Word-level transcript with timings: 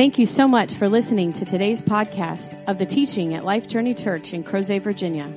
Thank 0.00 0.18
you 0.18 0.24
so 0.24 0.48
much 0.48 0.74
for 0.76 0.88
listening 0.88 1.32
to 1.34 1.44
today's 1.44 1.82
podcast 1.82 2.56
of 2.66 2.78
the 2.78 2.86
teaching 2.86 3.34
at 3.34 3.44
Life 3.44 3.68
Journey 3.68 3.92
Church 3.92 4.32
in 4.32 4.42
Crozet, 4.42 4.80
Virginia. 4.80 5.30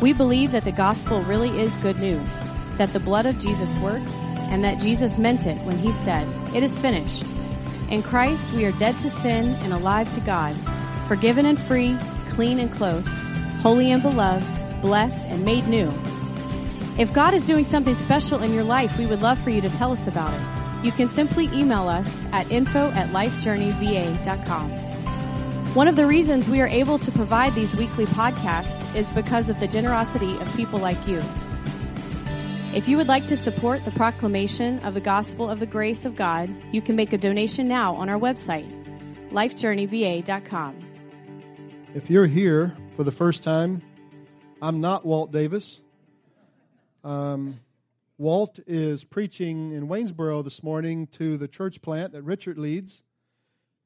We 0.00 0.12
believe 0.12 0.50
that 0.50 0.64
the 0.64 0.72
gospel 0.72 1.22
really 1.22 1.50
is 1.60 1.76
good 1.78 1.98
news, 2.00 2.40
that 2.76 2.92
the 2.92 2.98
blood 2.98 3.26
of 3.26 3.38
Jesus 3.38 3.76
worked, 3.76 4.16
and 4.50 4.64
that 4.64 4.80
Jesus 4.80 5.16
meant 5.16 5.46
it 5.46 5.58
when 5.58 5.78
he 5.78 5.92
said, 5.92 6.26
It 6.54 6.64
is 6.64 6.76
finished. 6.76 7.26
In 7.88 8.02
Christ, 8.02 8.52
we 8.52 8.64
are 8.64 8.72
dead 8.72 8.98
to 8.98 9.08
sin 9.08 9.54
and 9.62 9.72
alive 9.72 10.12
to 10.14 10.20
God, 10.20 10.56
forgiven 11.06 11.46
and 11.46 11.60
free, 11.60 11.96
clean 12.30 12.58
and 12.58 12.72
close, 12.72 13.20
holy 13.60 13.92
and 13.92 14.02
beloved, 14.02 14.82
blessed 14.82 15.28
and 15.28 15.44
made 15.44 15.68
new. 15.68 15.92
If 17.00 17.12
God 17.12 17.34
is 17.34 17.46
doing 17.46 17.64
something 17.64 17.96
special 17.96 18.42
in 18.42 18.52
your 18.52 18.62
life, 18.62 18.96
we 18.98 19.06
would 19.06 19.22
love 19.22 19.40
for 19.40 19.50
you 19.50 19.60
to 19.62 19.70
tell 19.70 19.90
us 19.90 20.06
about 20.06 20.32
it 20.34 20.60
you 20.82 20.92
can 20.92 21.08
simply 21.08 21.44
email 21.52 21.88
us 21.88 22.20
at 22.32 22.50
info 22.50 22.90
at 22.92 23.10
lifejourneyva.com. 23.10 24.70
One 25.74 25.88
of 25.88 25.96
the 25.96 26.06
reasons 26.06 26.48
we 26.48 26.60
are 26.60 26.66
able 26.66 26.98
to 26.98 27.12
provide 27.12 27.54
these 27.54 27.76
weekly 27.76 28.06
podcasts 28.06 28.94
is 28.94 29.10
because 29.10 29.50
of 29.50 29.60
the 29.60 29.68
generosity 29.68 30.36
of 30.38 30.52
people 30.56 30.80
like 30.80 31.06
you. 31.06 31.22
If 32.74 32.88
you 32.88 32.96
would 32.96 33.08
like 33.08 33.26
to 33.26 33.36
support 33.36 33.84
the 33.84 33.90
proclamation 33.90 34.78
of 34.80 34.94
the 34.94 35.00
gospel 35.00 35.50
of 35.50 35.60
the 35.60 35.66
grace 35.66 36.04
of 36.04 36.16
God, 36.16 36.50
you 36.72 36.80
can 36.80 36.96
make 36.96 37.12
a 37.12 37.18
donation 37.18 37.68
now 37.68 37.94
on 37.94 38.08
our 38.08 38.18
website, 38.18 38.68
lifejourneyva.com. 39.30 40.86
If 41.94 42.08
you're 42.08 42.26
here 42.26 42.76
for 42.96 43.04
the 43.04 43.12
first 43.12 43.42
time, 43.42 43.82
I'm 44.62 44.80
not 44.80 45.04
Walt 45.04 45.32
Davis. 45.32 45.82
Um, 47.02 47.60
Walt 48.18 48.60
is 48.66 49.04
preaching 49.04 49.72
in 49.72 49.88
Waynesboro 49.88 50.42
this 50.42 50.62
morning 50.62 51.06
to 51.08 51.38
the 51.38 51.48
church 51.48 51.80
plant 51.80 52.12
that 52.12 52.22
Richard 52.22 52.58
leads. 52.58 53.02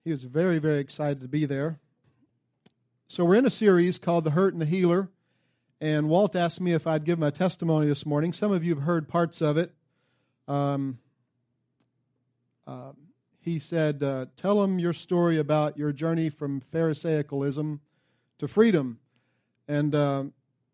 He 0.05 0.11
was 0.11 0.25
very, 0.25 0.59
very 0.59 0.81
excited 0.81 1.21
to 1.21 1.29
be 1.29 1.47
there. 1.47 1.79
So, 3.07 3.25
we're 3.25 3.37
in 3.37 3.47
a 3.47 3.51
series 3.51 3.99
called 3.99 4.25
The 4.25 4.33
Hurt 4.33 4.53
and 4.53 4.61
the 4.61 4.67
Healer. 4.67 5.09
And 5.81 6.09
Walt 6.09 6.35
asked 6.35 6.61
me 6.61 6.73
if 6.73 6.87
I'd 6.87 7.05
give 7.05 7.19
my 7.19 7.31
testimony 7.31 7.87
this 7.87 8.05
morning. 8.05 8.33
Some 8.33 8.51
of 8.51 8.65
you 8.65 8.75
have 8.75 8.85
heard 8.85 9.09
parts 9.09 9.41
of 9.41 9.57
it. 9.57 9.73
Um, 10.49 10.99
uh, 12.67 12.93
he 13.39 13.59
said, 13.59 14.03
uh, 14.03 14.27
Tell 14.37 14.63
him 14.65 14.79
your 14.79 14.93
story 14.93 15.39
about 15.39 15.77
your 15.77 15.93
journey 15.93 16.31
from 16.31 16.61
Pharisaicalism 16.61 17.79
to 18.39 18.49
freedom. 18.49 18.99
And 19.69 19.95
uh, 19.95 20.25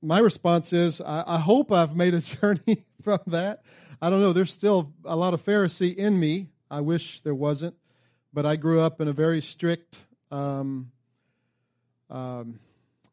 my 0.03 0.19
response 0.19 0.73
is, 0.73 1.01
I, 1.01 1.25
I 1.27 1.39
hope 1.39 1.73
I've 1.73 1.95
made 1.95 2.15
a 2.15 2.21
journey 2.21 2.85
from 3.03 3.21
that. 3.27 3.63
I 4.03 4.11
don't 4.11 4.21
know. 4.21 4.33
There's 4.33 4.53
still 4.53 4.93
a 5.05 5.17
lot 5.17 5.35
of 5.35 5.43
Pharisee 5.43 5.95
in 5.95 6.19
me. 6.19 6.49
I 6.71 6.81
wish 6.81 7.21
there 7.21 7.35
wasn't, 7.35 7.75
but 8.33 8.47
I 8.47 8.57
grew 8.57 8.81
up 8.81 9.01
in 9.01 9.09
a 9.09 9.13
very 9.13 9.41
strict 9.41 9.99
um, 10.31 10.91
um, 12.09 12.61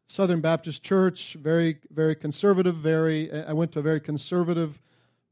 Southern 0.07 0.41
Baptist 0.41 0.83
church, 0.83 1.35
very, 1.39 1.77
very 1.91 2.15
conservative. 2.15 2.75
Very, 2.75 3.31
I 3.31 3.53
went 3.53 3.71
to 3.73 3.79
a 3.79 3.81
very 3.81 3.99
conservative 3.99 4.79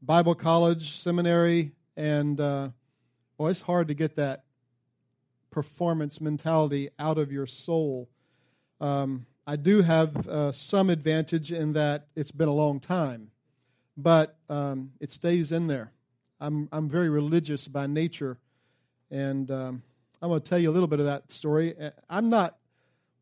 Bible 0.02 0.34
college, 0.34 0.92
seminary, 0.92 1.72
and 1.96 2.38
uh, 2.40 2.68
well, 3.38 3.48
it's 3.48 3.62
hard 3.62 3.88
to 3.88 3.94
get 3.94 4.16
that 4.16 4.44
performance 5.50 6.20
mentality 6.20 6.90
out 6.98 7.16
of 7.16 7.32
your 7.32 7.46
soul. 7.46 8.10
Um, 8.80 9.24
I 9.48 9.54
do 9.54 9.82
have 9.82 10.26
uh, 10.26 10.50
some 10.50 10.90
advantage 10.90 11.52
in 11.52 11.74
that 11.74 12.08
it's 12.16 12.32
been 12.32 12.48
a 12.48 12.52
long 12.52 12.80
time, 12.80 13.30
but 13.96 14.36
um, 14.48 14.90
it 14.98 15.12
stays 15.12 15.52
in 15.52 15.68
there. 15.68 15.92
I'm, 16.40 16.68
I'm 16.72 16.88
very 16.88 17.08
religious 17.08 17.68
by 17.68 17.86
nature, 17.86 18.38
and 19.08 19.48
um, 19.52 19.82
I'm 20.20 20.30
going 20.30 20.40
to 20.40 20.48
tell 20.48 20.58
you 20.58 20.68
a 20.68 20.72
little 20.74 20.88
bit 20.88 20.98
of 20.98 21.06
that 21.06 21.30
story. 21.30 21.78
Uh, 21.80 21.90
I'm 22.10 22.28
not 22.28 22.58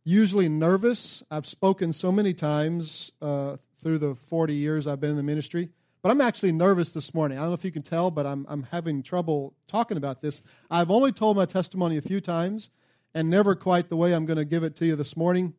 usually 0.03 0.49
nervous. 0.49 1.23
I've 1.31 1.47
spoken 1.47 1.93
so 1.93 2.11
many 2.11 2.33
times 2.33 3.13
uh, 3.21 3.59
through 3.83 3.99
the 3.99 4.15
40 4.15 4.55
years 4.55 4.87
I've 4.87 5.01
been 5.01 5.11
in 5.11 5.17
the 5.17 5.23
ministry, 5.23 5.69
but 6.01 6.09
I'm 6.09 6.23
actually 6.23 6.53
nervous 6.53 6.89
this 6.89 7.13
morning. 7.13 7.37
I 7.37 7.43
don't 7.43 7.51
know 7.51 7.55
if 7.55 7.67
you 7.67 7.73
can 7.73 7.83
tell, 7.83 8.11
but 8.11 8.25
I'm, 8.25 8.47
I'm 8.49 8.63
having 8.71 9.03
trouble 9.03 9.53
talking 9.69 9.99
about 9.99 10.23
this. 10.23 10.43
I've 10.71 10.91
only 10.91 11.13
told 11.13 11.37
my 11.37 11.45
testimony 11.45 11.99
a 11.99 12.03
few 12.03 12.23
times 12.23 12.71
and 13.13 13.29
never 13.29 13.55
quite 13.55 13.91
the 13.91 13.97
way 13.97 14.15
I'm 14.15 14.25
going 14.25 14.39
to 14.39 14.47
give 14.47 14.65
it 14.65 14.75
to 14.77 14.87
you 14.87 14.97
this 14.97 15.19
morning. 15.19 15.53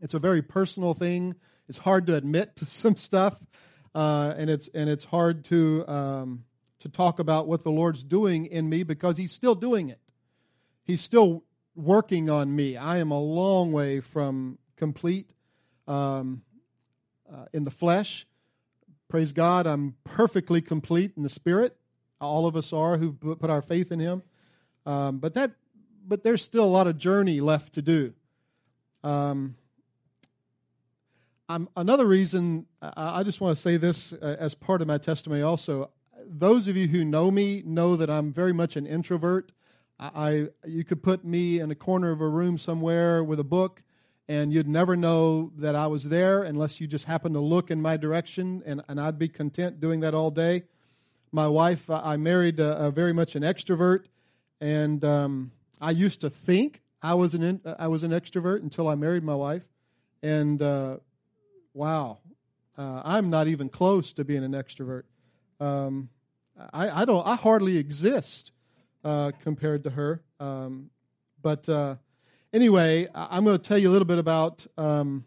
It's 0.00 0.14
a 0.14 0.18
very 0.18 0.42
personal 0.42 0.94
thing. 0.94 1.34
It's 1.68 1.78
hard 1.78 2.06
to 2.08 2.16
admit 2.16 2.56
to 2.56 2.66
some 2.66 2.96
stuff, 2.96 3.38
uh, 3.94 4.34
and 4.36 4.50
it's 4.50 4.68
and 4.68 4.88
it's 4.88 5.04
hard 5.04 5.44
to 5.46 5.86
um, 5.88 6.44
to 6.80 6.88
talk 6.88 7.18
about 7.18 7.46
what 7.46 7.62
the 7.62 7.70
Lord's 7.70 8.02
doing 8.02 8.46
in 8.46 8.68
me 8.68 8.82
because 8.82 9.16
He's 9.16 9.32
still 9.32 9.54
doing 9.54 9.88
it. 9.88 10.00
He's 10.84 11.00
still 11.00 11.44
working 11.76 12.28
on 12.28 12.54
me. 12.54 12.76
I 12.76 12.98
am 12.98 13.10
a 13.10 13.20
long 13.20 13.72
way 13.72 14.00
from 14.00 14.58
complete 14.76 15.32
um, 15.86 16.42
uh, 17.32 17.44
in 17.52 17.64
the 17.64 17.70
flesh. 17.70 18.26
Praise 19.08 19.32
God, 19.32 19.66
I'm 19.66 19.96
perfectly 20.04 20.60
complete 20.60 21.12
in 21.16 21.22
the 21.22 21.28
spirit. 21.28 21.76
All 22.20 22.46
of 22.46 22.54
us 22.54 22.72
are 22.72 22.96
who 22.96 23.12
put 23.12 23.50
our 23.50 23.62
faith 23.62 23.92
in 23.92 23.98
Him. 23.98 24.22
Um, 24.86 25.18
but 25.18 25.34
that, 25.34 25.52
but 26.06 26.22
there's 26.22 26.42
still 26.42 26.64
a 26.64 26.66
lot 26.66 26.86
of 26.86 26.96
journey 26.96 27.40
left 27.40 27.74
to 27.74 27.82
do. 27.82 28.12
Um, 29.02 29.56
um, 31.50 31.68
another 31.76 32.06
reason, 32.06 32.66
I, 32.80 33.20
I 33.20 33.22
just 33.24 33.40
want 33.40 33.56
to 33.56 33.60
say 33.60 33.76
this 33.76 34.12
uh, 34.12 34.36
as 34.38 34.54
part 34.54 34.82
of 34.82 34.86
my 34.86 34.98
testimony 34.98 35.42
also. 35.42 35.90
Those 36.24 36.68
of 36.68 36.76
you 36.76 36.86
who 36.86 37.04
know 37.04 37.28
me 37.28 37.64
know 37.66 37.96
that 37.96 38.08
I'm 38.08 38.32
very 38.32 38.52
much 38.52 38.76
an 38.76 38.86
introvert. 38.86 39.50
I, 39.98 40.10
I 40.14 40.48
you 40.64 40.84
could 40.84 41.02
put 41.02 41.24
me 41.24 41.58
in 41.58 41.72
a 41.72 41.74
corner 41.74 42.12
of 42.12 42.20
a 42.20 42.28
room 42.28 42.56
somewhere 42.56 43.24
with 43.24 43.40
a 43.40 43.44
book, 43.44 43.82
and 44.28 44.52
you'd 44.52 44.68
never 44.68 44.94
know 44.94 45.50
that 45.56 45.74
I 45.74 45.88
was 45.88 46.04
there 46.04 46.44
unless 46.44 46.80
you 46.80 46.86
just 46.86 47.06
happened 47.06 47.34
to 47.34 47.40
look 47.40 47.72
in 47.72 47.82
my 47.82 47.96
direction, 47.96 48.62
and, 48.64 48.82
and 48.88 49.00
I'd 49.00 49.18
be 49.18 49.28
content 49.28 49.80
doing 49.80 49.98
that 50.00 50.14
all 50.14 50.30
day. 50.30 50.62
My 51.32 51.48
wife, 51.48 51.90
I 51.90 52.16
married 52.16 52.60
a, 52.60 52.86
a 52.86 52.90
very 52.92 53.12
much 53.12 53.34
an 53.34 53.42
extrovert, 53.42 54.04
and 54.60 55.04
um, 55.04 55.50
I 55.80 55.90
used 55.90 56.20
to 56.20 56.30
think 56.30 56.80
I 57.02 57.14
was 57.14 57.34
an 57.34 57.42
in, 57.42 57.60
I 57.76 57.88
was 57.88 58.04
an 58.04 58.12
extrovert 58.12 58.62
until 58.62 58.86
I 58.86 58.94
married 58.94 59.24
my 59.24 59.34
wife, 59.34 59.64
and 60.22 60.62
uh, 60.62 60.98
wow, 61.74 62.18
uh, 62.76 63.02
I'm 63.04 63.30
not 63.30 63.48
even 63.48 63.68
close 63.68 64.12
to 64.14 64.24
being 64.24 64.44
an 64.44 64.52
extrovert. 64.52 65.02
Um, 65.60 66.08
I, 66.72 67.02
I, 67.02 67.04
don't. 67.04 67.26
I 67.26 67.36
hardly 67.36 67.76
exist 67.76 68.52
uh, 69.04 69.32
compared 69.42 69.84
to 69.84 69.90
her. 69.90 70.22
Um, 70.38 70.90
but 71.42 71.68
uh, 71.68 71.96
anyway, 72.52 73.08
I'm 73.14 73.44
going 73.44 73.58
to 73.58 73.62
tell 73.62 73.78
you 73.78 73.90
a 73.90 73.92
little 73.92 74.06
bit 74.06 74.18
about 74.18 74.66
um, 74.76 75.24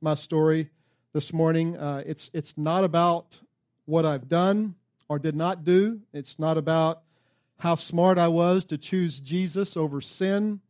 my 0.00 0.14
story 0.14 0.70
this 1.12 1.32
morning. 1.32 1.76
Uh, 1.76 2.02
it's 2.06 2.30
it's 2.32 2.56
not 2.56 2.84
about 2.84 3.40
what 3.86 4.04
I've 4.04 4.28
done 4.28 4.74
or 5.08 5.18
did 5.18 5.34
not 5.34 5.64
do. 5.64 6.00
It's 6.12 6.38
not 6.38 6.58
about 6.58 7.02
how 7.58 7.74
smart 7.74 8.18
I 8.18 8.28
was 8.28 8.64
to 8.66 8.78
choose 8.78 9.18
Jesus 9.18 9.76
over 9.76 10.00
sin. 10.00 10.60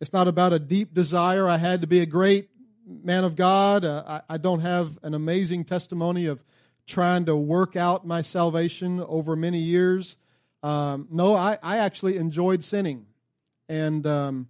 It's 0.00 0.12
not 0.12 0.26
about 0.26 0.52
a 0.52 0.58
deep 0.58 0.92
desire 0.92 1.48
I 1.48 1.58
had 1.58 1.80
to 1.82 1.86
be 1.86 2.00
a 2.00 2.06
great 2.06 2.48
man 2.86 3.24
of 3.24 3.36
God. 3.36 3.84
Uh, 3.84 4.02
I, 4.06 4.34
I, 4.34 4.36
don't 4.36 4.60
have 4.60 4.98
an 5.02 5.14
amazing 5.14 5.64
testimony 5.64 6.26
of 6.26 6.44
trying 6.86 7.24
to 7.26 7.36
work 7.36 7.76
out 7.76 8.06
my 8.06 8.22
salvation 8.22 9.00
over 9.00 9.36
many 9.36 9.58
years. 9.58 10.16
Um, 10.62 11.08
no, 11.10 11.34
I, 11.34 11.58
I 11.62 11.78
actually 11.78 12.16
enjoyed 12.16 12.62
sinning. 12.62 13.06
And 13.68 14.06
um, 14.06 14.48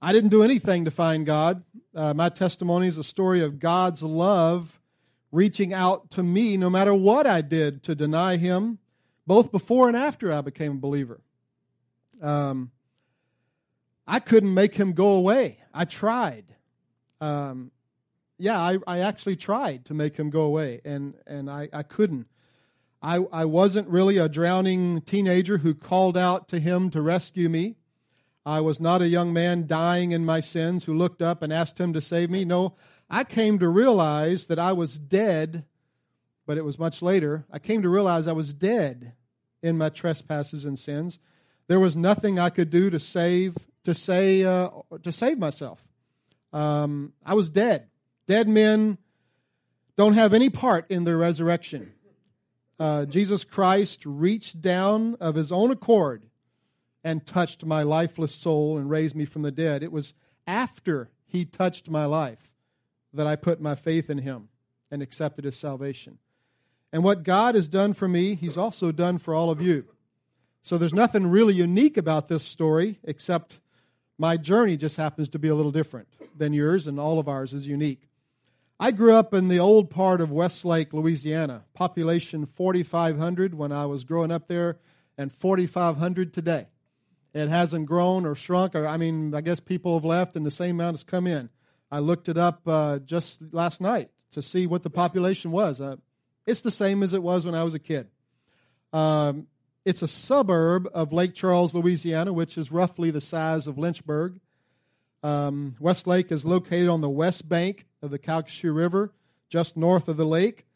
I 0.00 0.12
didn't 0.12 0.30
do 0.30 0.42
anything 0.42 0.86
to 0.86 0.90
find 0.90 1.26
God. 1.26 1.62
Uh, 1.94 2.14
my 2.14 2.28
testimony 2.30 2.88
is 2.88 2.98
a 2.98 3.04
story 3.04 3.42
of 3.42 3.58
God's 3.58 4.02
love 4.02 4.80
reaching 5.32 5.72
out 5.72 6.10
to 6.10 6.22
me 6.22 6.56
no 6.56 6.70
matter 6.70 6.94
what 6.94 7.26
I 7.26 7.40
did 7.40 7.82
to 7.84 7.94
deny 7.94 8.36
Him, 8.36 8.78
both 9.26 9.52
before 9.52 9.88
and 9.88 9.96
after 9.96 10.32
I 10.32 10.40
became 10.40 10.72
a 10.72 10.80
believer. 10.80 11.20
Um, 12.22 12.70
I 14.06 14.18
couldn't 14.18 14.52
make 14.52 14.74
Him 14.74 14.92
go 14.92 15.12
away. 15.12 15.58
I 15.72 15.84
tried 15.84 16.44
um, 17.20 17.70
yeah, 18.38 18.58
I, 18.58 18.78
I 18.86 18.98
actually 19.00 19.36
tried 19.36 19.84
to 19.86 19.94
make 19.94 20.16
him 20.16 20.30
go 20.30 20.42
away, 20.42 20.80
and, 20.84 21.14
and 21.26 21.50
I, 21.50 21.68
I 21.72 21.82
couldn't. 21.82 22.26
I, 23.02 23.16
I 23.32 23.44
wasn't 23.44 23.88
really 23.88 24.18
a 24.18 24.28
drowning 24.28 25.02
teenager 25.02 25.58
who 25.58 25.74
called 25.74 26.16
out 26.16 26.48
to 26.48 26.58
him 26.58 26.90
to 26.90 27.02
rescue 27.02 27.48
me. 27.48 27.76
I 28.44 28.60
was 28.60 28.80
not 28.80 29.02
a 29.02 29.08
young 29.08 29.32
man 29.32 29.66
dying 29.66 30.12
in 30.12 30.24
my 30.24 30.40
sins 30.40 30.84
who 30.84 30.94
looked 30.94 31.20
up 31.20 31.42
and 31.42 31.52
asked 31.52 31.78
him 31.78 31.92
to 31.92 32.00
save 32.00 32.30
me. 32.30 32.44
No, 32.44 32.74
I 33.08 33.24
came 33.24 33.58
to 33.58 33.68
realize 33.68 34.46
that 34.46 34.58
I 34.58 34.72
was 34.72 34.98
dead, 34.98 35.64
but 36.46 36.56
it 36.56 36.64
was 36.64 36.78
much 36.78 37.02
later. 37.02 37.44
I 37.50 37.58
came 37.58 37.82
to 37.82 37.88
realize 37.88 38.26
I 38.26 38.32
was 38.32 38.54
dead 38.54 39.12
in 39.62 39.76
my 39.76 39.90
trespasses 39.90 40.64
and 40.64 40.78
sins. 40.78 41.18
There 41.68 41.80
was 41.80 41.96
nothing 41.96 42.38
I 42.38 42.50
could 42.50 42.70
do 42.70 42.90
to 42.90 42.98
save 42.98 43.56
to 43.84 43.94
say 43.94 44.44
uh, 44.44 44.70
to 45.02 45.12
save 45.12 45.38
myself. 45.38 45.89
Um, 46.52 47.12
I 47.24 47.34
was 47.34 47.50
dead. 47.50 47.88
Dead 48.26 48.48
men 48.48 48.98
don't 49.96 50.14
have 50.14 50.32
any 50.34 50.50
part 50.50 50.90
in 50.90 51.04
the 51.04 51.16
resurrection. 51.16 51.92
uh, 52.78 53.04
Jesus 53.04 53.44
Christ 53.44 54.04
reached 54.06 54.60
down 54.60 55.16
of 55.20 55.34
his 55.34 55.52
own 55.52 55.70
accord 55.70 56.24
and 57.04 57.26
touched 57.26 57.64
my 57.64 57.82
lifeless 57.82 58.34
soul 58.34 58.78
and 58.78 58.88
raised 58.90 59.14
me 59.14 59.24
from 59.24 59.42
the 59.42 59.50
dead. 59.52 59.82
It 59.82 59.92
was 59.92 60.14
after 60.46 61.10
he 61.26 61.44
touched 61.44 61.90
my 61.90 62.04
life 62.04 62.50
that 63.12 63.26
I 63.26 63.36
put 63.36 63.60
my 63.60 63.74
faith 63.74 64.08
in 64.10 64.18
him 64.18 64.48
and 64.90 65.02
accepted 65.02 65.44
his 65.44 65.56
salvation. 65.56 66.18
And 66.92 67.04
what 67.04 67.22
God 67.22 67.54
has 67.54 67.68
done 67.68 67.94
for 67.94 68.08
me, 68.08 68.34
he's 68.34 68.58
also 68.58 68.92
done 68.92 69.18
for 69.18 69.34
all 69.34 69.50
of 69.50 69.60
you. 69.60 69.84
So 70.62 70.76
there's 70.76 70.94
nothing 70.94 71.26
really 71.26 71.54
unique 71.54 71.96
about 71.96 72.28
this 72.28 72.44
story 72.44 72.98
except 73.04 73.60
my 74.20 74.36
journey 74.36 74.76
just 74.76 74.98
happens 74.98 75.30
to 75.30 75.38
be 75.38 75.48
a 75.48 75.54
little 75.54 75.72
different 75.72 76.06
than 76.36 76.52
yours, 76.52 76.86
and 76.86 77.00
all 77.00 77.18
of 77.18 77.26
ours 77.26 77.54
is 77.54 77.66
unique. 77.66 78.06
I 78.78 78.90
grew 78.90 79.14
up 79.14 79.32
in 79.32 79.48
the 79.48 79.58
old 79.58 79.88
part 79.88 80.20
of 80.20 80.30
Westlake, 80.30 80.92
Louisiana, 80.92 81.64
population 81.72 82.44
4,500 82.44 83.54
when 83.54 83.72
I 83.72 83.86
was 83.86 84.04
growing 84.04 84.30
up 84.30 84.46
there, 84.46 84.76
and 85.16 85.32
4,500 85.32 86.34
today. 86.34 86.66
It 87.32 87.48
hasn't 87.48 87.86
grown 87.86 88.26
or 88.26 88.34
shrunk, 88.34 88.74
or 88.74 88.86
I 88.86 88.98
mean, 88.98 89.34
I 89.34 89.40
guess 89.40 89.58
people 89.58 89.94
have 89.94 90.04
left 90.04 90.36
and 90.36 90.44
the 90.44 90.50
same 90.50 90.76
amount 90.76 90.98
has 90.98 91.04
come 91.04 91.26
in. 91.26 91.48
I 91.90 92.00
looked 92.00 92.28
it 92.28 92.36
up 92.36 92.60
uh, 92.66 92.98
just 92.98 93.40
last 93.52 93.80
night 93.80 94.10
to 94.32 94.42
see 94.42 94.66
what 94.66 94.82
the 94.82 94.90
population 94.90 95.50
was. 95.50 95.80
Uh, 95.80 95.96
it's 96.46 96.60
the 96.60 96.70
same 96.70 97.02
as 97.02 97.14
it 97.14 97.22
was 97.22 97.46
when 97.46 97.54
I 97.54 97.64
was 97.64 97.72
a 97.72 97.78
kid. 97.78 98.08
Um, 98.92 99.46
it's 99.84 100.02
a 100.02 100.08
suburb 100.08 100.88
of 100.92 101.12
Lake 101.12 101.34
Charles, 101.34 101.74
Louisiana, 101.74 102.32
which 102.32 102.58
is 102.58 102.70
roughly 102.70 103.10
the 103.10 103.20
size 103.20 103.66
of 103.66 103.78
Lynchburg. 103.78 104.40
Um, 105.22 105.76
Westlake 105.80 106.30
is 106.30 106.44
located 106.44 106.88
on 106.88 107.00
the 107.00 107.10
west 107.10 107.48
bank 107.48 107.86
of 108.02 108.10
the 108.10 108.18
Calcasieu 108.18 108.74
River, 108.74 109.12
just 109.48 109.76
north 109.76 110.08
of 110.08 110.16
the 110.16 110.26
lake. 110.26 110.66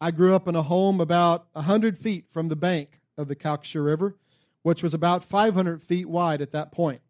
I 0.00 0.10
grew 0.10 0.34
up 0.34 0.48
in 0.48 0.56
a 0.56 0.62
home 0.62 1.00
about 1.00 1.46
100 1.52 1.98
feet 1.98 2.26
from 2.30 2.48
the 2.48 2.56
bank 2.56 3.00
of 3.16 3.28
the 3.28 3.36
Calcasieu 3.36 3.84
River, 3.84 4.16
which 4.62 4.82
was 4.82 4.94
about 4.94 5.24
500 5.24 5.82
feet 5.82 6.08
wide 6.08 6.40
at 6.40 6.52
that 6.52 6.72
point. 6.72 7.00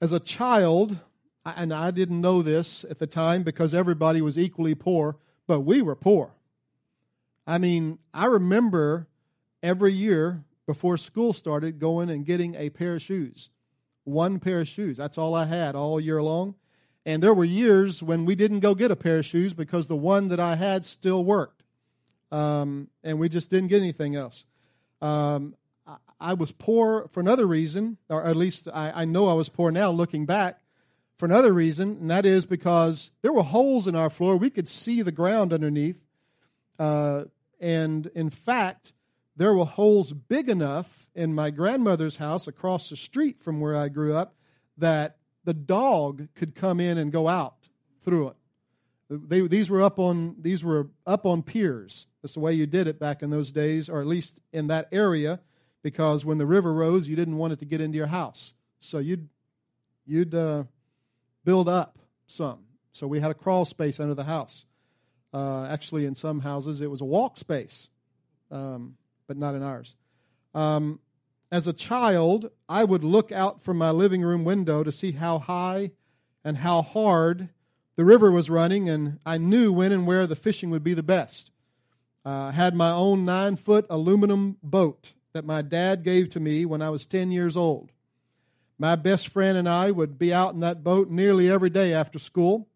As 0.00 0.12
a 0.12 0.20
child, 0.20 0.98
and 1.44 1.72
I 1.72 1.90
didn't 1.90 2.20
know 2.20 2.42
this 2.42 2.84
at 2.88 2.98
the 2.98 3.06
time 3.06 3.42
because 3.42 3.74
everybody 3.74 4.20
was 4.20 4.38
equally 4.38 4.74
poor, 4.74 5.16
but 5.46 5.60
we 5.60 5.82
were 5.82 5.96
poor. 5.96 6.34
I 7.46 7.58
mean, 7.58 7.98
I 8.12 8.26
remember 8.26 9.08
every 9.64 9.92
year 9.92 10.44
before 10.66 10.96
school 10.98 11.32
started 11.32 11.78
going 11.78 12.10
and 12.10 12.26
getting 12.26 12.54
a 12.54 12.70
pair 12.70 12.94
of 12.96 13.02
shoes. 13.02 13.50
One 14.04 14.38
pair 14.38 14.60
of 14.60 14.68
shoes. 14.68 14.98
That's 14.98 15.18
all 15.18 15.34
I 15.34 15.46
had 15.46 15.74
all 15.74 15.98
year 15.98 16.22
long. 16.22 16.54
And 17.06 17.22
there 17.22 17.34
were 17.34 17.44
years 17.44 18.02
when 18.02 18.26
we 18.26 18.34
didn't 18.34 18.60
go 18.60 18.74
get 18.74 18.90
a 18.90 18.96
pair 18.96 19.18
of 19.18 19.26
shoes 19.26 19.54
because 19.54 19.86
the 19.86 19.96
one 19.96 20.28
that 20.28 20.38
I 20.38 20.54
had 20.54 20.84
still 20.84 21.24
worked. 21.24 21.64
Um, 22.30 22.88
and 23.02 23.18
we 23.18 23.28
just 23.28 23.50
didn't 23.50 23.68
get 23.68 23.80
anything 23.80 24.14
else. 24.14 24.44
Um, 25.00 25.54
I, 25.86 25.96
I, 26.20 26.34
was 26.34 26.52
poor 26.52 27.08
for 27.12 27.20
another 27.20 27.46
reason, 27.46 27.98
or 28.08 28.24
at 28.24 28.36
least 28.36 28.68
I, 28.72 29.02
I 29.02 29.04
know 29.04 29.28
I 29.28 29.34
was 29.34 29.48
poor 29.48 29.70
now 29.70 29.90
looking 29.90 30.26
back 30.26 30.60
for 31.18 31.26
another 31.26 31.52
reason, 31.52 31.98
and 32.00 32.10
that 32.10 32.26
is 32.26 32.44
because 32.46 33.10
there 33.22 33.32
were 33.32 33.42
holes 33.42 33.86
in 33.86 33.94
our 33.94 34.10
floor. 34.10 34.36
We 34.36 34.50
could 34.50 34.66
see 34.66 35.02
the 35.02 35.12
ground 35.12 35.52
underneath. 35.52 36.00
Uh, 36.78 37.24
and 37.60 38.06
in 38.14 38.30
fact, 38.30 38.94
there 39.36 39.54
were 39.54 39.64
holes 39.64 40.12
big 40.12 40.48
enough 40.48 41.08
in 41.14 41.34
my 41.34 41.50
grandmother's 41.50 42.16
house 42.16 42.46
across 42.46 42.90
the 42.90 42.96
street 42.96 43.42
from 43.42 43.60
where 43.60 43.76
I 43.76 43.88
grew 43.88 44.14
up 44.14 44.36
that 44.78 45.16
the 45.44 45.54
dog 45.54 46.28
could 46.34 46.54
come 46.54 46.80
in 46.80 46.98
and 46.98 47.12
go 47.12 47.28
out 47.28 47.68
through 48.04 48.28
it. 48.28 48.36
They, 49.10 49.46
these 49.46 49.68
were 49.68 49.82
up 49.82 49.98
on 49.98 50.36
these 50.40 50.64
were 50.64 50.88
up 51.06 51.26
on 51.26 51.42
piers. 51.42 52.06
That's 52.22 52.34
the 52.34 52.40
way 52.40 52.54
you 52.54 52.66
did 52.66 52.86
it 52.86 52.98
back 52.98 53.22
in 53.22 53.30
those 53.30 53.52
days, 53.52 53.88
or 53.88 54.00
at 54.00 54.06
least 54.06 54.40
in 54.52 54.68
that 54.68 54.88
area, 54.90 55.40
because 55.82 56.24
when 56.24 56.38
the 56.38 56.46
river 56.46 56.72
rose, 56.72 57.06
you 57.06 57.14
didn't 57.14 57.36
want 57.36 57.52
it 57.52 57.58
to 57.58 57.66
get 57.66 57.80
into 57.80 57.98
your 57.98 58.06
house. 58.06 58.54
So 58.80 58.98
you'd 58.98 59.28
you'd 60.06 60.34
uh, 60.34 60.64
build 61.44 61.68
up 61.68 61.98
some. 62.26 62.60
So 62.92 63.06
we 63.06 63.20
had 63.20 63.30
a 63.30 63.34
crawl 63.34 63.64
space 63.64 64.00
under 64.00 64.14
the 64.14 64.24
house. 64.24 64.64
Uh, 65.32 65.66
actually, 65.66 66.06
in 66.06 66.14
some 66.14 66.40
houses, 66.40 66.80
it 66.80 66.90
was 66.90 67.00
a 67.00 67.04
walk 67.04 67.36
space, 67.36 67.90
um, 68.50 68.96
but 69.26 69.36
not 69.36 69.54
in 69.54 69.62
ours. 69.62 69.96
Um, 70.54 71.00
as 71.50 71.66
a 71.66 71.72
child, 71.72 72.50
I 72.68 72.84
would 72.84 73.04
look 73.04 73.30
out 73.30 73.62
from 73.62 73.78
my 73.78 73.90
living 73.90 74.22
room 74.22 74.44
window 74.44 74.82
to 74.82 74.90
see 74.90 75.12
how 75.12 75.38
high 75.38 75.92
and 76.44 76.58
how 76.58 76.82
hard 76.82 77.48
the 77.96 78.04
river 78.04 78.30
was 78.30 78.50
running, 78.50 78.88
and 78.88 79.18
I 79.24 79.38
knew 79.38 79.72
when 79.72 79.92
and 79.92 80.06
where 80.06 80.26
the 80.26 80.36
fishing 80.36 80.70
would 80.70 80.82
be 80.82 80.94
the 80.94 81.02
best. 81.02 81.50
Uh, 82.26 82.46
I 82.46 82.52
had 82.52 82.74
my 82.74 82.90
own 82.90 83.24
nine 83.24 83.56
foot 83.56 83.86
aluminum 83.88 84.56
boat 84.62 85.12
that 85.32 85.44
my 85.44 85.62
dad 85.62 86.02
gave 86.02 86.30
to 86.30 86.40
me 86.40 86.64
when 86.64 86.82
I 86.82 86.90
was 86.90 87.06
10 87.06 87.30
years 87.30 87.56
old. 87.56 87.92
My 88.78 88.96
best 88.96 89.28
friend 89.28 89.56
and 89.56 89.68
I 89.68 89.90
would 89.90 90.18
be 90.18 90.34
out 90.34 90.54
in 90.54 90.60
that 90.60 90.82
boat 90.82 91.08
nearly 91.08 91.50
every 91.50 91.70
day 91.70 91.92
after 91.92 92.18
school, 92.18 92.68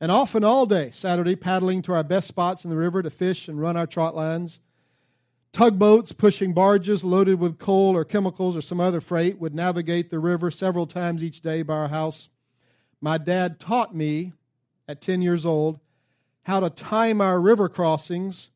and 0.00 0.10
often 0.10 0.44
all 0.44 0.66
day 0.66 0.90
Saturday, 0.92 1.36
paddling 1.36 1.82
to 1.82 1.92
our 1.94 2.04
best 2.04 2.28
spots 2.28 2.64
in 2.64 2.70
the 2.70 2.76
river 2.76 3.02
to 3.02 3.10
fish 3.10 3.48
and 3.48 3.60
run 3.60 3.76
our 3.76 3.86
trot 3.86 4.14
lines. 4.14 4.60
Tugboats 5.52 6.12
pushing 6.12 6.52
barges 6.52 7.02
loaded 7.02 7.40
with 7.40 7.58
coal 7.58 7.96
or 7.96 8.04
chemicals 8.04 8.56
or 8.56 8.62
some 8.62 8.80
other 8.80 9.00
freight 9.00 9.40
would 9.40 9.54
navigate 9.54 10.08
the 10.08 10.20
river 10.20 10.50
several 10.50 10.86
times 10.86 11.24
each 11.24 11.40
day 11.40 11.62
by 11.62 11.74
our 11.74 11.88
house. 11.88 12.28
My 13.00 13.18
dad 13.18 13.58
taught 13.58 13.94
me 13.94 14.32
at 14.86 15.00
10 15.00 15.22
years 15.22 15.44
old 15.44 15.80
how 16.42 16.60
to 16.60 16.70
time 16.70 17.20
our 17.20 17.40
river 17.40 17.68
crossings 17.68 18.50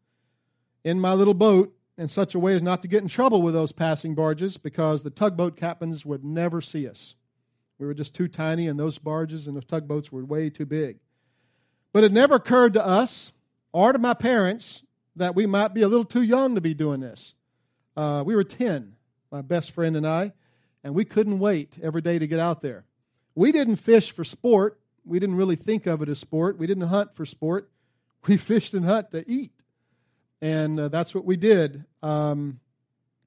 in 0.84 1.00
my 1.00 1.14
little 1.14 1.34
boat 1.34 1.74
in 1.98 2.06
such 2.06 2.34
a 2.34 2.38
way 2.38 2.54
as 2.54 2.62
not 2.62 2.82
to 2.82 2.88
get 2.88 3.02
in 3.02 3.08
trouble 3.08 3.42
with 3.42 3.54
those 3.54 3.72
passing 3.72 4.14
barges 4.14 4.56
because 4.56 5.02
the 5.02 5.10
tugboat 5.10 5.56
captains 5.56 6.06
would 6.06 6.24
never 6.24 6.60
see 6.60 6.88
us. 6.88 7.14
We 7.78 7.86
were 7.86 7.94
just 7.94 8.14
too 8.14 8.28
tiny, 8.28 8.68
and 8.68 8.78
those 8.78 8.98
barges 8.98 9.46
and 9.46 9.56
those 9.56 9.64
tugboats 9.64 10.12
were 10.12 10.24
way 10.24 10.48
too 10.48 10.66
big. 10.66 10.98
But 11.92 12.04
it 12.04 12.12
never 12.12 12.36
occurred 12.36 12.72
to 12.74 12.86
us 12.86 13.32
or 13.72 13.92
to 13.92 13.98
my 13.98 14.14
parents 14.14 14.83
that 15.16 15.34
we 15.34 15.46
might 15.46 15.74
be 15.74 15.82
a 15.82 15.88
little 15.88 16.04
too 16.04 16.22
young 16.22 16.54
to 16.54 16.60
be 16.60 16.74
doing 16.74 17.00
this. 17.00 17.34
Uh, 17.96 18.22
we 18.26 18.34
were 18.34 18.44
10, 18.44 18.94
my 19.30 19.42
best 19.42 19.70
friend 19.70 19.96
and 19.96 20.06
I, 20.06 20.32
and 20.82 20.94
we 20.94 21.04
couldn't 21.04 21.38
wait 21.38 21.78
every 21.82 22.02
day 22.02 22.18
to 22.18 22.26
get 22.26 22.40
out 22.40 22.62
there. 22.62 22.84
We 23.34 23.52
didn't 23.52 23.76
fish 23.76 24.12
for 24.12 24.24
sport. 24.24 24.78
We 25.04 25.18
didn't 25.18 25.36
really 25.36 25.56
think 25.56 25.86
of 25.86 26.02
it 26.02 26.08
as 26.08 26.18
sport. 26.18 26.58
We 26.58 26.66
didn't 26.66 26.88
hunt 26.88 27.14
for 27.14 27.26
sport. 27.26 27.70
We 28.26 28.38
fished 28.38 28.72
and 28.72 28.86
hunt 28.86 29.10
to 29.10 29.22
eat. 29.30 29.52
And 30.40 30.80
uh, 30.80 30.88
that's 30.88 31.14
what 31.14 31.26
we 31.26 31.36
did 31.36 31.84
um, 32.02 32.58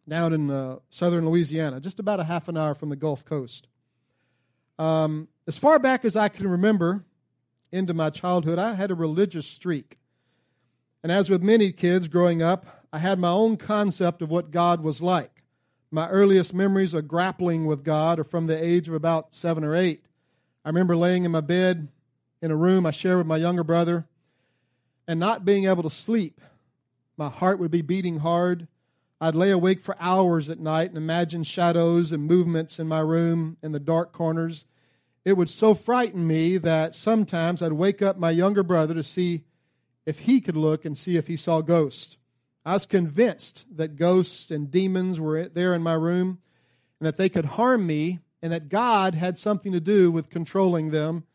down 0.10 0.34
in 0.34 0.50
uh, 0.50 0.78
southern 0.90 1.30
Louisiana, 1.30 1.80
just 1.80 2.00
about 2.00 2.20
a 2.20 2.24
half 2.24 2.48
an 2.48 2.58
hour 2.58 2.74
from 2.74 2.90
the 2.90 2.96
Gulf 2.96 3.24
Coast. 3.24 3.68
Um, 4.80 5.28
as 5.46 5.60
far 5.60 5.78
back 5.78 6.04
as 6.04 6.16
I 6.16 6.30
can 6.30 6.48
remember, 6.48 7.06
into 7.72 7.94
my 7.94 8.10
childhood, 8.10 8.60
I 8.60 8.74
had 8.74 8.92
a 8.92 8.96
religious 8.96 9.46
streak. 9.46 9.98
And 11.08 11.14
as 11.14 11.30
with 11.30 11.42
many 11.42 11.72
kids 11.72 12.10
growing 12.10 12.42
up, 12.42 12.84
I 12.92 12.98
had 12.98 13.18
my 13.18 13.30
own 13.30 13.56
concept 13.56 14.22
of 14.22 14.30
what 14.30 14.52
God 14.52 14.84
was 14.84 15.02
like. 15.02 15.42
My 15.90 16.10
earliest 16.10 16.54
memories 16.54 16.94
of 16.94 17.08
grappling 17.08 17.66
with 17.66 17.86
God 17.86 18.20
are 18.20 18.26
from 18.26 18.48
the 18.48 18.62
age 18.62 18.90
of 18.90 18.94
about 18.94 19.34
seven 19.34 19.64
or 19.64 19.74
eight. 19.74 20.04
I 20.66 20.68
remember 20.68 20.98
laying 20.98 21.24
in 21.24 21.32
my 21.32 21.40
bed 21.40 21.88
in 22.42 22.52
a 22.52 22.58
room 22.58 22.86
I 22.86 22.92
shared 22.92 23.20
with 23.20 23.26
my 23.26 23.38
younger 23.38 23.64
brother 23.64 24.06
and 25.08 25.18
not 25.18 25.46
being 25.46 25.64
able 25.64 25.84
to 25.84 25.90
sleep 25.90 26.42
my 27.16 27.30
heart 27.30 27.58
would 27.58 27.72
be 27.72 27.82
beating 27.82 28.20
hard. 28.20 28.68
I'd 29.22 29.34
lay 29.34 29.52
awake 29.52 29.80
for 29.80 29.96
hours 30.02 30.50
at 30.50 30.60
night 30.60 30.90
and 30.90 30.98
imagine 30.98 31.44
shadows 31.44 32.12
and 32.12 32.26
movements 32.26 32.80
in 32.80 32.88
my 32.90 33.00
room 33.00 33.56
in 33.64 33.72
the 33.72 33.80
dark 33.80 34.12
corners. 34.12 34.66
It 35.24 35.38
would 35.38 35.50
so 35.50 35.74
frighten 35.74 36.28
me 36.28 36.58
that 36.58 36.98
sometimes 36.98 37.62
I'd 37.62 37.72
wake 37.72 38.02
up 38.02 38.20
my 38.20 38.32
younger 38.32 38.62
brother 38.62 38.94
to 38.94 39.04
see 39.04 39.46
if 40.08 40.22
he 40.22 40.42
could 40.42 40.58
look 40.58 40.86
and 40.86 40.98
see 40.98 41.18
if 41.18 41.28
he 41.28 41.38
saw 41.38 41.62
ghosts. 41.62 42.18
I 42.66 42.74
was 42.74 42.88
convinced 42.88 43.66
that 43.72 43.96
ghosts 43.96 44.50
and 44.50 44.72
demons 44.72 45.20
were 45.20 45.48
there 45.48 45.76
in 45.76 45.84
my 45.84 45.94
room 45.94 46.40
and 47.00 47.06
that 47.06 47.18
they 47.18 47.30
could 47.30 47.46
harm 47.46 47.86
me 47.86 48.18
and 48.42 48.52
that 48.52 48.70
God 48.70 49.14
had 49.14 49.38
something 49.38 49.72
to 49.72 49.80
do 49.80 50.10
with 50.10 50.32
controlling 50.32 50.90
them 50.90 51.26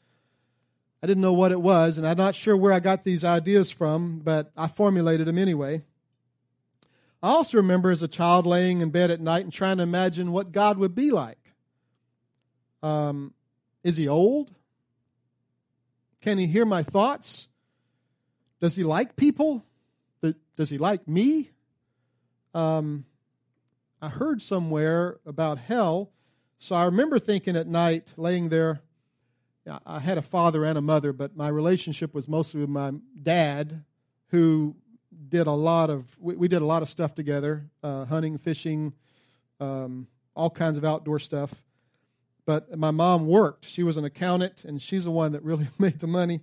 I 1.02 1.09
didn't 1.09 1.23
know 1.23 1.33
what 1.33 1.50
it 1.50 1.61
was, 1.61 1.99
and 1.99 2.07
I'm 2.07 2.17
not 2.17 2.37
sure 2.37 2.57
where 2.57 2.73
I 2.73 2.79
got 2.79 3.02
these 3.02 3.25
ideas 3.25 3.73
from, 3.73 4.21
but 4.21 4.52
I 4.57 4.69
formulated 4.69 5.26
them 5.26 5.37
anyway. 5.37 5.83
I 7.21 7.31
also 7.31 7.57
remember 7.59 7.91
as 7.91 8.05
a 8.05 8.09
child 8.09 8.47
laying 8.47 8.81
in 8.81 8.91
bed 8.91 9.11
at 9.11 9.21
night 9.21 9.43
and 9.43 9.52
trying 9.52 9.79
to 9.79 9.83
imagine 9.83 10.31
what 10.31 10.52
God 10.52 10.79
would 10.79 10.95
be 10.95 11.11
like. 11.11 11.38
Um, 12.85 13.35
is 13.83 13.97
he 13.97 14.07
old? 14.07 14.52
Can 16.21 16.38
he 16.38 16.47
hear 16.47 16.64
my 16.64 16.85
thoughts? 16.85 17.49
Does 18.62 18.76
he 18.76 18.85
like 18.85 19.16
people? 19.16 19.64
Does 20.57 20.71
he 20.71 20.78
like 20.78 21.09
me? 21.09 21.50
Um, 22.54 23.07
I 24.00 24.09
heard 24.09 24.40
somewhere 24.40 25.19
about 25.26 25.59
hell, 25.59 26.12
so 26.61 26.76
I 26.76 26.85
remember 26.85 27.19
thinking 27.19 27.57
at 27.57 27.66
night, 27.66 28.12
laying 28.16 28.50
there, 28.50 28.81
I 29.85 29.99
had 29.99 30.16
a 30.16 30.23
father 30.23 30.64
and 30.64 30.78
a 30.78 30.81
mother, 30.81 31.12
but 31.12 31.37
my 31.37 31.49
relationship 31.49 32.14
was 32.14 32.28
mostly 32.28 32.61
with 32.61 32.71
my 32.71 32.92
dad, 33.21 33.83
who 34.28 34.76
did 35.28 35.49
a 35.49 35.52
lot 35.52 35.90
of 35.90 36.16
we, 36.21 36.37
we 36.37 36.47
did 36.47 36.62
a 36.62 36.64
lot 36.64 36.83
of 36.83 36.88
stuff 36.88 37.16
together, 37.16 37.69
uh, 37.83 38.04
hunting, 38.04 38.38
fishing, 38.38 38.92
um, 39.59 40.07
all 40.37 40.50
kinds 40.50 40.78
of 40.78 40.85
outdoor 40.85 41.19
stuff. 41.19 41.52
But 42.47 42.78
my 42.78 42.92
mom 42.92 43.26
worked. 43.26 43.69
She 43.69 43.83
was 43.83 43.97
an 43.97 44.04
accountant, 44.04 44.64
and 44.64 44.81
she's 44.81 45.02
the 45.02 45.11
one 45.11 45.33
that 45.33 45.42
really 45.42 45.69
made 45.81 45.99
the 45.99 46.07
money. 46.07 46.42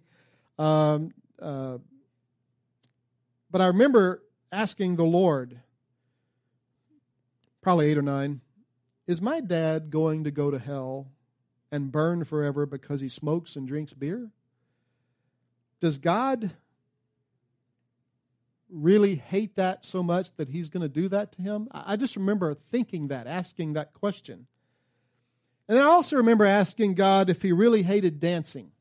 Um, 0.57 1.13
uh, 1.41 1.77
but 3.51 3.61
I 3.61 3.67
remember 3.67 4.23
asking 4.51 4.95
the 4.95 5.03
Lord, 5.03 5.59
probably 7.61 7.87
eight 7.87 7.97
or 7.97 8.01
nine, 8.01 8.41
is 9.07 9.21
my 9.21 9.39
dad 9.39 9.89
going 9.89 10.23
to 10.23 10.31
go 10.31 10.51
to 10.51 10.59
hell 10.59 11.07
and 11.71 11.91
burn 11.91 12.23
forever 12.23 12.65
because 12.65 13.01
he 13.01 13.09
smokes 13.09 13.55
and 13.55 13.67
drinks 13.67 13.93
beer? 13.93 14.29
Does 15.79 15.97
God 15.97 16.51
really 18.69 19.15
hate 19.15 19.55
that 19.55 19.85
so 19.85 20.03
much 20.03 20.35
that 20.35 20.49
he's 20.49 20.69
going 20.69 20.81
to 20.81 20.89
do 20.89 21.07
that 21.09 21.31
to 21.33 21.41
him? 21.41 21.67
I 21.71 21.95
just 21.95 22.15
remember 22.15 22.53
thinking 22.53 23.07
that, 23.07 23.27
asking 23.27 23.73
that 23.73 23.93
question. 23.93 24.47
And 25.67 25.77
then 25.77 25.83
I 25.83 25.87
also 25.87 26.17
remember 26.17 26.45
asking 26.45 26.95
God 26.95 27.29
if 27.29 27.41
he 27.41 27.51
really 27.51 27.83
hated 27.83 28.19
dancing. 28.19 28.71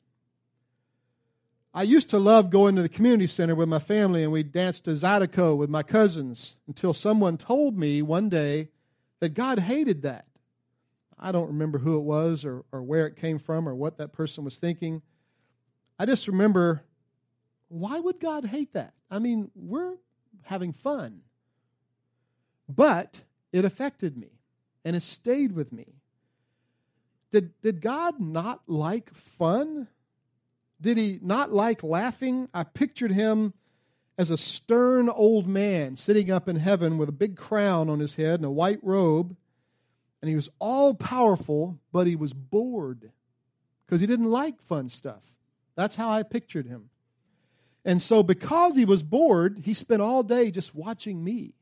I 1.79 1.83
used 1.83 2.11
to 2.11 2.19
love 2.19 2.51
going 2.51 2.75
to 2.75 2.83
the 2.83 2.89
community 2.89 3.29
center 3.29 3.55
with 3.55 3.69
my 3.69 3.79
family 3.79 4.25
and 4.25 4.33
we 4.33 4.43
danced 4.43 4.87
to 4.87 4.91
Zydeco 4.91 5.57
with 5.57 5.71
my 5.71 5.85
cousins 5.85 6.57
until 6.67 6.93
someone 6.93 7.37
told 7.37 7.79
me 7.79 8.03
one 8.03 8.29
day 8.29 8.71
that 9.21 9.35
God 9.35 9.61
hated 9.61 10.03
that. 10.03 10.27
I 11.17 11.31
don't 11.31 11.47
remember 11.47 11.79
who 11.79 11.97
it 11.97 12.03
was 12.03 12.45
or, 12.45 12.65
or 12.73 12.83
where 12.83 13.07
it 13.07 13.15
came 13.15 13.39
from 13.39 13.69
or 13.69 13.77
what 13.77 13.97
that 13.99 14.13
person 14.13 14.43
was 14.43 14.57
thinking. 14.57 15.03
I 16.01 16.07
just 16.07 16.27
remember 16.27 16.83
why 17.69 18.01
would 18.01 18.19
God 18.19 18.47
hate 18.47 18.73
that? 18.73 18.95
I 19.09 19.21
mean, 19.21 19.53
we're 19.55 19.99
having 20.47 20.73
fun. 20.73 21.21
But 22.69 23.21
it 23.53 23.65
affected 23.65 24.17
me 24.17 24.41
and 24.85 24.97
it 24.97 25.03
stayed 25.05 25.53
with 25.53 25.73
me. 25.73 25.95
Did, 27.31 27.53
did 27.61 27.81
God 27.81 28.19
not 28.19 28.63
like 28.67 29.15
fun? 29.15 29.87
Did 30.81 30.97
he 30.97 31.19
not 31.23 31.53
like 31.53 31.83
laughing? 31.83 32.49
I 32.55 32.65
pictured 32.65 33.13
him 33.13 33.55
as 34.17 34.31
a 34.31 34.37
stern 34.37 35.09
old 35.09 35.47
man 35.47 35.97
sitting 35.97 36.31
up 36.31 36.49
in 36.49 36.57
heaven 36.57 36.99
with 36.99 37.09
a 37.09 37.13
big 37.13 37.37
crown 37.37 37.89
on 37.89 38.01
his 38.01 38.15
head 38.15 38.37
and 38.37 38.45
a 38.45 38.51
white 38.51 38.81
robe. 38.83 39.37
And 40.21 40.29
he 40.29 40.35
was 40.35 40.49
all 40.59 40.95
powerful, 40.95 41.79
but 41.93 42.07
he 42.07 42.17
was 42.17 42.33
bored 42.33 43.13
because 43.87 44.01
he 44.01 44.07
didn't 44.07 44.31
like 44.31 44.61
fun 44.61 44.89
stuff. 44.89 45.23
That's 45.77 45.95
how 45.95 46.11
I 46.11 46.25
pictured 46.25 46.67
him. 46.67 46.91
And 47.85 48.03
so, 48.03 48.25
because 48.25 48.75
he 48.75 48.85
was 48.85 49.05
bored, 49.05 49.63
he 49.65 49.73
spent 49.73 50.03
all 50.03 50.25
day 50.25 50.51
just 50.51 50.75
watching 50.75 51.23
me 51.23 51.55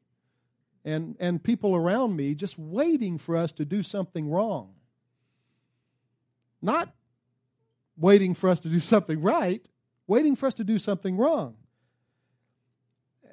and, 0.85 1.17
and 1.21 1.43
people 1.43 1.77
around 1.77 2.17
me, 2.17 2.35
just 2.35 2.59
waiting 2.59 3.19
for 3.19 3.37
us 3.37 3.53
to 3.53 3.65
do 3.65 3.83
something 3.83 4.31
wrong. 4.31 4.73
Not 6.63 6.95
waiting 7.97 8.35
for 8.35 8.49
us 8.49 8.61
to 8.61 8.69
do 8.69 8.81
something 8.81 9.21
right, 9.21 9.65
waiting 10.07 10.37
for 10.37 10.47
us 10.47 10.55
to 10.55 10.65
do 10.65 10.79
something 10.79 11.17
wrong. 11.17 11.57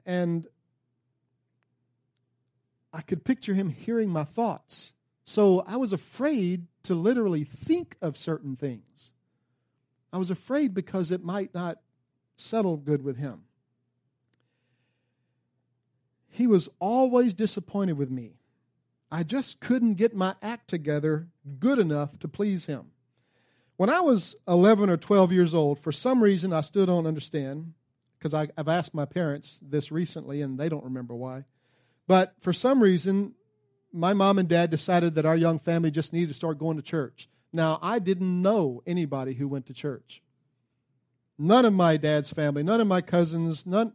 And 0.05 0.48
I 2.91 3.01
could 3.01 3.24
picture 3.24 3.53
him 3.53 3.70
hearing 3.70 4.10
my 4.10 4.24
thoughts. 4.24 4.93
So 5.25 5.63
I 5.65 5.77
was 5.77 5.93
afraid 5.93 6.67
to 6.84 6.93
literally 6.93 7.43
think 7.43 7.96
of 8.01 8.17
certain 8.17 8.55
things. 8.55 9.12
I 10.12 10.17
was 10.17 10.29
afraid 10.29 10.74
because 10.74 11.12
it 11.12 11.24
might 11.24 11.53
not 11.53 11.79
settle 12.36 12.77
good 12.77 13.03
with 13.03 13.17
him. 13.17 13.43
He 16.29 16.46
was 16.46 16.70
always 16.79 17.34
disappointed 17.34 17.93
with 17.93 18.12
me. 18.12 18.34
I 19.12 19.24
just 19.24 19.60
couldn't 19.60 19.93
get 19.93 20.15
my 20.15 20.36
act 20.41 20.67
together 20.67 21.27
good 21.60 21.77
enough 21.77 22.17
to 22.20 22.27
please 22.27 22.65
him. 22.65 22.92
When 23.77 23.89
I 23.89 24.01
was 24.01 24.36
11 24.48 24.89
or 24.89 24.98
12 24.98 25.32
years 25.32 25.53
old, 25.53 25.80
for 25.80 25.92
some 25.92 26.22
reason 26.22 26.53
I 26.53 26.62
still 26.62 26.86
don't 26.86 27.08
understand, 27.08 27.74
because 28.18 28.34
I've 28.34 28.68
asked 28.68 28.94
my 28.94 29.06
parents 29.06 29.60
this 29.62 29.92
recently 29.92 30.42
and 30.42 30.60
they 30.60 30.70
don't 30.70 30.84
remember 30.84 31.15
why. 31.15 31.46
But 32.08 32.34
for 32.39 32.53
some 32.53 32.82
reason, 32.82 33.34
my 33.92 34.13
mom 34.13 34.39
and 34.39 34.48
dad 34.48 34.70
decided 34.70 35.15
that 35.15 35.25
our 35.25 35.36
young 35.36 35.60
family 35.60 35.92
just 35.92 36.13
needed 36.13 36.30
to 36.30 36.34
start 36.34 36.58
going 36.58 36.77
to 36.77 36.84
church. 36.84 37.27
Now, 37.51 37.80
I 37.82 38.00
didn't 38.00 38.42
know 38.42 38.82
anybody 38.88 39.34
who 39.34 39.48
went 39.48 39.68
to 39.68 39.74
church. 39.74 40.22
None 41.38 41.65
of 41.65 41.74
my 41.74 41.98
dad's 41.98 42.30
family, 42.30 42.63
none 42.63 42.80
of 42.80 42.88
my 42.88 43.01
cousins, 43.01 43.65
none, 43.65 43.94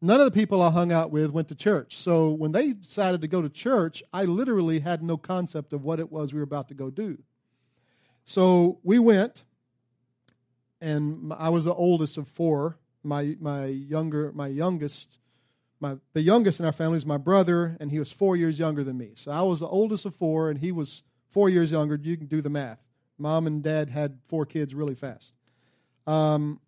none 0.00 0.20
of 0.20 0.24
the 0.24 0.38
people 0.38 0.62
I 0.62 0.70
hung 0.70 0.92
out 0.92 1.10
with 1.10 1.30
went 1.30 1.48
to 1.48 1.54
church. 1.54 1.96
So 1.96 2.30
when 2.30 2.52
they 2.52 2.72
decided 2.72 3.20
to 3.20 3.28
go 3.28 3.42
to 3.42 3.48
church, 3.48 4.02
I 4.12 4.24
literally 4.24 4.80
had 4.80 5.02
no 5.02 5.16
concept 5.16 5.72
of 5.72 5.84
what 5.84 6.00
it 6.00 6.10
was 6.10 6.32
we 6.32 6.38
were 6.38 6.44
about 6.44 6.68
to 6.68 6.74
go 6.74 6.90
do. 6.90 7.18
So 8.30 8.78
we 8.84 9.00
went, 9.00 9.42
and 10.80 11.32
I 11.36 11.48
was 11.48 11.64
the 11.64 11.74
oldest 11.74 12.16
of 12.16 12.28
four. 12.28 12.78
My 13.02 13.34
my 13.40 13.64
younger 13.64 14.30
my 14.30 14.46
youngest 14.46 15.18
my 15.80 15.96
the 16.12 16.20
youngest 16.20 16.60
in 16.60 16.64
our 16.66 16.70
family 16.70 16.98
is 16.98 17.04
my 17.04 17.16
brother, 17.16 17.76
and 17.80 17.90
he 17.90 17.98
was 17.98 18.12
four 18.12 18.36
years 18.36 18.56
younger 18.56 18.84
than 18.84 18.96
me. 18.96 19.14
So 19.16 19.32
I 19.32 19.42
was 19.42 19.58
the 19.58 19.66
oldest 19.66 20.06
of 20.06 20.14
four, 20.14 20.48
and 20.48 20.60
he 20.60 20.70
was 20.70 21.02
four 21.28 21.48
years 21.48 21.72
younger. 21.72 21.98
You 22.00 22.16
can 22.16 22.28
do 22.28 22.40
the 22.40 22.48
math. 22.48 22.78
Mom 23.18 23.48
and 23.48 23.64
dad 23.64 23.90
had 23.90 24.20
four 24.28 24.46
kids 24.46 24.76
really 24.76 24.94
fast. 24.94 25.34
Um, 26.06 26.60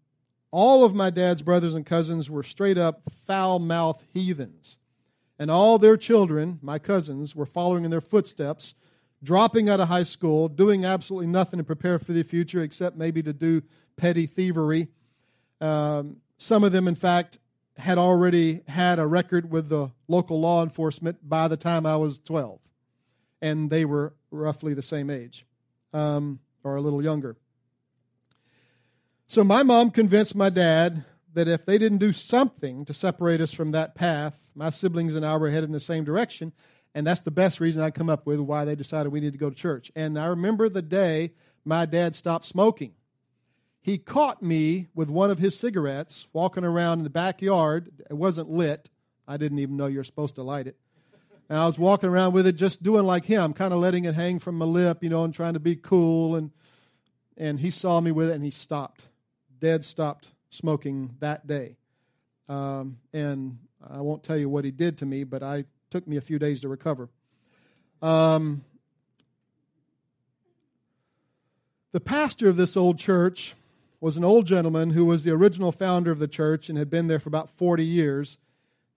all 0.50 0.82
of 0.84 0.96
my 0.96 1.10
dad's 1.10 1.42
brothers 1.42 1.74
and 1.74 1.86
cousins 1.86 2.28
were 2.28 2.42
straight 2.42 2.76
up 2.76 3.02
foul 3.24 3.60
mouthed 3.60 4.02
heathens. 4.12 4.78
And 5.38 5.48
all 5.48 5.78
their 5.78 5.96
children, 5.96 6.58
my 6.60 6.80
cousins, 6.80 7.36
were 7.36 7.46
following 7.46 7.84
in 7.84 7.92
their 7.92 8.00
footsteps 8.00 8.74
dropping 9.22 9.68
out 9.68 9.80
of 9.80 9.88
high 9.88 10.02
school, 10.02 10.48
doing 10.48 10.84
absolutely 10.84 11.26
nothing 11.26 11.58
to 11.58 11.64
prepare 11.64 11.98
for 11.98 12.12
the 12.12 12.22
future 12.22 12.62
except 12.62 12.96
maybe 12.96 13.22
to 13.22 13.32
do 13.32 13.62
petty 13.96 14.26
thievery. 14.26 14.88
Um, 15.60 16.16
some 16.38 16.64
of 16.64 16.72
them, 16.72 16.88
in 16.88 16.94
fact, 16.94 17.38
had 17.76 17.98
already 17.98 18.62
had 18.68 18.98
a 18.98 19.06
record 19.06 19.50
with 19.50 19.68
the 19.68 19.90
local 20.08 20.40
law 20.40 20.62
enforcement 20.62 21.28
by 21.28 21.48
the 21.48 21.56
time 21.56 21.86
I 21.86 21.96
was 21.96 22.18
12. 22.18 22.60
And 23.40 23.70
they 23.70 23.84
were 23.84 24.14
roughly 24.30 24.74
the 24.74 24.82
same 24.82 25.10
age 25.10 25.46
um, 25.92 26.40
or 26.62 26.76
a 26.76 26.80
little 26.80 27.02
younger. 27.02 27.36
So 29.26 29.42
my 29.42 29.62
mom 29.62 29.90
convinced 29.90 30.34
my 30.34 30.50
dad 30.50 31.04
that 31.32 31.48
if 31.48 31.64
they 31.64 31.78
didn't 31.78 31.98
do 31.98 32.12
something 32.12 32.84
to 32.84 32.92
separate 32.92 33.40
us 33.40 33.52
from 33.52 33.72
that 33.72 33.94
path, 33.94 34.38
my 34.54 34.70
siblings 34.70 35.16
and 35.16 35.24
I 35.24 35.36
were 35.36 35.50
headed 35.50 35.70
in 35.70 35.72
the 35.72 35.80
same 35.80 36.04
direction, 36.04 36.52
and 36.94 37.06
that's 37.06 37.22
the 37.22 37.30
best 37.30 37.60
reason 37.60 37.82
I 37.82 37.90
come 37.90 38.10
up 38.10 38.26
with 38.26 38.40
why 38.40 38.64
they 38.64 38.74
decided 38.74 39.12
we 39.12 39.20
need 39.20 39.32
to 39.32 39.38
go 39.38 39.50
to 39.50 39.56
church. 39.56 39.90
And 39.96 40.18
I 40.18 40.26
remember 40.26 40.68
the 40.68 40.82
day 40.82 41.32
my 41.64 41.86
dad 41.86 42.14
stopped 42.14 42.44
smoking. 42.44 42.92
He 43.80 43.98
caught 43.98 44.42
me 44.42 44.88
with 44.94 45.08
one 45.08 45.30
of 45.30 45.38
his 45.38 45.58
cigarettes 45.58 46.28
walking 46.32 46.64
around 46.64 46.98
in 46.98 47.04
the 47.04 47.10
backyard. 47.10 47.90
It 48.08 48.14
wasn't 48.14 48.50
lit. 48.50 48.90
I 49.26 49.36
didn't 49.36 49.58
even 49.58 49.76
know 49.76 49.86
you're 49.86 50.04
supposed 50.04 50.36
to 50.36 50.42
light 50.42 50.66
it. 50.66 50.76
And 51.48 51.58
I 51.58 51.66
was 51.66 51.78
walking 51.78 52.08
around 52.08 52.32
with 52.32 52.46
it 52.46 52.52
just 52.52 52.82
doing 52.82 53.04
like 53.04 53.24
him, 53.24 53.52
kind 53.52 53.74
of 53.74 53.80
letting 53.80 54.04
it 54.04 54.14
hang 54.14 54.38
from 54.38 54.56
my 54.56 54.64
lip, 54.64 55.02
you 55.02 55.10
know, 55.10 55.24
and 55.24 55.34
trying 55.34 55.54
to 55.54 55.60
be 55.60 55.76
cool. 55.76 56.36
And, 56.36 56.50
and 57.36 57.58
he 57.58 57.70
saw 57.70 58.00
me 58.00 58.12
with 58.12 58.30
it 58.30 58.34
and 58.34 58.44
he 58.44 58.50
stopped. 58.50 59.02
Dad 59.58 59.84
stopped 59.84 60.28
smoking 60.50 61.16
that 61.20 61.46
day. 61.46 61.76
Um, 62.48 62.98
and 63.12 63.58
I 63.86 64.00
won't 64.00 64.22
tell 64.22 64.36
you 64.36 64.48
what 64.48 64.64
he 64.64 64.70
did 64.70 64.98
to 64.98 65.06
me, 65.06 65.24
but 65.24 65.42
I 65.42 65.64
took 65.92 66.08
me 66.08 66.16
a 66.16 66.22
few 66.22 66.38
days 66.38 66.62
to 66.62 66.68
recover. 66.68 67.10
Um, 68.00 68.64
the 71.92 72.00
pastor 72.00 72.48
of 72.48 72.56
this 72.56 72.78
old 72.78 72.98
church 72.98 73.54
was 74.00 74.16
an 74.16 74.24
old 74.24 74.46
gentleman 74.46 74.92
who 74.92 75.04
was 75.04 75.22
the 75.22 75.32
original 75.32 75.70
founder 75.70 76.10
of 76.10 76.18
the 76.18 76.26
church 76.26 76.70
and 76.70 76.78
had 76.78 76.88
been 76.88 77.08
there 77.08 77.20
for 77.20 77.28
about 77.28 77.50
40 77.50 77.84
years. 77.84 78.38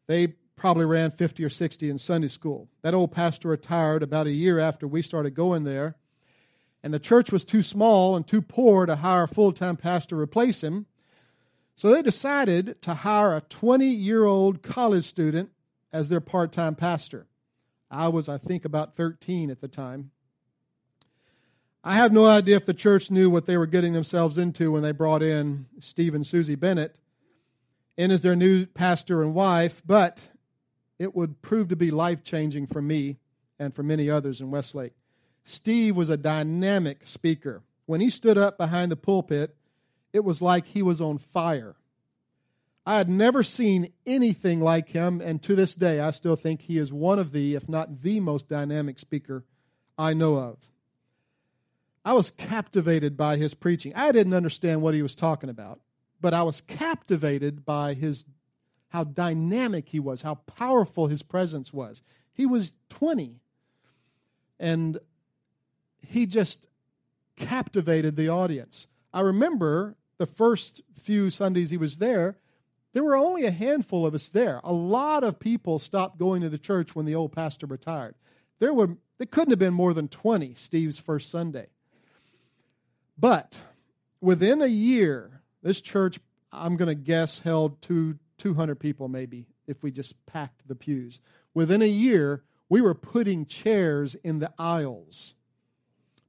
They 0.08 0.28
probably 0.56 0.86
ran 0.86 1.12
50 1.12 1.44
or 1.44 1.50
60 1.50 1.90
in 1.90 1.98
Sunday 1.98 2.30
school. 2.30 2.70
That 2.82 2.94
old 2.94 3.12
pastor 3.12 3.50
retired 3.50 4.02
about 4.02 4.28
a 4.28 4.32
year 4.32 4.58
after 4.58 4.88
we 4.88 5.02
started 5.02 5.36
going 5.36 5.66
there. 5.66 5.98
And 6.82 6.94
the 6.94 7.00
church 7.00 7.30
was 7.30 7.44
too 7.44 7.62
small 7.62 8.16
and 8.16 8.26
too 8.26 8.42
poor 8.42 8.86
to 8.86 8.96
hire 8.96 9.24
a 9.24 9.28
full 9.28 9.52
time 9.52 9.76
pastor 9.76 10.16
to 10.16 10.22
replace 10.22 10.64
him. 10.64 10.86
So 11.76 11.94
they 11.94 12.02
decided 12.02 12.82
to 12.84 12.94
hire 12.94 13.36
a 13.36 13.42
20 13.42 13.86
year 13.86 14.24
old 14.24 14.64
college 14.64 15.04
student 15.04 15.52
as 15.96 16.10
their 16.10 16.20
part 16.20 16.52
time 16.52 16.76
pastor. 16.76 17.26
I 17.90 18.10
was, 18.10 18.28
I 18.28 18.38
think, 18.38 18.66
about 18.66 18.98
13 18.98 19.50
at 19.50 19.62
the 19.62 19.70
time. 19.70 20.12
I 21.86 21.96
have 21.96 22.12
no 22.12 22.26
idea 22.26 22.58
if 22.58 22.66
the 22.66 22.74
church 22.74 23.10
knew 23.10 23.30
what 23.30 23.46
they 23.46 23.56
were 23.56 23.66
getting 23.66 23.94
themselves 23.94 24.38
into 24.38 24.74
when 24.74 24.84
they 24.84 24.92
brought 24.92 25.24
in 25.24 25.68
Steve 25.80 26.14
and 26.14 26.28
Susie 26.28 26.56
Bennett 26.56 26.98
in 27.96 28.12
as 28.12 28.20
their 28.20 28.36
new 28.36 28.66
pastor 28.66 29.24
and 29.24 29.34
wife, 29.34 29.82
but 29.86 30.20
it 31.00 31.16
would 31.16 31.42
prove 31.42 31.70
to 31.70 31.78
be 31.78 31.92
life 31.92 32.24
changing 32.24 32.68
for 32.68 32.82
me 32.82 33.18
and 33.58 33.74
for 33.74 33.84
many 33.84 34.10
others 34.10 34.42
in 34.42 34.52
Westlake. 34.52 34.94
Steve 35.46 35.96
was 35.96 36.10
a 36.10 36.18
dynamic 36.18 37.08
speaker. 37.08 37.64
When 37.86 38.02
he 38.02 38.10
stood 38.10 38.38
up 38.38 38.58
behind 38.58 38.92
the 38.92 38.98
pulpit, 38.98 39.56
it 40.12 40.26
was 40.26 40.42
like 40.42 40.66
he 40.66 40.82
was 40.82 41.00
on 41.00 41.20
fire. 41.20 41.78
I 42.86 42.98
had 42.98 43.10
never 43.10 43.42
seen 43.42 43.92
anything 44.06 44.62
like 44.62 44.90
him, 44.90 45.20
and 45.20 45.42
to 45.44 45.56
this 45.56 45.74
day, 45.74 46.00
I 46.00 46.12
still 46.12 46.36
think 46.36 46.62
he 46.62 46.78
is 46.78 46.94
one 46.94 47.18
of 47.18 47.32
the, 47.32 47.56
if 47.56 47.68
not 47.68 48.02
the 48.02 48.20
most 48.20 48.48
dynamic 48.48 49.00
speaker 49.00 49.44
I 49.98 50.14
know 50.14 50.36
of. 50.36 50.58
I 52.04 52.14
was 52.14 52.30
captivated 52.32 53.18
by 53.18 53.38
his 53.38 53.56
preaching. 53.56 53.94
I 53.96 54.12
didn't 54.12 54.34
understand 54.34 54.84
what 54.84 54.94
he 54.94 55.02
was 55.02 55.16
talking 55.16 55.50
about, 55.50 55.80
but 56.22 56.36
I 56.36 56.44
was 56.44 56.62
captivated 56.62 57.66
by 57.66 57.96
his 57.96 58.26
how 58.90 59.04
dynamic 59.04 59.90
he 59.90 60.00
was, 60.00 60.22
how 60.22 60.36
powerful 60.36 61.08
his 61.08 61.24
presence 61.24 61.74
was. 61.74 62.02
He 62.32 62.46
was 62.46 62.74
20 62.90 63.42
and 64.60 65.00
he 66.00 66.26
just 66.26 66.68
captivated 67.36 68.16
the 68.16 68.30
audience. 68.30 68.88
I 69.14 69.22
remember 69.22 69.98
the 70.18 70.26
first 70.26 70.82
few 70.98 71.30
Sundays 71.30 71.72
he 71.72 71.78
was 71.78 71.98
there, 71.98 72.38
there 72.96 73.04
were 73.04 73.18
only 73.18 73.44
a 73.44 73.52
handful 73.52 74.06
of 74.06 74.16
us 74.16 74.30
there. 74.30 74.62
A 74.64 74.72
lot 74.72 75.26
of 75.26 75.38
people 75.38 75.80
stopped 75.80 76.18
going 76.18 76.42
to 76.44 76.50
the 76.50 76.58
church 76.58 76.96
when 76.96 77.06
the 77.06 77.14
old 77.14 77.34
pastor 77.34 77.66
retired. 77.66 78.16
There 78.60 78.74
were 78.74 78.96
there 79.18 79.28
couldn't 79.28 79.52
have 79.52 79.60
been 79.60 79.74
more 79.74 79.94
than 79.94 80.08
20 80.08 80.54
Steve's 80.56 80.98
first 80.98 81.30
Sunday. 81.30 81.68
But 83.18 83.60
within 84.22 84.62
a 84.62 84.68
year, 84.68 85.42
this 85.62 85.82
church, 85.82 86.22
I'm 86.54 86.78
going 86.78 86.88
to 86.88 86.96
guess, 86.96 87.40
held 87.40 87.82
two, 87.82 88.18
200 88.38 88.80
people 88.80 89.10
maybe 89.10 89.48
if 89.68 89.84
we 89.84 89.92
just 89.92 90.14
packed 90.26 90.66
the 90.66 90.76
pews. 90.76 91.20
Within 91.54 91.82
a 91.82 91.88
year, 91.88 92.44
we 92.70 92.80
were 92.80 92.94
putting 92.94 93.46
chairs 93.46 94.16
in 94.16 94.40
the 94.40 94.54
aisles 94.58 95.36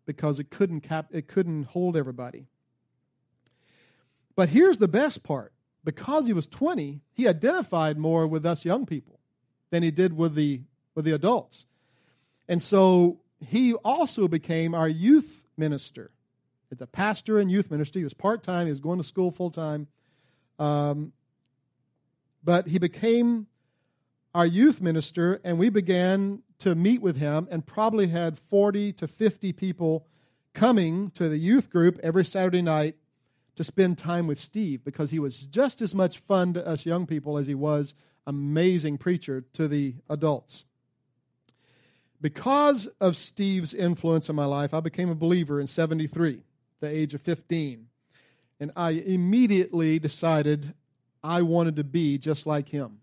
because 0.05 0.41
it 0.41 0.51
couldn't, 0.51 0.81
cap, 0.81 1.07
it 1.13 1.29
couldn't 1.29 1.65
hold 1.65 1.97
everybody. 1.97 2.49
But 4.35 4.49
here's 4.49 4.79
the 4.79 4.89
best 4.89 5.23
part 5.23 5.53
because 5.87 6.27
he 6.27 6.35
was 6.35 6.47
20, 6.47 7.01
he 7.15 7.27
identified 7.27 7.97
more 7.97 8.27
with 8.27 8.45
us 8.45 8.67
young 8.67 8.85
people 8.85 9.21
than 9.71 9.83
he 9.83 9.91
did 9.91 10.15
with 10.15 10.35
the, 10.35 10.61
with 10.95 11.07
the 11.07 11.13
adults. 11.13 11.65
And 12.47 12.61
so 12.61 13.21
he 13.41 13.73
also 13.73 14.29
became 14.29 14.75
our 14.75 14.89
youth 14.89 15.43
minister 15.57 16.11
the 16.79 16.87
pastor 16.87 17.39
and 17.39 17.51
youth 17.51 17.71
minister, 17.71 17.99
He 17.99 18.05
was 18.05 18.15
part 18.15 18.43
time, 18.43 18.67
he 18.67 18.71
was 18.71 18.81
going 18.81 18.99
to 18.99 19.05
school 19.05 19.31
full 19.31 19.51
time. 19.51 19.87
Um, 20.59 21.13
but 22.43 22.69
he 22.69 22.79
became 22.79 23.47
our 24.35 24.47
youth 24.47 24.81
minister, 24.81 25.41
and 25.45 25.59
we 25.59 25.69
began 25.69 26.43
to 26.59 26.75
meet 26.75 27.03
with 27.03 27.17
him, 27.17 27.49
and 27.51 27.67
probably 27.67 28.09
had 28.09 28.39
40 28.39 28.93
to 28.95 29.09
50 29.09 29.53
people 29.53 30.07
coming 30.55 31.11
to 31.13 31.29
the 31.29 31.39
youth 31.39 31.71
group 31.71 31.99
every 32.03 32.25
Saturday 32.25 32.63
night 32.63 32.97
to 33.57 33.65
spend 33.65 33.99
time 33.99 34.27
with 34.27 34.39
Steve 34.39 34.85
because 34.85 35.11
he 35.11 35.19
was 35.19 35.41
just 35.41 35.83
as 35.83 35.95
much 35.95 36.19
fun 36.19 36.55
to 36.55 36.67
us 36.67 36.87
young 36.87 37.07
people 37.07 37.39
as 37.39 37.47
he 37.47 37.55
was 37.55 37.95
amazing 38.27 38.99
preacher 38.99 39.45
to 39.53 39.69
the 39.69 39.95
adults. 40.09 40.65
Because 42.21 42.87
of 43.01 43.17
Steve's 43.17 43.75
influence 43.75 44.29
in 44.29 44.37
my 44.37 44.47
life, 44.47 44.73
I 44.73 44.81
became 44.81 45.11
a 45.11 45.15
believer 45.15 45.61
in 45.61 45.67
73 45.67 46.43
the 46.81 46.89
age 46.89 47.15
of 47.15 47.23
15. 47.23 47.87
And 48.61 48.71
I 48.77 48.91
immediately 48.91 49.99
decided 49.99 50.75
I 51.23 51.43
wanted 51.43 51.77
to 51.77 51.85
be 51.85 52.19
just 52.19 52.47
like 52.47 52.69
him. 52.69 53.01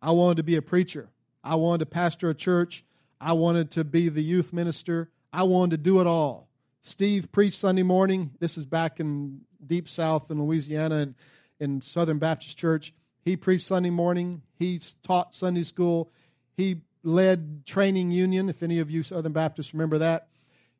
I 0.00 0.12
wanted 0.12 0.36
to 0.38 0.42
be 0.42 0.56
a 0.56 0.62
preacher. 0.62 1.08
I 1.42 1.56
wanted 1.56 1.80
to 1.80 1.86
pastor 1.86 2.30
a 2.30 2.34
church. 2.34 2.84
I 3.20 3.32
wanted 3.32 3.70
to 3.72 3.84
be 3.84 4.08
the 4.08 4.22
youth 4.22 4.52
minister. 4.52 5.10
I 5.32 5.42
wanted 5.44 5.70
to 5.72 5.82
do 5.82 6.00
it 6.00 6.06
all. 6.06 6.47
Steve 6.88 7.30
preached 7.30 7.60
Sunday 7.60 7.82
morning. 7.82 8.30
This 8.40 8.56
is 8.56 8.64
back 8.64 8.98
in 8.98 9.42
deep 9.66 9.90
south 9.90 10.30
in 10.30 10.42
Louisiana 10.42 10.96
and 10.96 11.14
in 11.60 11.82
Southern 11.82 12.18
Baptist 12.18 12.56
Church. 12.56 12.94
He 13.20 13.36
preached 13.36 13.66
Sunday 13.66 13.90
morning. 13.90 14.40
He 14.58 14.80
taught 15.02 15.34
Sunday 15.34 15.64
school. 15.64 16.10
He 16.56 16.80
led 17.02 17.66
training 17.66 18.10
union, 18.10 18.48
if 18.48 18.62
any 18.62 18.78
of 18.78 18.90
you 18.90 19.02
Southern 19.02 19.32
Baptists 19.32 19.74
remember 19.74 19.98
that. 19.98 20.28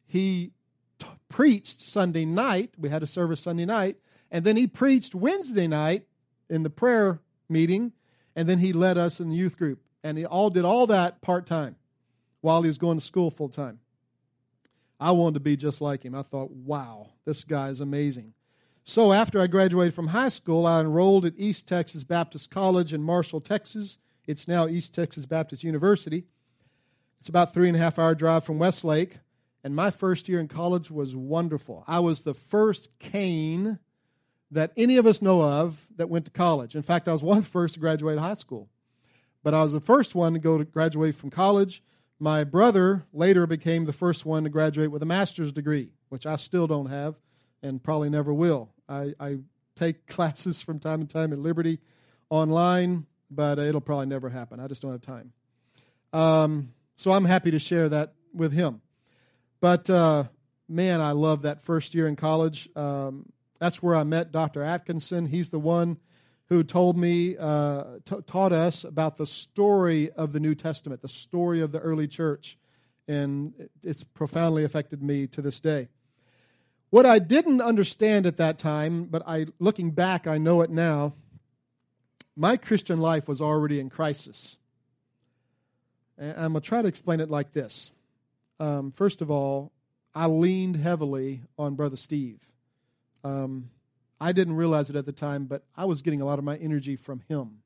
He 0.07 0.53
preached 1.29 1.83
Sunday 1.83 2.25
night. 2.25 2.73
We 2.79 2.89
had 2.89 3.03
a 3.03 3.07
service 3.07 3.43
Sunday 3.43 3.67
night. 3.67 3.99
And 4.31 4.47
then 4.47 4.57
he 4.57 4.67
preached 4.67 5.15
Wednesday 5.15 5.67
night 5.67 6.07
in 6.49 6.63
the 6.63 6.71
prayer 6.71 7.21
meeting. 7.51 7.93
And 8.35 8.49
then 8.49 8.61
he 8.61 8.73
led 8.73 8.97
us 8.97 9.21
in 9.21 9.29
the 9.29 9.37
youth 9.37 9.59
group. 9.59 9.83
And 10.03 10.17
he 10.17 10.25
all 10.25 10.49
did 10.49 10.65
all 10.65 10.87
that 10.87 11.21
part 11.21 11.45
time 11.45 11.77
while 12.41 12.63
he 12.63 12.69
was 12.69 12.79
going 12.79 12.99
to 12.99 13.05
school 13.05 13.31
full 13.31 13.51
time. 13.51 13.81
I 15.01 15.13
wanted 15.13 15.35
to 15.35 15.41
be 15.41 15.57
just 15.57 15.81
like 15.81 16.05
him. 16.05 16.15
I 16.15 16.23
thought, 16.23 16.51
wow, 16.51 17.09
this 17.25 17.45
guy 17.45 17.69
is 17.69 17.81
amazing. 17.81 18.35
So 18.85 19.13
after 19.13 19.41
I 19.41 19.47
graduated 19.47 19.95
from 19.95 20.09
high 20.09 20.31
school, 20.31 20.67
I 20.67 20.81
enrolled 20.81 21.25
at 21.25 21.35
East 21.37 21.69
Texas 21.69 22.05
Baptist 22.05 22.51
College 22.51 22.93
in 22.93 23.03
Marshall, 23.03 23.41
Texas. 23.41 23.99
It's 24.27 24.49
now 24.49 24.67
East 24.67 24.95
Texas 24.95 25.27
Baptist 25.27 25.63
University. 25.63 26.25
It's 27.21 27.29
about 27.29 27.53
three 27.53 27.69
and 27.69 27.77
a 27.77 27.81
half 27.81 27.99
hour 27.99 28.15
drive 28.15 28.45
from 28.45 28.59
Westlake. 28.59 29.19
And 29.63 29.75
my 29.77 29.91
first 29.91 30.29
year 30.29 30.41
in 30.41 30.49
college 30.49 30.91
was 30.91 31.15
wonderful. 31.15 31.85
I 31.87 32.01
was 32.01 32.23
the 32.23 32.35
first 32.35 32.89
Cain 32.99 33.79
that 34.51 34.73
any 34.77 34.97
of 34.97 35.07
us 35.07 35.21
know 35.21 35.43
of 35.43 35.87
that 35.97 36.09
went 36.09 36.25
to 36.25 36.31
college. 36.31 36.75
In 36.75 36.83
fact, 36.83 37.09
I 37.09 37.13
was 37.13 37.23
one 37.23 37.39
of 37.39 37.45
the 37.45 37.51
first 37.51 37.75
to 37.75 37.81
graduate 37.81 38.19
high 38.19 38.35
school. 38.35 38.69
But 39.43 39.55
I 39.55 39.63
was 39.63 39.73
the 39.73 39.81
first 39.81 40.15
one 40.15 40.33
to 40.33 40.39
go 40.39 40.59
to 40.59 40.65
graduate 40.65 41.15
from 41.15 41.31
college. 41.31 41.83
My 42.21 42.45
brother 42.45 43.05
later 43.13 43.47
became 43.47 43.85
the 43.85 43.93
first 43.93 44.27
one 44.27 44.45
to 44.45 44.51
graduate 44.51 44.91
with 44.91 45.03
a 45.03 45.07
master's 45.07 45.53
degree, 45.53 45.91
which 46.09 46.27
I 46.27 46.37
still 46.37 46.67
don't 46.67 46.91
have 46.91 47.15
and 47.63 47.83
probably 47.83 48.11
never 48.11 48.33
will. 48.33 48.71
I, 48.89 49.15
I 49.21 49.39
take 49.77 50.07
classes 50.09 50.61
from 50.61 50.79
time 50.79 51.07
to 51.07 51.13
time 51.13 51.33
at 51.33 51.39
Liberty 51.39 51.79
online, 52.31 53.07
but 53.31 53.59
it'll 53.59 53.81
probably 53.81 54.07
never 54.07 54.29
happen. 54.29 54.61
I 54.61 54.67
just 54.67 54.83
don't 54.83 54.93
have 54.93 55.01
time. 55.01 55.33
Um, 56.13 56.73
so 56.97 57.13
I'm 57.13 57.25
happy 57.25 57.51
to 57.53 57.59
share 57.59 57.89
that 57.89 58.15
with 58.35 58.53
him. 58.53 58.81
But 59.61 59.89
uh, 59.89 60.25
man, 60.69 61.01
I 61.01 61.13
love 61.13 61.43
that 61.43 61.63
first 61.63 61.95
year 61.95 62.09
in 62.09 62.17
college. 62.17 62.69
Um, 62.75 63.27
that's 63.61 63.83
where 63.83 63.95
I 63.95 64.05
met 64.05 64.33
Dr. 64.33 64.63
Atkinson. 64.63 65.27
He's 65.27 65.49
the 65.49 65.59
one 65.59 65.99
who 66.49 66.63
told 66.63 66.97
me, 66.97 67.37
uh, 67.39 67.85
t- 68.05 68.17
taught 68.27 68.53
us 68.53 68.85
about 68.85 69.17
the 69.17 69.27
story 69.27 70.11
of 70.13 70.33
the 70.33 70.41
New 70.41 70.55
Testament, 70.55 71.03
the 71.03 71.09
story 71.09 71.61
of 71.61 71.73
the 71.73 71.81
early 71.81 72.09
church. 72.09 72.57
And 73.07 73.69
it's 73.83 74.05
profoundly 74.05 74.65
affected 74.65 75.03
me 75.03 75.27
to 75.29 75.43
this 75.43 75.61
day. 75.61 75.89
What 76.91 77.05
I 77.05 77.19
didn't 77.19 77.61
understand 77.61 78.27
at 78.27 78.39
that 78.39 78.59
time, 78.59 79.05
but 79.05 79.23
I, 79.27 79.47
looking 79.59 79.91
back, 79.91 80.27
I 80.27 80.39
know 80.39 80.63
it 80.63 80.71
now. 80.71 81.15
My 82.35 82.57
Christian 82.57 83.01
life 83.01 83.29
was 83.29 83.41
already 83.41 83.79
in 83.81 83.91
crisis. 83.91 84.57
And 86.17 86.33
I'm 86.33 86.53
going 86.53 86.63
to 86.63 86.69
try 86.69 86.83
to 86.83 86.89
explain 86.89 87.21
it 87.21 87.31
like 87.31 87.53
this 87.53 87.93
um, 88.61 88.93
first 88.93 89.23
of 89.23 89.31
all, 89.31 89.73
I 90.15 90.27
leaned 90.27 90.77
heavily 90.77 91.43
on 91.59 91.75
Brother 91.75 91.97
Steve. 91.97 92.41
Um, 93.23 93.71
I 94.21 94.33
didn't 94.33 94.57
realize 94.57 94.91
it 94.91 94.97
at 94.97 95.07
the 95.07 95.13
time, 95.13 95.45
but 95.45 95.65
I 95.77 95.85
was 95.85 96.03
getting 96.03 96.21
a 96.21 96.25
lot 96.25 96.39
of 96.39 96.45
my 96.45 96.57
energy 96.57 96.97
from 96.97 97.23
him. 97.29 97.59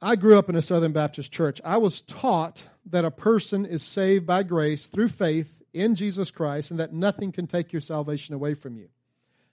I 0.00 0.16
grew 0.16 0.38
up 0.38 0.48
in 0.48 0.56
a 0.56 0.62
Southern 0.62 0.92
Baptist 0.92 1.32
church. 1.32 1.60
I 1.64 1.78
was 1.78 2.02
taught 2.02 2.64
that 2.84 3.04
a 3.04 3.10
person 3.10 3.64
is 3.64 3.82
saved 3.82 4.26
by 4.26 4.42
grace 4.42 4.86
through 4.86 5.08
faith 5.08 5.62
in 5.72 5.94
Jesus 5.94 6.30
Christ 6.30 6.70
and 6.70 6.78
that 6.78 6.92
nothing 6.92 7.32
can 7.32 7.46
take 7.46 7.72
your 7.72 7.80
salvation 7.80 8.34
away 8.34 8.54
from 8.54 8.76
you. 8.76 8.88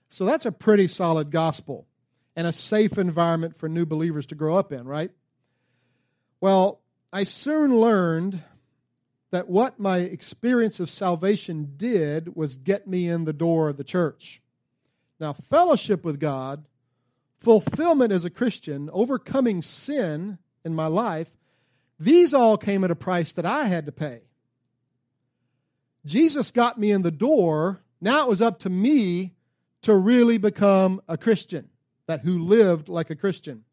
So 0.10 0.26
that's 0.26 0.46
a 0.46 0.52
pretty 0.52 0.88
solid 0.88 1.32
gospel 1.32 1.88
and 2.36 2.46
a 2.46 2.52
safe 2.52 2.98
environment 2.98 3.58
for 3.58 3.68
new 3.68 3.86
believers 3.86 4.26
to 4.28 4.36
grow 4.36 4.56
up 4.56 4.72
in, 4.72 4.86
right? 4.86 5.12
Well, 6.40 6.82
I 7.12 7.24
soon 7.24 7.80
learned 7.80 8.44
that 9.32 9.50
what 9.50 9.80
my 9.80 9.98
experience 9.98 10.80
of 10.80 10.90
salvation 10.90 11.74
did 11.78 12.36
was 12.36 12.58
get 12.58 12.88
me 12.88 13.10
in 13.10 13.26
the 13.26 13.34
door 13.34 13.70
of 13.70 13.78
the 13.78 13.84
church. 13.84 14.43
Now, 15.20 15.34
fellowship 15.34 16.04
with 16.04 16.20
God, 16.20 16.66
fulfillment 17.38 18.12
as 18.12 18.26
a 18.26 18.30
Christian, 18.30 18.90
overcoming 18.92 19.62
sin 19.62 20.38
in 20.66 20.74
my 20.74 20.88
life, 20.88 21.30
these 22.00 22.34
all 22.34 22.58
came 22.58 22.84
at 22.84 22.92
a 22.92 22.96
price 22.96 23.34
that 23.34 23.46
I 23.46 23.66
had 23.66 23.86
to 23.86 23.92
pay. 23.92 24.22
Jesus 26.06 26.52
got 26.52 26.80
me 26.80 26.92
in 26.92 27.02
the 27.02 27.12
door. 27.12 27.82
Now 28.02 28.24
it 28.24 28.30
was 28.30 28.42
up 28.42 28.60
to 28.60 28.70
me 28.70 29.36
to 29.84 29.96
really 29.96 30.38
become 30.38 31.02
a 31.08 31.18
Christian, 31.18 31.70
that 32.08 32.22
who 32.22 32.40
lived 32.40 32.90
like 32.90 33.10
a 33.10 33.16
Christian. 33.16 33.64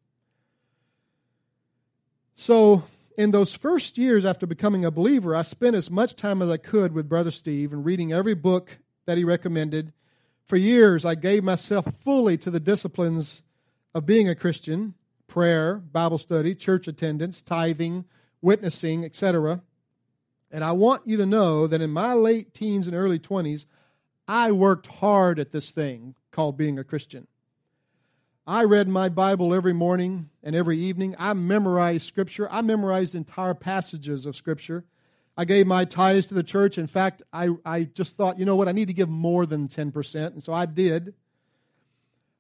So 2.35 2.85
in 3.17 3.33
those 3.33 3.53
first 3.53 3.99
years 3.99 4.25
after 4.25 4.47
becoming 4.47 4.85
a 4.85 4.91
believer, 4.91 5.35
I 5.35 5.43
spent 5.43 5.77
as 5.77 5.91
much 5.91 6.17
time 6.17 6.43
as 6.43 6.51
I 6.51 6.57
could 6.57 6.93
with 6.93 7.09
Brother 7.09 7.31
Steve 7.31 7.73
and 7.73 7.85
reading 7.85 8.13
every 8.13 8.35
book 8.35 8.79
that 9.07 9.19
he 9.19 9.25
recommended. 9.25 9.93
For 10.51 10.57
years, 10.57 11.05
I 11.05 11.15
gave 11.15 11.45
myself 11.45 11.87
fully 12.03 12.37
to 12.39 12.51
the 12.51 12.59
disciplines 12.59 13.45
of 13.95 14.05
being 14.05 14.29
a 14.29 14.35
Christian 14.35 14.95
prayer, 15.29 15.77
Bible 15.77 16.19
study, 16.19 16.57
church 16.57 16.89
attendance, 16.89 17.41
tithing, 17.41 18.05
witnessing, 18.43 19.05
etc. 19.05 19.63
And 20.51 20.65
I 20.65 20.73
want 20.73 21.07
you 21.07 21.17
to 21.19 21.25
know 21.25 21.69
that 21.69 21.81
in 21.81 21.93
my 21.93 22.15
late 22.15 22.53
teens 22.53 22.89
and 22.89 22.97
early 22.97 23.21
20s, 23.21 23.67
I 24.27 24.51
worked 24.51 24.89
hard 24.89 25.39
at 25.39 25.53
this 25.53 25.71
thing 25.71 26.17
called 26.33 26.57
being 26.57 26.81
a 26.81 26.85
Christian. 26.85 27.29
I 28.45 28.65
read 28.65 28.89
my 28.89 29.09
Bible 29.09 29.55
every 29.55 29.73
morning 29.73 30.31
and 30.43 30.57
every 30.57 30.79
evening. 30.79 31.15
I 31.17 31.33
memorized 31.33 32.09
Scripture. 32.09 32.51
I 32.51 32.63
memorized 32.63 33.15
entire 33.15 33.55
passages 33.55 34.27
of 34.27 34.35
Scripture. 34.35 34.83
I 35.41 35.47
gave 35.47 35.67
my 35.67 35.87
tithes 35.87 36.27
to 36.27 36.35
the 36.35 36.43
church. 36.43 36.77
In 36.77 36.87
fact, 36.87 37.23
I, 37.33 37.49
I 37.65 37.85
just 37.85 38.19
thought, 38.19 38.39
you 38.39 38.45
know 38.45 38.57
what, 38.57 38.69
I 38.69 38.73
need 38.73 38.89
to 38.89 38.93
give 38.93 39.09
more 39.09 39.47
than 39.47 39.69
10%. 39.69 40.15
And 40.27 40.43
so 40.43 40.53
I 40.53 40.67
did. 40.67 41.15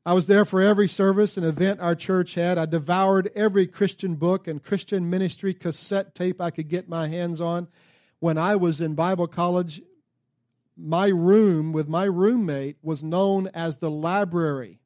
I 0.04 0.12
was 0.12 0.26
there 0.26 0.44
for 0.44 0.60
every 0.60 0.86
service 0.86 1.38
and 1.38 1.46
event 1.46 1.80
our 1.80 1.94
church 1.94 2.34
had. 2.34 2.58
I 2.58 2.66
devoured 2.66 3.30
every 3.34 3.66
Christian 3.66 4.16
book 4.16 4.46
and 4.46 4.62
Christian 4.62 5.08
ministry 5.08 5.54
cassette 5.54 6.14
tape 6.14 6.42
I 6.42 6.50
could 6.50 6.68
get 6.68 6.90
my 6.90 7.08
hands 7.08 7.40
on. 7.40 7.68
When 8.18 8.36
I 8.36 8.56
was 8.56 8.82
in 8.82 8.94
Bible 8.94 9.28
college, 9.28 9.80
my 10.76 11.08
room 11.08 11.72
with 11.72 11.88
my 11.88 12.04
roommate 12.04 12.76
was 12.82 13.02
known 13.02 13.48
as 13.54 13.78
the 13.78 13.90
library. 13.90 14.78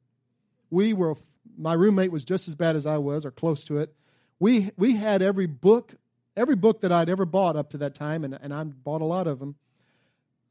We 0.69 0.93
were, 0.93 1.15
my 1.57 1.73
roommate 1.73 2.13
was 2.13 2.23
just 2.23 2.47
as 2.47 2.55
bad 2.55 2.77
as 2.77 2.85
I 2.85 2.97
was, 2.97 3.25
or 3.25 3.31
close 3.31 3.65
to 3.65 3.77
it. 3.77 3.93
We, 4.39 4.71
we 4.77 4.95
had 4.95 5.21
every 5.21 5.47
book, 5.47 5.95
every 6.35 6.55
book 6.55 6.81
that 6.81 6.91
I'd 6.91 7.09
ever 7.09 7.25
bought 7.25 7.55
up 7.55 7.71
to 7.71 7.77
that 7.79 7.95
time, 7.95 8.23
and, 8.23 8.37
and 8.41 8.53
I 8.53 8.63
bought 8.63 9.01
a 9.01 9.05
lot 9.05 9.27
of 9.27 9.39
them. 9.39 9.55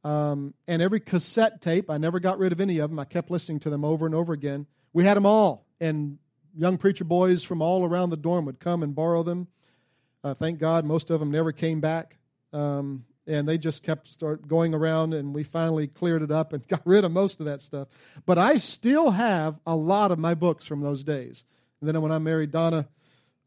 Um, 0.03 0.55
and 0.69 0.83
every 0.83 1.01
cassette 1.01 1.63
tape, 1.63 1.89
I 1.89 1.99
never 1.99 2.21
got 2.21 2.39
rid 2.39 2.53
of 2.53 2.61
any 2.61 2.79
of 2.79 2.91
them. 2.91 2.99
I 2.99 3.05
kept 3.05 3.31
listening 3.31 3.61
to 3.61 3.71
them 3.71 3.85
over 3.85 4.05
and 4.05 4.15
over 4.15 4.33
again. 4.33 4.67
We 4.93 5.05
had 5.05 5.17
them 5.17 5.27
all, 5.27 5.67
and 5.81 6.19
young 6.57 6.79
preacher 6.79 7.05
boys 7.05 7.43
from 7.43 7.63
all 7.63 7.85
around 7.85 8.11
the 8.11 8.17
dorm 8.17 8.45
would 8.45 8.61
come 8.61 8.83
and 8.83 8.95
borrow 8.95 9.23
them. 9.23 9.49
Uh, 10.23 10.35
thank 10.35 10.59
God, 10.59 10.85
most 10.85 11.11
of 11.11 11.21
them 11.21 11.31
never 11.31 11.53
came 11.53 11.81
back. 11.81 12.17
Um, 12.53 13.05
and 13.27 13.49
they 13.49 13.59
just 13.59 13.83
kept 13.83 14.09
start 14.09 14.47
going 14.47 14.75
around 14.75 15.15
and 15.15 15.35
we 15.35 15.43
finally 15.43 15.87
cleared 15.87 16.23
it 16.23 16.31
up 16.31 16.53
and 16.53 16.67
got 16.69 16.83
rid 16.85 17.05
of 17.05 17.11
most 17.11 17.41
of 17.41 17.47
that 17.47 17.61
stuff 17.61 17.89
but 18.27 18.39
i 18.39 18.59
still 18.59 19.11
have 19.13 19.59
a 19.67 19.75
lot 19.75 20.13
of 20.13 20.19
my 20.19 20.35
books 20.35 20.65
from 20.65 20.81
those 20.81 21.03
days 21.03 21.45
and 21.81 21.89
then 21.89 22.01
when 22.03 22.13
i 22.13 22.19
married 22.19 22.51
donna 22.51 22.87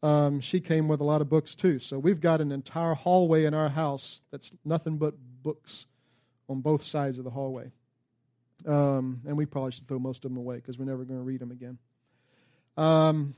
um, 0.02 0.40
she 0.40 0.60
came 0.60 0.88
with 0.88 1.00
a 1.00 1.04
lot 1.04 1.20
of 1.20 1.28
books 1.28 1.54
too 1.54 1.78
so 1.78 1.98
we've 1.98 2.20
got 2.20 2.40
an 2.40 2.52
entire 2.52 2.94
hallway 2.94 3.44
in 3.44 3.54
our 3.54 3.68
house 3.68 4.20
that's 4.30 4.50
nothing 4.64 4.96
but 4.96 5.14
books 5.42 5.86
on 6.48 6.60
both 6.60 6.84
sides 6.84 7.18
of 7.18 7.24
the 7.24 7.30
hallway 7.30 7.70
um, 8.66 9.20
and 9.26 9.36
we 9.36 9.46
probably 9.46 9.70
should 9.70 9.86
throw 9.86 9.98
most 9.98 10.24
of 10.24 10.30
them 10.30 10.38
away 10.38 10.56
because 10.56 10.78
we're 10.78 10.84
never 10.84 11.04
going 11.04 11.18
to 11.18 11.24
read 11.24 11.40
them 11.40 11.50
again 11.50 11.78
um, 12.76 13.34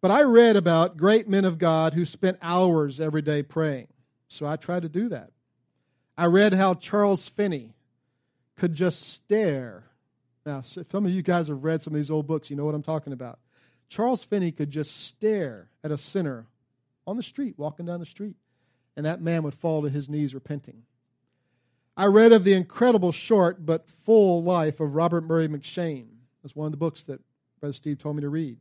but 0.00 0.10
I 0.10 0.22
read 0.22 0.56
about 0.56 0.96
great 0.96 1.28
men 1.28 1.44
of 1.44 1.58
God 1.58 1.94
who 1.94 2.04
spent 2.04 2.38
hours 2.40 3.00
every 3.00 3.22
day 3.22 3.42
praying. 3.42 3.88
So 4.28 4.46
I 4.46 4.56
tried 4.56 4.82
to 4.82 4.88
do 4.88 5.08
that. 5.08 5.30
I 6.16 6.26
read 6.26 6.52
how 6.52 6.74
Charles 6.74 7.28
Finney 7.28 7.74
could 8.56 8.74
just 8.74 9.12
stare. 9.12 9.84
Now, 10.44 10.62
some 10.62 11.04
of 11.04 11.10
you 11.10 11.22
guys 11.22 11.48
have 11.48 11.64
read 11.64 11.80
some 11.80 11.94
of 11.94 11.96
these 11.96 12.10
old 12.10 12.26
books. 12.26 12.50
You 12.50 12.56
know 12.56 12.64
what 12.64 12.74
I'm 12.74 12.82
talking 12.82 13.12
about. 13.12 13.38
Charles 13.88 14.24
Finney 14.24 14.52
could 14.52 14.70
just 14.70 14.96
stare 14.96 15.68
at 15.82 15.90
a 15.90 15.98
sinner 15.98 16.46
on 17.06 17.16
the 17.16 17.22
street, 17.22 17.54
walking 17.56 17.86
down 17.86 18.00
the 18.00 18.06
street, 18.06 18.36
and 18.96 19.06
that 19.06 19.22
man 19.22 19.42
would 19.42 19.54
fall 19.54 19.82
to 19.82 19.88
his 19.88 20.08
knees 20.08 20.34
repenting. 20.34 20.82
I 21.96 22.06
read 22.06 22.32
of 22.32 22.44
the 22.44 22.52
incredible 22.52 23.12
short 23.12 23.64
but 23.64 23.88
full 23.88 24.42
life 24.42 24.78
of 24.78 24.94
Robert 24.94 25.24
Murray 25.24 25.48
M'Cheyne. 25.48 26.06
That's 26.42 26.54
one 26.54 26.66
of 26.66 26.72
the 26.72 26.78
books 26.78 27.02
that 27.04 27.20
Brother 27.60 27.72
Steve 27.72 27.98
told 27.98 28.16
me 28.16 28.22
to 28.22 28.28
read. 28.28 28.58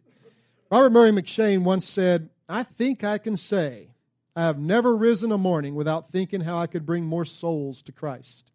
Robert 0.72 0.92
Murray 0.92 1.12
M'Cheyne 1.12 1.63
once 1.63 1.88
said, 1.88 2.30
I 2.50 2.63
think 2.63 3.04
I 3.04 3.18
can 3.18 3.38
say 3.38 3.90
I 4.36 4.42
have 4.42 4.60
never 4.60 4.96
risen 4.96 5.32
a 5.32 5.38
morning 5.38 5.76
without 5.76 6.10
thinking 6.10 6.42
how 6.42 6.58
I 6.58 6.68
could 6.68 6.86
bring 6.86 7.06
more 7.06 7.26
souls 7.26 7.82
to 7.84 7.92
Christ. 7.92 8.52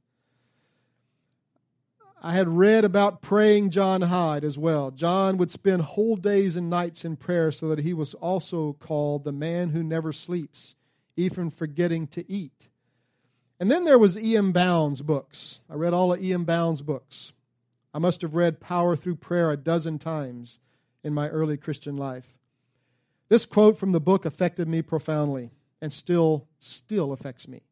I 2.25 2.35
had 2.35 2.49
read 2.49 2.85
about 2.85 3.21
praying 3.21 3.71
John 3.71 4.03
Hyde 4.03 4.45
as 4.45 4.57
well. 4.57 4.93
John 4.93 5.39
would 5.39 5.51
spend 5.51 5.83
whole 5.83 6.15
days 6.15 6.55
and 6.55 6.71
nights 6.71 7.05
in 7.05 7.17
prayer 7.17 7.51
so 7.51 7.67
that 7.69 7.81
he 7.81 7.93
was 7.93 8.15
also 8.15 8.75
called 8.75 9.25
the 9.25 9.33
man 9.33 9.71
who 9.71 9.83
never 9.83 10.13
sleeps, 10.13 10.77
even 11.17 11.51
forgetting 11.51 12.07
to 12.09 12.31
eat. 12.31 12.69
And 13.59 13.69
then 13.69 13.85
there 13.85 13.99
was 13.99 14.17
E.M. 14.17 14.53
Bounds' 14.53 15.03
books. 15.03 15.59
I 15.69 15.75
read 15.75 15.93
all 15.93 16.13
of 16.13 16.23
E.M. 16.23 16.45
Bounds' 16.45 16.81
books. 16.81 17.33
I 17.93 17.99
must 17.99 18.23
have 18.23 18.37
read 18.37 18.61
Power 18.61 18.95
Through 18.95 19.17
Prayer 19.17 19.51
a 19.51 19.57
dozen 19.57 19.99
times 19.99 20.61
in 21.03 21.13
my 21.13 21.29
early 21.29 21.57
Christian 21.57 21.97
life. 21.97 22.39
This 23.29 23.47
quote 23.47 23.79
from 23.79 23.91
the 23.91 24.01
book 24.01 24.25
affected 24.25 24.69
me 24.69 24.81
profoundly 24.81 25.51
and 25.81 25.93
still 25.93 26.47
still 26.61 27.13
affects 27.13 27.49
me. 27.49 27.63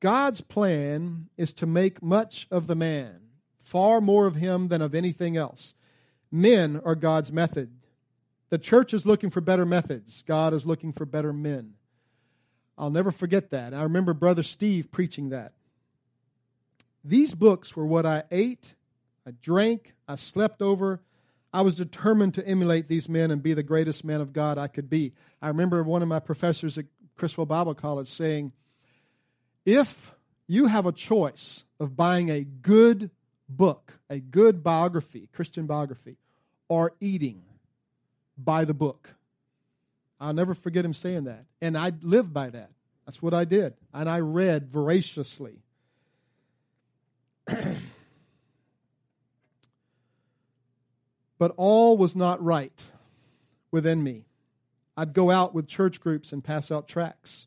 God's 0.00 0.40
plan 0.40 1.28
is 1.36 1.52
to 1.54 1.66
make 1.66 2.02
much 2.02 2.48
of 2.50 2.66
the 2.66 2.74
man, 2.74 3.27
far 3.68 4.00
more 4.00 4.26
of 4.26 4.36
him 4.36 4.68
than 4.68 4.80
of 4.80 4.94
anything 4.94 5.36
else. 5.36 5.74
Men 6.32 6.80
are 6.84 6.94
God's 6.94 7.30
method. 7.30 7.70
The 8.48 8.58
church 8.58 8.94
is 8.94 9.04
looking 9.04 9.28
for 9.28 9.42
better 9.42 9.66
methods. 9.66 10.22
God 10.26 10.54
is 10.54 10.64
looking 10.64 10.92
for 10.92 11.04
better 11.04 11.34
men. 11.34 11.74
I'll 12.78 12.90
never 12.90 13.10
forget 13.10 13.50
that. 13.50 13.74
I 13.74 13.82
remember 13.82 14.14
Brother 14.14 14.42
Steve 14.42 14.90
preaching 14.90 15.28
that. 15.30 15.52
These 17.04 17.34
books 17.34 17.76
were 17.76 17.86
what 17.86 18.06
I 18.06 18.24
ate, 18.30 18.74
I 19.26 19.32
drank, 19.42 19.94
I 20.06 20.16
slept 20.16 20.62
over. 20.62 21.02
I 21.52 21.62
was 21.62 21.76
determined 21.76 22.34
to 22.34 22.46
emulate 22.46 22.88
these 22.88 23.08
men 23.08 23.30
and 23.30 23.42
be 23.42 23.54
the 23.54 23.62
greatest 23.62 24.04
man 24.04 24.20
of 24.20 24.32
God 24.32 24.58
I 24.58 24.68
could 24.68 24.90
be. 24.90 25.12
I 25.40 25.48
remember 25.48 25.82
one 25.82 26.02
of 26.02 26.08
my 26.08 26.20
professors 26.20 26.76
at 26.76 26.84
Criswell 27.16 27.46
Bible 27.46 27.74
College 27.74 28.08
saying, 28.08 28.52
if 29.64 30.14
you 30.46 30.66
have 30.66 30.86
a 30.86 30.92
choice 30.92 31.64
of 31.80 31.96
buying 31.96 32.30
a 32.30 32.44
good 32.44 33.10
book, 33.48 33.94
a 34.10 34.18
good 34.18 34.62
biography, 34.62 35.28
Christian 35.32 35.66
biography, 35.66 36.16
or 36.68 36.92
eating, 37.00 37.42
buy 38.36 38.64
the 38.64 38.74
book. 38.74 39.10
I'll 40.20 40.34
never 40.34 40.54
forget 40.54 40.84
him 40.84 40.94
saying 40.94 41.24
that. 41.24 41.44
And 41.60 41.78
I 41.78 41.92
lived 42.02 42.32
by 42.34 42.50
that. 42.50 42.70
That's 43.06 43.22
what 43.22 43.34
I 43.34 43.44
did. 43.44 43.74
And 43.94 44.08
I 44.08 44.20
read 44.20 44.68
voraciously. 44.68 45.62
but 51.38 51.54
all 51.56 51.96
was 51.96 52.14
not 52.14 52.42
right 52.42 52.84
within 53.70 54.02
me. 54.02 54.24
I'd 54.96 55.12
go 55.14 55.30
out 55.30 55.54
with 55.54 55.68
church 55.68 56.00
groups 56.00 56.32
and 56.32 56.42
pass 56.42 56.72
out 56.72 56.88
tracts. 56.88 57.46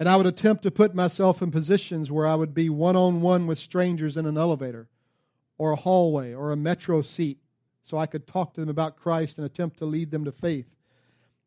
And 0.00 0.08
I 0.08 0.16
would 0.16 0.26
attempt 0.26 0.64
to 0.64 0.72
put 0.72 0.94
myself 0.94 1.40
in 1.40 1.52
positions 1.52 2.10
where 2.10 2.26
I 2.26 2.34
would 2.34 2.52
be 2.52 2.68
one 2.68 2.96
on 2.96 3.22
one 3.22 3.46
with 3.46 3.58
strangers 3.58 4.16
in 4.16 4.26
an 4.26 4.36
elevator 4.36 4.88
or 5.58 5.72
a 5.72 5.76
hallway 5.76 6.34
or 6.34 6.50
a 6.50 6.56
metro 6.56 7.02
seat 7.02 7.38
so 7.82 7.98
I 7.98 8.06
could 8.06 8.26
talk 8.26 8.54
to 8.54 8.60
them 8.60 8.70
about 8.70 8.96
Christ 8.96 9.38
and 9.38 9.44
attempt 9.44 9.78
to 9.78 9.84
lead 9.84 10.10
them 10.10 10.24
to 10.24 10.32
faith. 10.32 10.74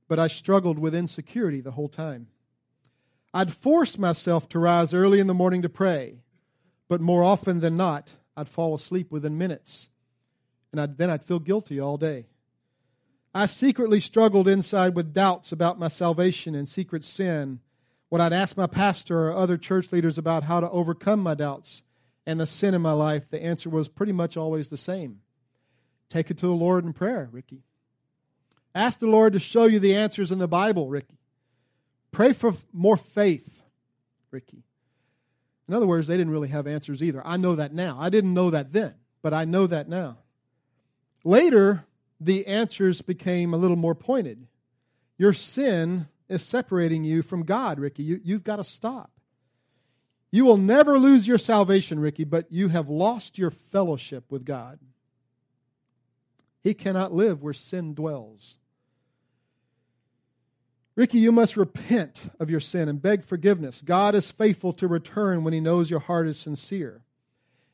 But 0.08 0.20
I 0.20 0.28
struggled 0.28 0.80
with 0.80 0.96
insecurity 0.96 1.62
the 1.62 1.72
whole 1.72 1.89
time. 1.89 2.28
I'd 3.34 3.54
force 3.54 3.98
myself 3.98 4.48
to 4.50 4.60
rise 4.60 4.93
early 4.93 5.20
in 5.20 5.28
the 5.28 5.34
morning 5.34 5.62
to 5.63 5.70
pray, 5.70 6.20
but 6.88 7.02
more 7.02 7.24
often 7.24 7.60
than 7.60 7.76
not, 7.76 8.12
I'd 8.36 8.48
fall 8.48 8.76
asleep 8.76 9.12
within 9.12 9.38
minutes. 9.38 9.89
And 10.72 10.80
I'd, 10.80 10.98
then 10.98 11.10
I'd 11.10 11.24
feel 11.24 11.39
guilty 11.39 11.80
all 11.80 11.98
day. 11.98 12.28
I 13.34 13.46
secretly 13.48 14.00
struggled 14.00 14.48
inside 14.48 14.96
with 14.96 15.13
doubts 15.13 15.52
about 15.52 15.80
my 15.80 15.88
salvation 15.88 16.56
and 16.56 16.67
secret 16.67 17.04
sin. 17.04 17.60
When 18.10 18.22
I'd 18.22 18.34
ask 18.34 18.56
my 18.56 18.67
pastor 18.67 19.28
or 19.28 19.36
other 19.36 19.58
church 19.58 19.91
leaders 19.91 20.17
about 20.17 20.43
how 20.43 20.60
to 20.60 20.70
overcome 20.70 21.22
my 21.22 21.34
doubts 21.34 21.84
and 22.27 22.41
the 22.41 22.45
sin 22.45 22.75
in 22.75 22.81
my 22.81 22.91
life, 22.91 23.29
the 23.29 23.41
answer 23.41 23.69
was 23.69 23.87
pretty 23.87 24.11
much 24.11 24.37
always 24.37 24.67
the 24.67 24.77
same 24.77 25.21
take 26.09 26.31
it 26.31 26.37
to 26.37 26.45
the 26.45 26.53
Lord 26.53 26.85
in 26.85 26.93
prayer, 26.93 27.27
Ricky. 27.33 27.63
Ask 28.73 28.99
the 28.99 29.07
Lord 29.07 29.33
to 29.33 29.39
show 29.39 29.65
you 29.65 29.79
the 29.79 29.95
answers 29.95 30.31
in 30.31 30.39
the 30.39 30.47
Bible, 30.47 30.87
Ricky. 30.87 31.17
Pray 32.11 32.31
for 32.31 32.53
more 32.71 32.95
faith, 32.95 33.61
Ricky. 34.31 34.63
In 35.67 35.73
other 35.73 35.85
words, 35.85 36.07
they 36.07 36.15
didn't 36.15 36.31
really 36.31 36.47
have 36.47 36.65
answers 36.65 37.03
either. 37.03 37.21
I 37.25 37.35
know 37.35 37.55
that 37.55 37.73
now. 37.73 37.97
I 37.99 38.09
didn't 38.09 38.33
know 38.33 38.51
that 38.51 38.71
then, 38.71 38.93
but 39.21 39.33
I 39.33 39.43
know 39.43 39.67
that 39.67 39.89
now. 39.89 40.19
Later, 41.25 41.83
the 42.21 42.47
answers 42.47 43.01
became 43.01 43.53
a 43.53 43.57
little 43.57 43.75
more 43.75 43.95
pointed. 43.95 44.47
Your 45.17 45.33
sin 45.33 46.07
is 46.29 46.41
separating 46.41 47.03
you 47.03 47.21
from 47.21 47.43
God, 47.43 47.79
Ricky. 47.79 48.03
You, 48.03 48.21
you've 48.23 48.45
got 48.45 48.57
to 48.57 48.63
stop. 48.63 49.11
You 50.38 50.45
will 50.45 50.58
never 50.58 51.00
lose 51.00 51.28
your 51.28 51.39
salvation, 51.39 52.00
Ricky, 52.00 52.23
but 52.23 52.52
you 52.52 52.67
have 52.67 52.89
lost 52.89 53.39
your 53.39 53.50
fellowship 53.50 54.32
with 54.32 54.45
God. 54.45 54.78
He 56.62 56.76
cannot 56.76 57.12
live 57.12 57.41
where 57.41 57.56
sin 57.56 57.95
dwells. 57.95 58.60
Ricky, 60.95 61.17
you 61.17 61.32
must 61.32 61.58
repent 61.58 62.30
of 62.39 62.52
your 62.52 62.60
sin 62.60 62.88
and 62.88 63.02
beg 63.02 63.23
forgiveness. 63.23 63.82
God 63.82 64.13
is 64.13 64.30
faithful 64.30 64.73
to 64.73 64.88
return 64.88 65.43
when 65.43 65.54
He 65.54 65.60
knows 65.60 65.89
your 65.89 66.02
heart 66.02 66.28
is 66.28 66.38
sincere. 66.38 67.02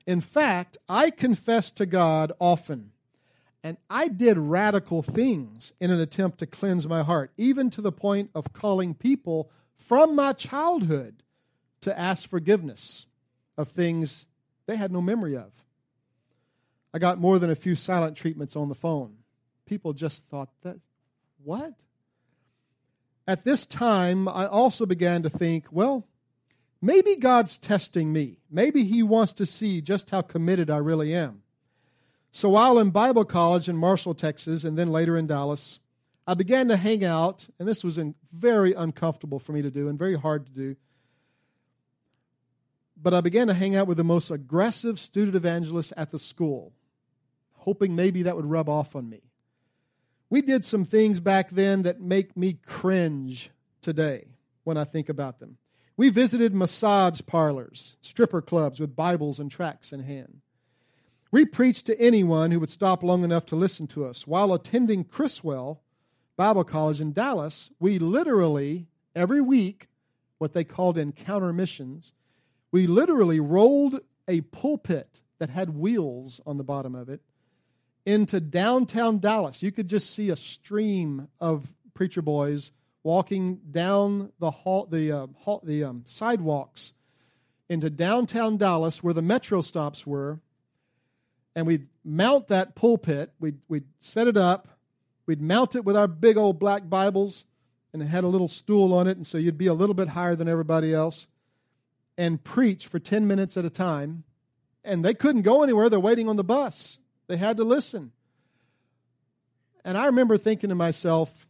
In 0.08 0.22
fact, 0.22 0.78
I 0.88 1.10
confess 1.10 1.70
to 1.72 1.86
God 1.86 2.32
often 2.40 2.92
and 3.62 3.76
I 3.90 4.08
did 4.08 4.38
radical 4.38 5.04
things 5.04 5.74
in 5.82 5.92
an 5.92 6.00
attempt 6.00 6.38
to 6.38 6.46
cleanse 6.46 6.88
my 6.88 7.04
heart, 7.04 7.34
even 7.36 7.70
to 7.72 7.82
the 7.82 7.92
point 7.92 8.30
of 8.34 8.54
calling 8.54 8.94
people 8.94 9.52
from 9.76 10.16
my 10.16 10.32
childhood 10.32 11.23
to 11.84 11.98
ask 11.98 12.28
forgiveness 12.28 13.08
of 13.58 13.70
things 13.70 14.28
they 14.66 14.76
had 14.76 14.92
no 14.92 15.02
memory 15.02 15.36
of. 15.36 15.52
I 16.94 17.00
got 17.00 17.20
more 17.20 17.40
than 17.40 17.50
a 17.50 17.56
few 17.56 17.76
silent 17.76 18.18
treatments 18.18 18.56
on 18.56 18.70
the 18.70 18.76
phone. 18.76 19.16
People 19.66 19.94
just 19.94 20.26
thought 20.28 20.50
that, 20.62 20.80
what? 21.44 21.74
At 23.28 23.44
this 23.44 23.66
time, 23.66 24.28
I 24.28 24.46
also 24.46 24.86
began 24.86 25.24
to 25.24 25.30
think, 25.30 25.66
well, 25.72 26.06
maybe 26.82 27.16
God's 27.16 27.58
testing 27.58 28.12
me. 28.12 28.40
Maybe 28.52 28.84
He 28.84 29.02
wants 29.02 29.34
to 29.34 29.46
see 29.46 29.82
just 29.82 30.10
how 30.10 30.22
committed 30.22 30.70
I 30.70 30.78
really 30.78 31.14
am. 31.16 31.42
So 32.32 32.50
while 32.50 32.80
in 32.80 32.90
Bible 32.90 33.26
college 33.26 33.70
in 33.70 33.78
Marshall, 33.78 34.16
Texas, 34.16 34.64
and 34.64 34.78
then 34.78 34.92
later 34.92 35.18
in 35.18 35.28
Dallas, 35.28 35.80
I 36.26 36.34
began 36.36 36.68
to 36.70 36.78
hang 36.78 37.04
out, 37.04 37.48
and 37.60 37.68
this 37.68 37.84
was 37.84 38.00
very 38.32 38.74
uncomfortable 38.74 39.40
for 39.40 39.52
me 39.52 39.62
to 39.62 39.72
do 39.72 39.88
and 39.88 40.00
very 40.00 40.16
hard 40.16 40.46
to 40.46 40.52
do. 40.52 40.76
But 43.04 43.14
I 43.14 43.20
began 43.20 43.48
to 43.48 43.54
hang 43.54 43.76
out 43.76 43.88
with 43.88 43.98
the 43.98 44.04
most 44.06 44.32
aggressive 44.32 44.98
student 44.98 45.36
evangelists 45.36 45.92
at 45.98 46.12
the 46.12 46.18
school, 46.18 46.72
hoping 47.52 47.98
maybe 47.98 48.24
that 48.24 48.38
would 48.38 48.46
rub 48.46 48.70
off 48.70 48.96
on 48.96 49.10
me. 49.10 49.22
We 50.30 50.42
did 50.42 50.64
some 50.64 50.86
things 50.86 51.20
back 51.20 51.50
then 51.50 51.84
that 51.84 52.00
make 52.00 52.38
me 52.38 52.54
cringe 52.66 53.52
today 53.82 54.28
when 54.64 54.78
I 54.78 54.86
think 54.86 55.10
about 55.10 55.40
them. 55.40 55.58
We 55.98 56.10
visited 56.10 56.56
massage 56.56 57.20
parlors, 57.28 57.98
stripper 58.00 58.42
clubs 58.42 58.80
with 58.80 58.96
Bibles 58.96 59.38
and 59.38 59.52
tracts 59.52 59.92
in 59.92 60.00
hand. 60.00 60.40
We 61.30 61.46
preached 61.46 61.86
to 61.88 62.00
anyone 62.00 62.52
who 62.52 62.60
would 62.62 62.70
stop 62.70 63.04
long 63.04 63.26
enough 63.26 63.46
to 63.48 63.56
listen 63.58 63.86
to 63.88 64.06
us. 64.06 64.26
While 64.26 64.54
attending 64.54 65.04
Criswell 65.04 65.82
Bible 66.38 66.64
College 66.64 67.02
in 67.02 67.12
Dallas, 67.12 67.70
we 67.80 68.00
literally, 68.00 68.88
every 69.14 69.42
week, 69.42 69.88
what 70.38 70.54
they 70.54 70.64
called 70.64 70.98
encounter 70.98 71.52
missions, 71.52 72.14
we 72.74 72.88
literally 72.88 73.40
rolled 73.40 74.02
a 74.28 74.42
pulpit 74.42 75.22
that 75.38 75.52
had 75.52 75.70
wheels 75.70 76.42
on 76.46 76.58
the 76.58 76.64
bottom 76.64 76.96
of 76.96 77.08
it 77.08 77.22
into 78.04 78.40
downtown 78.40 79.20
Dallas. 79.20 79.62
You 79.62 79.72
could 79.72 79.88
just 79.88 80.14
see 80.14 80.30
a 80.30 80.36
stream 80.36 81.30
of 81.40 81.72
preacher 81.94 82.24
boys 82.24 82.72
walking 83.04 83.60
down 83.70 84.32
the 84.40 84.50
hall, 84.50 84.88
the 84.90 85.12
uh, 85.12 85.28
hall, 85.38 85.62
the 85.64 85.84
um, 85.84 86.04
sidewalks 86.06 86.94
into 87.70 87.92
downtown 87.92 88.58
Dallas, 88.58 89.04
where 89.04 89.14
the 89.14 89.22
metro 89.22 89.62
stops 89.62 90.08
were, 90.08 90.40
and 91.56 91.68
we'd 91.68 91.88
mount 92.04 92.48
that 92.48 92.76
pulpit. 92.76 93.32
We'd 93.40 93.60
we'd 93.68 93.86
set 94.00 94.28
it 94.28 94.36
up. 94.36 94.68
We'd 95.28 95.42
mount 95.42 95.76
it 95.76 95.86
with 95.86 95.96
our 95.96 96.08
big 96.08 96.38
old 96.38 96.60
black 96.60 96.90
Bibles, 96.90 97.46
and 97.94 98.02
it 98.02 98.06
had 98.06 98.24
a 98.24 98.28
little 98.28 98.48
stool 98.48 98.96
on 98.96 99.08
it, 99.08 99.16
and 99.16 99.28
so 99.28 99.38
you'd 99.38 99.60
be 99.60 99.68
a 99.68 99.76
little 99.76 99.94
bit 99.94 100.10
higher 100.10 100.36
than 100.36 100.48
everybody 100.48 100.92
else, 100.92 101.28
and 102.18 102.44
preach 102.44 102.88
for 102.88 103.00
ten 103.00 103.28
minutes 103.28 103.58
at 103.58 103.66
a 103.66 103.70
time. 103.70 104.24
And 104.84 105.04
they 105.04 105.14
couldn't 105.14 105.44
go 105.44 105.64
anywhere; 105.64 105.90
they're 105.90 106.00
waiting 106.00 106.28
on 106.28 106.36
the 106.36 106.44
bus. 106.44 107.00
They 107.28 107.38
had 107.38 107.58
to 107.58 107.64
listen. 107.64 108.12
And 109.86 109.98
I 109.98 110.06
remember 110.06 110.38
thinking 110.38 110.70
to 110.70 110.76
myself, 110.76 111.48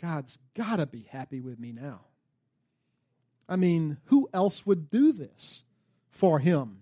God's 0.00 0.38
got 0.54 0.76
to 0.76 0.86
be 0.86 1.06
happy 1.10 1.40
with 1.40 1.58
me 1.58 1.72
now. 1.72 2.00
I 3.48 3.56
mean, 3.56 3.98
who 4.06 4.28
else 4.32 4.64
would 4.64 4.90
do 4.90 5.12
this 5.12 5.64
for 6.10 6.38
him? 6.38 6.78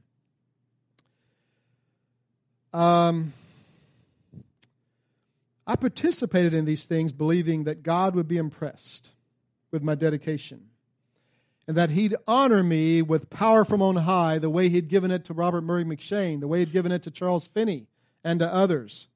Um, 2.72 3.32
I 5.66 5.76
participated 5.76 6.54
in 6.54 6.64
these 6.64 6.84
things 6.84 7.12
believing 7.12 7.64
that 7.64 7.82
God 7.82 8.14
would 8.14 8.28
be 8.28 8.36
impressed 8.36 9.10
with 9.70 9.82
my 9.82 9.94
dedication 9.94 10.68
and 11.68 11.76
that 11.76 11.90
he'd 11.90 12.16
honor 12.26 12.62
me 12.62 13.02
with 13.02 13.28
power 13.28 13.62
from 13.62 13.82
on 13.82 13.94
high 13.94 14.38
the 14.38 14.48
way 14.48 14.70
he'd 14.70 14.88
given 14.88 15.10
it 15.10 15.26
to 15.26 15.34
Robert 15.34 15.60
Murray 15.60 15.84
M'Cheyne, 15.84 16.40
the 16.40 16.48
way 16.48 16.60
he'd 16.60 16.72
given 16.72 16.90
it 16.90 17.02
to 17.02 17.10
Charles 17.10 17.46
Finney, 17.46 17.86
and 18.24 18.40
to 18.40 18.52
others. 18.52 19.08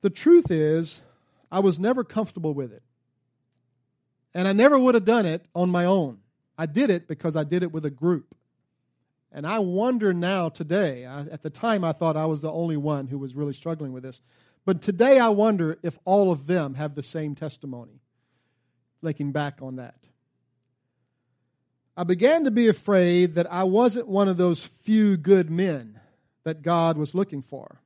The 0.00 0.08
truth 0.08 0.50
is, 0.50 1.02
I 1.52 1.60
was 1.60 1.78
never 1.78 2.02
comfortable 2.04 2.54
with 2.54 2.72
it. 2.72 2.82
And 4.32 4.48
I 4.48 4.52
never 4.52 4.78
would 4.78 4.94
have 4.94 5.04
done 5.04 5.26
it 5.26 5.44
on 5.54 5.68
my 5.68 5.84
own. 5.84 6.18
I 6.56 6.66
did 6.66 6.88
it 6.88 7.06
because 7.06 7.36
I 7.36 7.44
did 7.44 7.62
it 7.62 7.70
with 7.70 7.84
a 7.84 7.90
group. 7.90 8.34
And 9.30 9.46
I 9.46 9.58
wonder 9.58 10.14
now, 10.14 10.48
today, 10.48 11.04
I, 11.04 11.20
at 11.20 11.42
the 11.42 11.50
time 11.50 11.84
I 11.84 11.92
thought 11.92 12.16
I 12.16 12.24
was 12.24 12.40
the 12.40 12.50
only 12.50 12.78
one 12.78 13.08
who 13.08 13.18
was 13.18 13.34
really 13.34 13.52
struggling 13.52 13.92
with 13.92 14.04
this. 14.04 14.22
But 14.64 14.80
today 14.80 15.18
I 15.18 15.28
wonder 15.28 15.78
if 15.82 15.98
all 16.04 16.32
of 16.32 16.46
them 16.46 16.74
have 16.74 16.94
the 16.94 17.02
same 17.02 17.34
testimony, 17.34 18.00
looking 19.02 19.30
back 19.30 19.58
on 19.60 19.76
that. 19.76 19.96
I 21.96 22.02
began 22.02 22.44
to 22.44 22.50
be 22.50 22.66
afraid 22.66 23.34
that 23.34 23.50
I 23.52 23.62
wasn't 23.62 24.08
one 24.08 24.28
of 24.28 24.36
those 24.36 24.60
few 24.60 25.16
good 25.16 25.48
men 25.48 26.00
that 26.42 26.62
God 26.62 26.98
was 26.98 27.14
looking 27.14 27.40
for. 27.40 27.80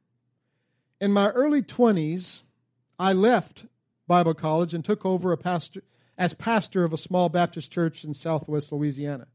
In 1.01 1.13
my 1.13 1.29
early 1.31 1.63
20s, 1.63 2.43
I 2.99 3.13
left 3.13 3.67
Bible 4.07 4.33
college 4.33 4.73
and 4.73 4.83
took 4.83 5.05
over 5.05 5.37
pastor, 5.37 5.83
as 6.17 6.33
pastor 6.33 6.85
of 6.85 6.93
a 6.93 6.99
small 6.99 7.29
Baptist 7.29 7.71
church 7.71 8.03
in 8.03 8.15
southwest 8.15 8.73
Louisiana. 8.73 9.29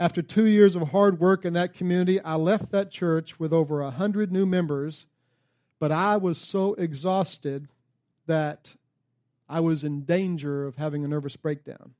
After 0.00 0.22
two 0.22 0.46
years 0.46 0.74
of 0.74 0.88
hard 0.88 1.20
work 1.20 1.44
in 1.44 1.52
that 1.52 1.74
community, 1.74 2.20
I 2.20 2.34
left 2.34 2.70
that 2.72 2.90
church 2.90 3.38
with 3.38 3.52
over 3.52 3.82
a 3.82 3.90
hundred 3.90 4.32
new 4.32 4.46
members, 4.46 5.06
but 5.78 5.92
I 5.92 6.16
was 6.16 6.38
so 6.38 6.74
exhausted 6.74 7.68
that 8.26 8.74
I 9.48 9.60
was 9.60 9.84
in 9.84 10.04
danger 10.04 10.66
of 10.66 10.76
having 10.76 11.04
a 11.04 11.08
nervous 11.08 11.36
breakdown. 11.36 11.92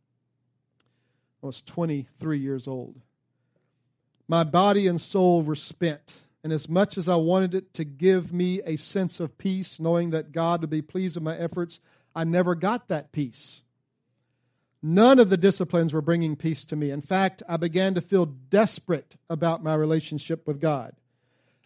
I 1.46 1.48
was 1.48 1.62
23 1.62 2.38
years 2.40 2.66
old. 2.66 3.00
My 4.26 4.42
body 4.42 4.88
and 4.88 5.00
soul 5.00 5.42
were 5.42 5.54
spent. 5.54 6.22
And 6.42 6.52
as 6.52 6.68
much 6.68 6.98
as 6.98 7.08
I 7.08 7.14
wanted 7.14 7.54
it 7.54 7.72
to 7.74 7.84
give 7.84 8.32
me 8.32 8.62
a 8.66 8.76
sense 8.76 9.20
of 9.20 9.38
peace, 9.38 9.78
knowing 9.78 10.10
that 10.10 10.32
God 10.32 10.60
would 10.60 10.70
be 10.70 10.82
pleased 10.82 11.14
with 11.14 11.22
my 11.22 11.36
efforts, 11.36 11.78
I 12.16 12.24
never 12.24 12.56
got 12.56 12.88
that 12.88 13.12
peace. 13.12 13.62
None 14.82 15.20
of 15.20 15.30
the 15.30 15.36
disciplines 15.36 15.92
were 15.92 16.02
bringing 16.02 16.34
peace 16.34 16.64
to 16.64 16.74
me. 16.74 16.90
In 16.90 17.00
fact, 17.00 17.44
I 17.48 17.56
began 17.56 17.94
to 17.94 18.00
feel 18.00 18.26
desperate 18.26 19.16
about 19.30 19.62
my 19.62 19.74
relationship 19.74 20.48
with 20.48 20.60
God. 20.60 20.96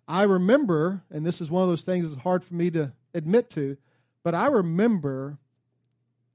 I 0.06 0.24
remember, 0.24 1.04
and 1.10 1.24
this 1.24 1.40
is 1.40 1.50
one 1.50 1.62
of 1.62 1.70
those 1.70 1.82
things 1.82 2.10
that's 2.10 2.22
hard 2.22 2.44
for 2.44 2.52
me 2.52 2.70
to 2.72 2.92
admit 3.14 3.48
to, 3.50 3.78
but 4.22 4.34
I 4.34 4.48
remember 4.48 5.38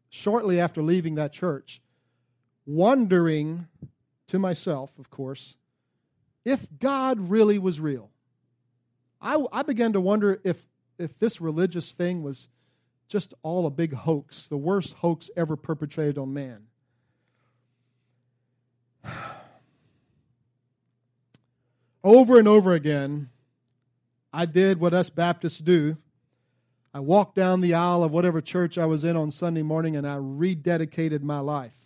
shortly 0.10 0.60
after 0.60 0.82
leaving 0.82 1.14
that 1.16 1.32
church, 1.32 1.82
wondering 2.66 3.68
to 4.28 4.40
myself, 4.40 4.92
of 4.98 5.10
course, 5.10 5.58
if 6.44 6.68
God 6.80 7.20
really 7.20 7.58
was 7.58 7.80
real. 7.80 8.10
I, 9.22 9.44
I 9.52 9.64
began 9.64 9.94
to 9.94 10.02
wonder 10.02 10.40
if, 10.44 10.68
if 11.00 11.18
this 11.18 11.42
religious 11.42 11.94
thing 11.94 12.22
was 12.22 12.48
just 13.08 13.34
all 13.44 13.66
a 13.66 13.72
big 13.72 13.94
hoax, 13.94 14.48
the 14.48 14.58
worst 14.58 14.94
hoax 14.96 15.30
ever 15.36 15.56
perpetrated 15.56 16.18
on 16.18 16.34
man. 16.34 16.68
Over 22.04 22.38
and 22.38 22.48
over 22.48 22.74
again, 22.74 23.32
I 24.32 24.46
did 24.46 24.80
what 24.80 24.94
us 24.94 25.10
Baptists 25.10 25.58
do. 25.58 25.98
I 26.94 27.00
walked 27.00 27.34
down 27.34 27.62
the 27.62 27.74
aisle 27.74 28.04
of 28.04 28.12
whatever 28.12 28.42
church 28.42 28.78
I 28.78 28.86
was 28.86 29.04
in 29.04 29.18
on 29.18 29.32
Sunday 29.32 29.64
morning 29.64 29.96
and 29.96 30.08
I 30.08 30.18
rededicated 30.18 31.24
my 31.24 31.40
life. 31.40 31.85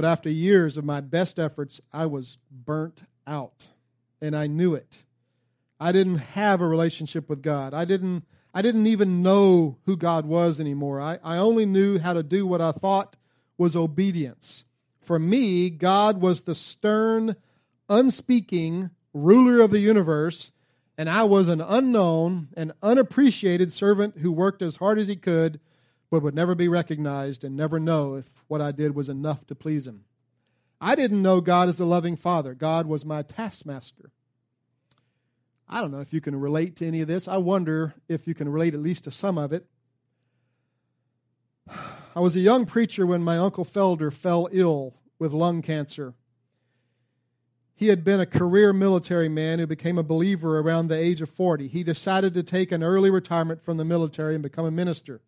But 0.00 0.08
after 0.08 0.30
years 0.30 0.78
of 0.78 0.84
my 0.86 1.02
best 1.02 1.38
efforts, 1.38 1.78
I 1.92 2.06
was 2.06 2.38
burnt 2.50 3.02
out. 3.26 3.68
And 4.22 4.34
I 4.34 4.46
knew 4.46 4.72
it. 4.72 5.04
I 5.78 5.92
didn't 5.92 6.16
have 6.16 6.62
a 6.62 6.66
relationship 6.66 7.28
with 7.28 7.42
God. 7.42 7.74
I 7.74 7.84
didn't, 7.84 8.24
I 8.54 8.62
didn't 8.62 8.86
even 8.86 9.20
know 9.20 9.76
who 9.84 9.98
God 9.98 10.24
was 10.24 10.58
anymore. 10.58 11.02
I, 11.02 11.18
I 11.22 11.36
only 11.36 11.66
knew 11.66 11.98
how 11.98 12.14
to 12.14 12.22
do 12.22 12.46
what 12.46 12.62
I 12.62 12.72
thought 12.72 13.18
was 13.58 13.76
obedience. 13.76 14.64
For 15.02 15.18
me, 15.18 15.68
God 15.68 16.22
was 16.22 16.40
the 16.40 16.54
stern, 16.54 17.36
unspeaking 17.90 18.88
ruler 19.12 19.62
of 19.62 19.70
the 19.70 19.80
universe, 19.80 20.50
and 20.96 21.10
I 21.10 21.24
was 21.24 21.46
an 21.46 21.60
unknown 21.60 22.48
and 22.56 22.72
unappreciated 22.82 23.70
servant 23.70 24.20
who 24.20 24.32
worked 24.32 24.62
as 24.62 24.76
hard 24.76 24.98
as 24.98 25.08
he 25.08 25.16
could 25.16 25.60
but 26.10 26.22
would 26.22 26.34
never 26.34 26.54
be 26.54 26.68
recognized 26.68 27.44
and 27.44 27.56
never 27.56 27.78
know 27.78 28.14
if 28.14 28.26
what 28.48 28.60
I 28.60 28.72
did 28.72 28.94
was 28.94 29.08
enough 29.08 29.46
to 29.46 29.54
please 29.54 29.86
him. 29.86 30.04
I 30.80 30.94
didn't 30.94 31.22
know 31.22 31.40
God 31.40 31.68
as 31.68 31.78
a 31.78 31.84
loving 31.84 32.16
father. 32.16 32.54
God 32.54 32.86
was 32.86 33.04
my 33.04 33.22
taskmaster. 33.22 34.12
I 35.68 35.80
don't 35.80 35.92
know 35.92 36.00
if 36.00 36.12
you 36.12 36.20
can 36.20 36.34
relate 36.34 36.74
to 36.76 36.86
any 36.86 37.00
of 37.00 37.08
this. 37.08 37.28
I 37.28 37.36
wonder 37.36 37.94
if 38.08 38.26
you 38.26 38.34
can 38.34 38.48
relate 38.48 38.74
at 38.74 38.80
least 38.80 39.04
to 39.04 39.12
some 39.12 39.38
of 39.38 39.52
it. 39.52 39.66
I 42.16 42.20
was 42.20 42.34
a 42.34 42.40
young 42.40 42.66
preacher 42.66 43.06
when 43.06 43.22
my 43.22 43.38
Uncle 43.38 43.64
Felder 43.64 44.12
fell 44.12 44.48
ill 44.50 44.94
with 45.20 45.32
lung 45.32 45.62
cancer. 45.62 46.14
He 47.76 47.86
had 47.86 48.04
been 48.04 48.20
a 48.20 48.26
career 48.26 48.72
military 48.72 49.28
man 49.28 49.58
who 49.58 49.66
became 49.66 49.96
a 49.96 50.02
believer 50.02 50.58
around 50.58 50.88
the 50.88 50.98
age 50.98 51.22
of 51.22 51.30
40. 51.30 51.68
He 51.68 51.84
decided 51.84 52.34
to 52.34 52.42
take 52.42 52.72
an 52.72 52.82
early 52.82 53.10
retirement 53.10 53.62
from 53.62 53.76
the 53.76 53.84
military 53.84 54.34
and 54.34 54.42
become 54.42 54.66
a 54.66 54.70
minister. 54.70 55.22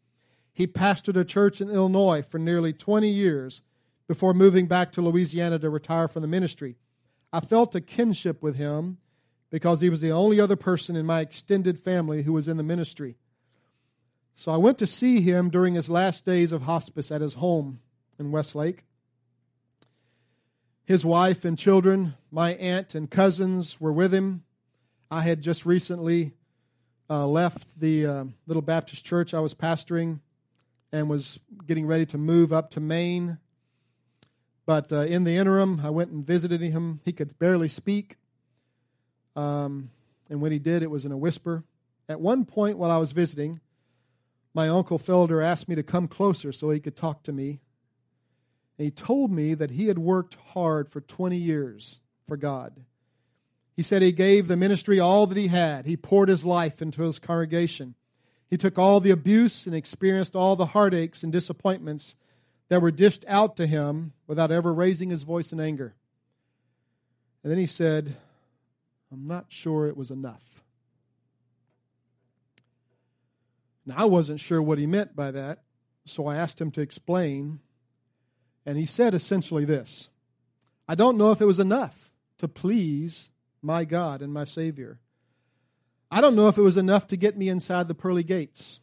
He 0.52 0.66
pastored 0.66 1.16
a 1.16 1.24
church 1.24 1.60
in 1.60 1.70
Illinois 1.70 2.22
for 2.22 2.38
nearly 2.38 2.72
20 2.72 3.08
years 3.08 3.62
before 4.06 4.34
moving 4.34 4.66
back 4.66 4.92
to 4.92 5.02
Louisiana 5.02 5.58
to 5.58 5.70
retire 5.70 6.08
from 6.08 6.22
the 6.22 6.28
ministry. 6.28 6.76
I 7.32 7.40
felt 7.40 7.74
a 7.74 7.80
kinship 7.80 8.42
with 8.42 8.56
him 8.56 8.98
because 9.50 9.80
he 9.80 9.88
was 9.88 10.00
the 10.00 10.10
only 10.10 10.40
other 10.40 10.56
person 10.56 10.96
in 10.96 11.06
my 11.06 11.20
extended 11.20 11.78
family 11.78 12.22
who 12.22 12.32
was 12.32 12.48
in 12.48 12.58
the 12.58 12.62
ministry. 12.62 13.16
So 14.34 14.52
I 14.52 14.56
went 14.56 14.78
to 14.78 14.86
see 14.86 15.20
him 15.20 15.50
during 15.50 15.74
his 15.74 15.90
last 15.90 16.24
days 16.24 16.52
of 16.52 16.62
hospice 16.62 17.10
at 17.10 17.20
his 17.20 17.34
home 17.34 17.80
in 18.18 18.32
Westlake. 18.32 18.84
His 20.84 21.04
wife 21.04 21.44
and 21.44 21.58
children, 21.58 22.14
my 22.30 22.54
aunt 22.54 22.94
and 22.94 23.10
cousins 23.10 23.80
were 23.80 23.92
with 23.92 24.12
him. 24.12 24.44
I 25.10 25.22
had 25.22 25.42
just 25.42 25.64
recently 25.64 26.32
uh, 27.08 27.26
left 27.26 27.78
the 27.78 28.06
uh, 28.06 28.24
little 28.46 28.62
Baptist 28.62 29.04
church 29.04 29.32
I 29.32 29.40
was 29.40 29.54
pastoring 29.54 30.20
and 30.92 31.09
was 31.09 31.40
getting 31.66 31.87
ready 31.87 32.07
to 32.07 32.18
move 32.18 32.52
up 32.52 32.70
to 32.72 32.81
Maine. 32.81 33.38
But 34.66 34.92
uh, 34.92 35.00
in 35.00 35.24
the 35.24 35.37
interim, 35.37 35.81
I 35.83 35.90
went 35.90 36.11
and 36.11 36.24
visited 36.24 36.61
him. 36.61 37.00
He 37.05 37.12
could 37.12 37.38
barely 37.38 37.68
speak. 37.68 38.16
Um, 39.35 39.90
and 40.28 40.40
when 40.40 40.52
he 40.52 40.59
did, 40.59 40.83
it 40.83 40.90
was 40.90 41.05
in 41.05 41.12
a 41.12 41.16
whisper. 41.16 41.64
At 42.09 42.20
one 42.20 42.44
point 42.44 42.78
while 42.78 42.90
I 42.90 42.98
was 42.98 43.12
visiting, 43.12 43.61
my 44.55 44.68
uncle 44.68 44.98
Felder 44.98 45.42
asked 45.44 45.68
me 45.68 45.74
to 45.74 45.83
come 45.83 46.07
closer 46.07 46.52
so 46.52 46.70
he 46.70 46.81
could 46.81 46.96
talk 46.96 47.22
to 47.24 47.33
me. 47.33 47.61
And 48.78 48.85
he 48.85 48.90
told 48.90 49.31
me 49.31 49.55
that 49.55 49.72
he 49.72 49.87
had 49.87 49.98
worked 49.98 50.37
hard 50.52 50.90
for 50.90 51.00
20 51.00 51.37
years 51.37 52.00
for 52.28 52.37
God. 52.37 52.85
He 53.74 53.83
said 53.83 54.02
he 54.02 54.12
gave 54.12 54.48
the 54.48 54.57
ministry 54.57 55.00
all 55.00 55.26
that 55.26 55.38
he 55.38 55.48
had. 55.48 55.87
He 55.87 55.96
poured 55.96 56.28
his 56.28 56.44
life 56.44 56.83
into 56.83 57.02
his 57.02 57.18
congregation. 57.18 57.94
He 58.52 58.58
took 58.58 58.78
all 58.78 59.00
the 59.00 59.12
abuse 59.12 59.64
and 59.64 59.74
experienced 59.74 60.36
all 60.36 60.56
the 60.56 60.66
heartaches 60.66 61.22
and 61.22 61.32
disappointments 61.32 62.16
that 62.68 62.82
were 62.82 62.90
dished 62.90 63.24
out 63.26 63.56
to 63.56 63.66
him 63.66 64.12
without 64.26 64.50
ever 64.50 64.74
raising 64.74 65.08
his 65.08 65.22
voice 65.22 65.54
in 65.54 65.58
anger. 65.58 65.94
And 67.42 67.50
then 67.50 67.58
he 67.58 67.64
said, 67.64 68.14
I'm 69.10 69.26
not 69.26 69.46
sure 69.48 69.86
it 69.86 69.96
was 69.96 70.10
enough. 70.10 70.62
Now, 73.86 73.94
I 73.96 74.04
wasn't 74.04 74.38
sure 74.38 74.60
what 74.60 74.76
he 74.76 74.86
meant 74.86 75.16
by 75.16 75.30
that, 75.30 75.62
so 76.04 76.26
I 76.26 76.36
asked 76.36 76.60
him 76.60 76.70
to 76.72 76.82
explain. 76.82 77.60
And 78.66 78.76
he 78.76 78.84
said 78.84 79.14
essentially 79.14 79.64
this 79.64 80.10
I 80.86 80.94
don't 80.94 81.16
know 81.16 81.32
if 81.32 81.40
it 81.40 81.46
was 81.46 81.58
enough 81.58 82.10
to 82.36 82.48
please 82.48 83.30
my 83.62 83.86
God 83.86 84.20
and 84.20 84.30
my 84.30 84.44
Savior. 84.44 84.98
I 86.14 86.20
don't 86.20 86.37
know 86.37 86.48
if 86.48 86.59
it 86.59 86.62
was 86.62 86.77
enough 86.77 87.07
to 87.07 87.16
get 87.16 87.38
me 87.38 87.48
inside 87.48 87.88
the 87.88 87.94
pearly 87.94 88.22
gates. 88.22 88.81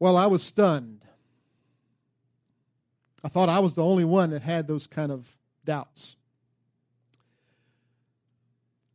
Well, 0.00 0.16
I 0.16 0.24
was 0.24 0.42
stunned. 0.42 1.04
I 3.22 3.28
thought 3.28 3.50
I 3.50 3.58
was 3.58 3.74
the 3.74 3.84
only 3.84 4.06
one 4.06 4.30
that 4.30 4.40
had 4.40 4.66
those 4.66 4.86
kind 4.86 5.12
of 5.12 5.36
doubts. 5.66 6.16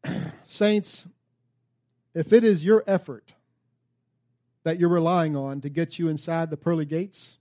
Saints, 0.47 1.05
if 2.15 2.33
it 2.33 2.43
is 2.43 2.65
your 2.65 2.83
effort 2.87 3.35
that 4.63 4.79
you're 4.79 4.89
relying 4.89 5.35
on 5.35 5.61
to 5.61 5.69
get 5.69 5.99
you 5.99 6.09
inside 6.09 6.49
the 6.49 6.57
pearly 6.57 6.85
gates, 6.85 7.37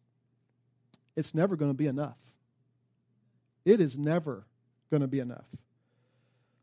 it's 1.17 1.35
never 1.35 1.57
going 1.57 1.71
to 1.71 1.77
be 1.77 1.87
enough. 1.87 2.19
It 3.65 3.81
is 3.81 3.97
never 3.97 4.47
going 4.91 5.01
to 5.01 5.09
be 5.09 5.19
enough. 5.19 5.49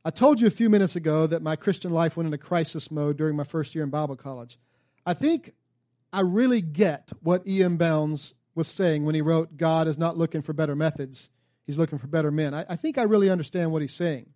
I 0.06 0.10
told 0.10 0.42
you 0.42 0.48
a 0.48 0.52
few 0.52 0.70
minutes 0.70 0.96
ago 0.96 1.28
that 1.28 1.42
my 1.42 1.56
Christian 1.56 1.92
life 1.92 2.18
went 2.18 2.26
into 2.26 2.38
crisis 2.38 2.92
mode 2.92 3.18
during 3.18 3.38
my 3.38 3.46
first 3.46 3.74
year 3.74 3.84
in 3.84 3.89
Bible 3.89 4.18
college. 4.18 4.60
I 5.06 5.13
think 5.13 5.54
I 6.12 6.22
really 6.22 6.62
get 6.62 7.10
what 7.22 7.48
E.M. 7.48 7.78
Bounds 7.78 8.34
was 8.54 8.68
saying 8.68 9.06
when 9.06 9.16
he 9.16 9.22
wrote, 9.22 9.56
God 9.56 9.88
is 9.88 9.98
not 9.98 10.18
looking 10.18 10.42
for 10.42 10.54
better 10.54 10.76
methods, 10.76 11.30
he's 11.66 11.78
looking 11.78 12.00
for 12.00 12.08
better 12.08 12.32
men. 12.32 12.54
I, 12.54 12.66
I 12.70 12.76
think 12.76 12.98
I 12.98 13.04
really 13.04 13.30
understand 13.30 13.72
what 13.72 13.82
he's 13.82 13.94
saying. 13.94 14.30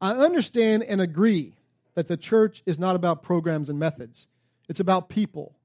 I 0.00 0.12
understand 0.12 0.84
and 0.84 1.00
agree 1.00 1.54
that 1.94 2.06
the 2.06 2.16
church 2.16 2.62
is 2.64 2.78
not 2.78 2.94
about 2.94 3.22
programs 3.22 3.68
and 3.68 3.78
methods, 3.78 4.28
it's 4.68 4.80
about 4.80 5.08
people. 5.08 5.56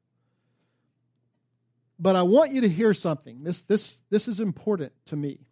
But 2.00 2.16
I 2.16 2.24
want 2.24 2.52
you 2.52 2.62
to 2.62 2.70
hear 2.70 2.96
something. 2.96 3.44
This, 3.44 3.62
this, 3.62 4.02
this 4.10 4.28
is 4.28 4.40
important 4.40 4.92
to 5.06 5.16
me. 5.16 5.46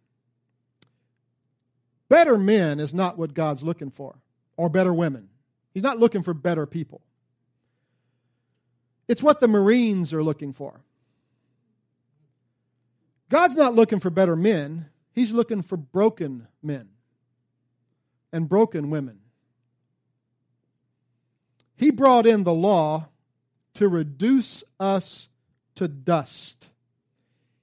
Better 2.10 2.36
men 2.36 2.80
is 2.80 2.92
not 2.92 3.16
what 3.16 3.34
God's 3.34 3.62
looking 3.62 3.92
for, 3.92 4.16
or 4.56 4.68
better 4.68 4.92
women. 4.92 5.28
He's 5.72 5.84
not 5.84 5.98
looking 5.98 6.24
for 6.24 6.34
better 6.34 6.66
people. 6.66 7.02
It's 9.06 9.22
what 9.22 9.38
the 9.38 9.46
Marines 9.46 10.12
are 10.12 10.22
looking 10.22 10.52
for. 10.52 10.80
God's 13.28 13.56
not 13.56 13.76
looking 13.76 14.00
for 14.00 14.10
better 14.10 14.34
men, 14.34 14.86
He's 15.12 15.32
looking 15.32 15.62
for 15.62 15.76
broken 15.76 16.48
men 16.62 16.88
and 18.32 18.48
broken 18.48 18.90
women. 18.90 19.20
He 21.76 21.92
brought 21.92 22.26
in 22.26 22.42
the 22.42 22.52
law 22.52 23.08
to 23.74 23.88
reduce 23.88 24.64
us 24.80 25.28
to 25.76 25.86
dust. 25.86 26.70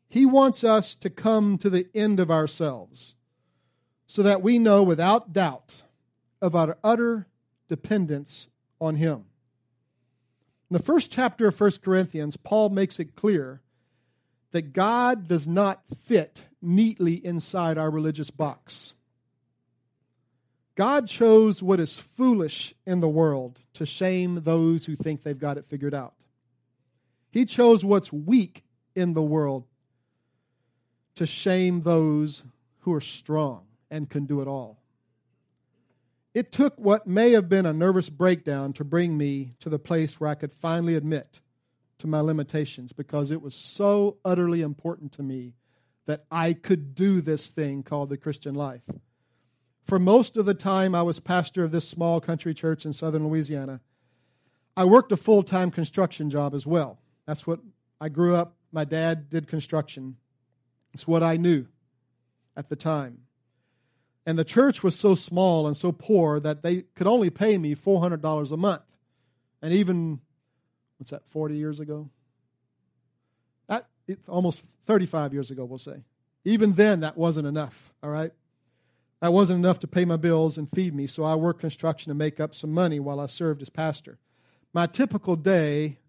He 0.08 0.26
wants 0.26 0.64
us 0.64 0.96
to 0.96 1.10
come 1.10 1.58
to 1.58 1.70
the 1.70 1.88
end 1.94 2.22
of 2.22 2.32
ourselves 2.32 3.17
so 4.08 4.24
that 4.24 4.42
we 4.42 4.58
know 4.58 4.82
without 4.82 5.34
doubt 5.34 5.84
of 6.42 6.56
our 6.56 6.78
utter 6.84 7.28
dependence 7.68 8.50
on 8.80 8.96
Him. 8.96 9.26
In 10.70 10.78
the 10.78 10.84
first 10.84 11.12
chapter 11.12 11.48
of 11.48 11.60
1 11.60 11.72
Corinthians, 11.84 12.38
Paul 12.38 12.70
makes 12.70 13.00
it 13.00 13.16
clear 13.16 13.62
that 14.52 14.74
God 14.74 15.28
does 15.28 15.48
not 15.48 15.82
fit 16.04 16.48
neatly 16.62 17.14
inside 17.14 17.78
our 17.78 17.92
religious 17.92 18.32
box. 18.32 18.94
God 20.76 21.08
chose 21.08 21.62
what 21.62 21.80
is 21.80 21.98
foolish 21.98 22.74
in 22.86 23.02
the 23.02 23.10
world 23.10 23.60
to 23.74 23.86
shame 23.86 24.44
those 24.44 24.86
who 24.86 24.96
think 24.96 25.24
they've 25.24 25.38
got 25.38 25.58
it 25.58 25.66
figured 25.68 25.94
out. 25.94 26.14
He 27.32 27.46
chose 27.46 27.84
what's 27.84 28.14
weak 28.14 28.64
in 28.96 29.14
the 29.14 29.22
world 29.22 29.66
to 31.16 31.26
shame 31.26 31.82
those 31.82 32.44
who 32.80 32.94
are 32.94 33.02
strong 33.02 33.67
and 33.90 34.10
can 34.10 34.26
do 34.26 34.42
it 34.42 34.48
all. 34.48 34.80
It 36.34 36.52
took 36.52 36.78
what 36.78 37.08
may 37.08 37.32
have 37.32 37.50
been 37.50 37.66
a 37.66 37.74
nervous 37.74 38.10
breakdown 38.10 38.74
to 38.74 38.84
bring 38.84 39.18
me 39.18 39.54
to 39.60 39.70
the 39.70 39.80
place 39.80 40.20
where 40.20 40.30
I 40.30 40.36
could 40.36 40.54
finally 40.54 40.96
admit 40.96 41.42
to 41.98 42.08
my 42.08 42.20
limitations 42.20 42.94
because 42.94 43.32
it 43.32 43.42
was 43.42 43.56
so 43.56 44.18
utterly 44.24 44.62
important 44.62 45.12
to 45.14 45.24
me 45.24 45.54
that 46.06 46.26
I 46.32 46.54
could 46.54 46.96
do 46.96 47.22
this 47.22 47.50
thing 47.50 47.84
called 47.84 48.10
the 48.10 48.18
Christian 48.18 48.56
life. 48.56 48.84
For 49.84 50.00
most 50.00 50.38
of 50.38 50.46
the 50.46 50.54
time 50.54 50.94
I 50.94 51.02
was 51.02 51.20
pastor 51.20 51.64
of 51.64 51.72
this 51.72 51.88
small 51.88 52.20
country 52.20 52.54
church 52.54 52.86
in 52.86 52.94
southern 52.94 53.28
Louisiana, 53.28 53.82
I 54.76 54.86
worked 54.86 55.12
a 55.12 55.18
full 55.18 55.44
time 55.44 55.72
construction 55.72 56.30
job 56.30 56.54
as 56.54 56.68
well. 56.68 57.00
That's 57.26 57.48
what 57.48 57.60
I 58.00 58.10
grew 58.10 58.36
up. 58.36 58.56
My 58.72 58.84
dad 58.84 59.30
did 59.30 59.48
construction. 59.48 60.18
It's 60.94 61.08
what 61.08 61.24
I 61.24 61.38
knew 61.38 61.68
at 62.56 62.70
the 62.70 62.76
time. 62.76 63.27
And 64.28 64.38
the 64.38 64.44
church 64.44 64.84
was 64.84 65.00
so 65.00 65.16
small 65.16 65.68
and 65.68 65.78
so 65.78 65.94
poor 65.94 66.42
that 66.42 66.62
they 66.62 66.82
could 66.96 67.08
only 67.08 67.30
pay 67.30 67.58
me 67.58 67.76
$400 67.76 68.52
a 68.52 68.58
month. 68.58 68.82
And 69.62 69.74
even, 69.74 70.20
what's 70.98 71.12
that, 71.12 71.26
40 71.30 71.56
years 71.56 71.80
ago? 71.80 72.10
That, 73.70 73.88
almost 74.28 74.62
35 74.86 75.34
years 75.34 75.50
ago, 75.50 75.64
we'll 75.64 75.78
say. 75.78 76.04
Even 76.44 76.74
then, 76.74 77.00
that 77.00 77.18
wasn't 77.18 77.48
enough, 77.48 77.94
all 78.04 78.10
right? 78.10 78.34
That 79.22 79.32
wasn't 79.32 79.60
enough 79.60 79.80
to 79.80 79.88
pay 79.88 80.04
my 80.04 80.18
bills 80.18 80.58
and 80.58 80.70
feed 80.70 80.94
me, 80.94 81.08
so 81.08 81.24
I 81.24 81.36
worked 81.36 81.62
construction 81.62 82.10
to 82.10 82.14
make 82.14 82.42
up 82.42 82.54
some 82.54 82.74
money 82.74 83.00
while 83.00 83.22
I 83.22 83.28
served 83.28 83.62
as 83.62 83.70
pastor. 83.70 84.20
My 84.74 84.88
typical 84.88 85.38
day 85.38 86.00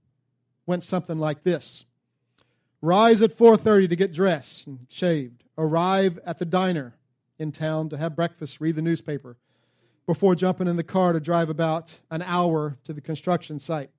went 0.67 0.83
something 0.83 1.21
like 1.21 1.43
this. 1.43 1.85
Rise 2.83 3.23
at 3.23 3.33
4:30 3.33 3.89
to 3.89 3.97
get 3.97 4.13
dressed 4.13 4.67
and 4.67 4.87
shaved. 4.89 5.45
Arrive 5.57 6.19
at 6.27 6.39
the 6.39 6.45
diner 6.45 6.98
in 7.39 7.53
town 7.53 7.89
to 7.91 7.97
have 7.97 8.17
breakfast, 8.17 8.61
read 8.61 8.75
the 8.75 8.83
newspaper 8.83 9.37
before 10.07 10.35
jumping 10.35 10.67
in 10.67 10.77
the 10.77 10.83
car 10.83 11.13
to 11.13 11.21
drive 11.21 11.51
about 11.51 11.99
an 12.11 12.23
hour 12.23 12.79
to 12.83 12.95
the 12.95 13.01
construction 13.01 13.59
site. 13.59 13.91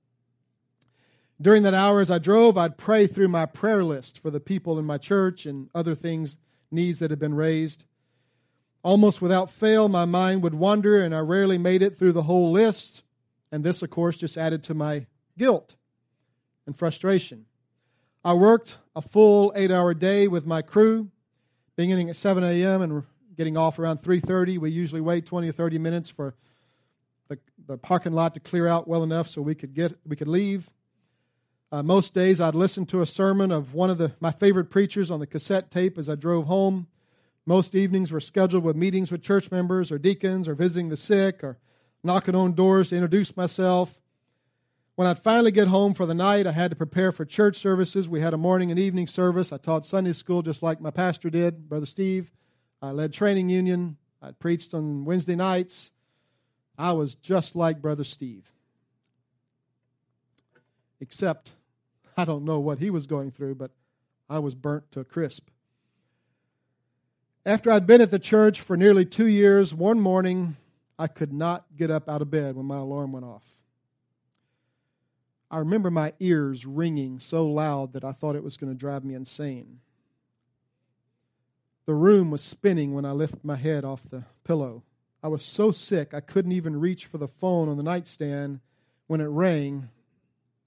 During 1.41 1.63
that 1.63 1.73
hour 1.73 2.01
as 2.01 2.11
I 2.11 2.17
drove, 2.17 2.57
I'd 2.57 2.77
pray 2.77 3.07
through 3.07 3.27
my 3.29 3.45
prayer 3.45 3.83
list 3.83 4.19
for 4.19 4.31
the 4.31 4.39
people 4.39 4.79
in 4.79 4.85
my 4.85 4.97
church 4.97 5.45
and 5.45 5.69
other 5.73 5.95
things, 5.95 6.37
needs 6.71 6.99
that 6.99 7.11
had 7.11 7.19
been 7.19 7.35
raised. 7.35 7.85
Almost 8.83 9.21
without 9.21 9.51
fail, 9.51 9.87
my 9.87 10.05
mind 10.05 10.41
would 10.43 10.55
wander, 10.55 11.01
and 11.01 11.13
I 11.13 11.19
rarely 11.19 11.57
made 11.57 11.81
it 11.81 11.97
through 11.97 12.13
the 12.13 12.23
whole 12.23 12.51
list. 12.51 13.03
And 13.51 13.63
this, 13.63 13.81
of 13.81 13.89
course, 13.89 14.17
just 14.17 14.37
added 14.37 14.63
to 14.63 14.73
my 14.73 15.05
guilt 15.37 15.75
and 16.65 16.75
frustration. 16.75 17.45
I 18.23 18.33
worked 18.33 18.79
a 18.95 19.01
full 19.01 19.53
eight 19.55 19.71
hour 19.71 19.93
day 19.93 20.27
with 20.27 20.45
my 20.45 20.61
crew, 20.61 21.09
beginning 21.75 22.09
at 22.09 22.15
7 22.15 22.43
a.m. 22.43 22.81
and 22.81 23.03
getting 23.39 23.55
off 23.55 23.79
around 23.79 24.01
3.30. 24.01 24.57
We 24.57 24.69
usually 24.69 24.99
wait 24.99 25.25
20 25.25 25.47
or 25.47 25.53
30 25.53 25.77
minutes 25.77 26.09
for 26.09 26.35
the, 27.29 27.39
the 27.67 27.77
parking 27.77 28.11
lot 28.11 28.33
to 28.33 28.41
clear 28.41 28.67
out 28.67 28.85
well 28.85 29.01
enough 29.01 29.29
so 29.29 29.41
we 29.41 29.55
could, 29.55 29.73
get, 29.73 29.97
we 30.05 30.17
could 30.17 30.27
leave. 30.27 30.69
Uh, 31.71 31.81
most 31.81 32.13
days 32.13 32.41
I'd 32.41 32.53
listen 32.53 32.85
to 32.87 32.99
a 32.99 33.05
sermon 33.05 33.53
of 33.53 33.73
one 33.73 33.89
of 33.89 33.97
the, 33.97 34.11
my 34.19 34.33
favorite 34.33 34.69
preachers 34.69 35.09
on 35.09 35.21
the 35.21 35.25
cassette 35.25 35.71
tape 35.71 35.97
as 35.97 36.09
I 36.09 36.15
drove 36.15 36.47
home 36.47 36.87
Most 37.45 37.75
evenings 37.75 38.11
were 38.11 38.19
scheduled 38.19 38.65
with 38.65 38.75
meetings 38.75 39.09
with 39.09 39.21
church 39.21 39.49
members 39.51 39.89
or 39.89 39.97
deacons 39.97 40.45
or 40.45 40.53
visiting 40.53 40.89
the 40.89 40.97
sick 40.97 41.41
or 41.41 41.57
knocking 42.03 42.35
on 42.35 42.51
doors 42.55 42.89
to 42.89 42.95
introduce 42.97 43.37
myself. 43.37 44.01
When 44.95 45.07
I'd 45.07 45.17
finally 45.17 45.51
get 45.51 45.69
home 45.69 45.93
for 45.93 46.05
the 46.05 46.13
night, 46.13 46.45
I 46.45 46.51
had 46.51 46.71
to 46.71 46.75
prepare 46.75 47.13
for 47.13 47.23
church 47.23 47.55
services. 47.55 48.09
We 48.09 48.19
had 48.19 48.33
a 48.33 48.37
morning 48.37 48.69
and 48.69 48.77
evening 48.77 49.07
service. 49.07 49.53
I 49.53 49.57
taught 49.57 49.85
Sunday 49.85 50.11
school 50.11 50.41
just 50.41 50.61
like 50.61 50.81
my 50.81 50.91
pastor 50.91 51.29
did, 51.29 51.69
Brother 51.69 51.85
Steve. 51.85 52.31
I 52.81 52.91
led 52.91 53.13
training 53.13 53.49
union. 53.49 53.97
I 54.21 54.31
preached 54.31 54.73
on 54.73 55.05
Wednesday 55.05 55.35
nights. 55.35 55.91
I 56.77 56.93
was 56.93 57.15
just 57.15 57.55
like 57.55 57.81
Brother 57.81 58.03
Steve. 58.03 58.45
Except, 61.01 61.53
I 62.17 62.25
don't 62.25 62.45
know 62.45 62.59
what 62.59 62.79
he 62.79 62.89
was 62.89 63.07
going 63.07 63.31
through, 63.31 63.55
but 63.55 63.71
I 64.29 64.39
was 64.39 64.55
burnt 64.55 64.91
to 64.91 64.99
a 64.99 65.05
crisp. 65.05 65.49
After 67.45 67.71
I'd 67.71 67.87
been 67.87 68.01
at 68.01 68.11
the 68.11 68.19
church 68.19 68.61
for 68.61 68.77
nearly 68.77 69.05
two 69.05 69.27
years, 69.27 69.73
one 69.73 69.99
morning 69.99 70.57
I 70.97 71.07
could 71.07 71.33
not 71.33 71.65
get 71.75 71.89
up 71.89 72.09
out 72.09 72.21
of 72.21 72.29
bed 72.29 72.55
when 72.55 72.65
my 72.65 72.77
alarm 72.77 73.13
went 73.13 73.25
off. 73.25 73.45
I 75.49 75.59
remember 75.59 75.89
my 75.89 76.13
ears 76.19 76.65
ringing 76.65 77.19
so 77.19 77.47
loud 77.47 77.93
that 77.93 78.03
I 78.03 78.11
thought 78.11 78.35
it 78.35 78.43
was 78.43 78.57
going 78.57 78.71
to 78.71 78.77
drive 78.77 79.03
me 79.03 79.15
insane. 79.15 79.79
The 81.89 81.95
room 81.95 82.29
was 82.29 82.43
spinning 82.43 82.93
when 82.93 83.03
I 83.03 83.13
lifted 83.13 83.43
my 83.43 83.55
head 83.55 83.83
off 83.83 84.03
the 84.07 84.23
pillow. 84.43 84.83
I 85.23 85.27
was 85.27 85.41
so 85.41 85.71
sick 85.71 86.13
I 86.13 86.19
couldn't 86.19 86.51
even 86.51 86.79
reach 86.79 87.07
for 87.07 87.17
the 87.17 87.27
phone 87.27 87.67
on 87.67 87.77
the 87.77 87.83
nightstand 87.83 88.59
when 89.07 89.21
it 89.21 89.25
rang 89.25 89.89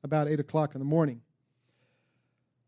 about 0.03 0.27
8 0.27 0.41
o'clock 0.41 0.75
in 0.75 0.81
the 0.81 0.85
morning. 0.85 1.21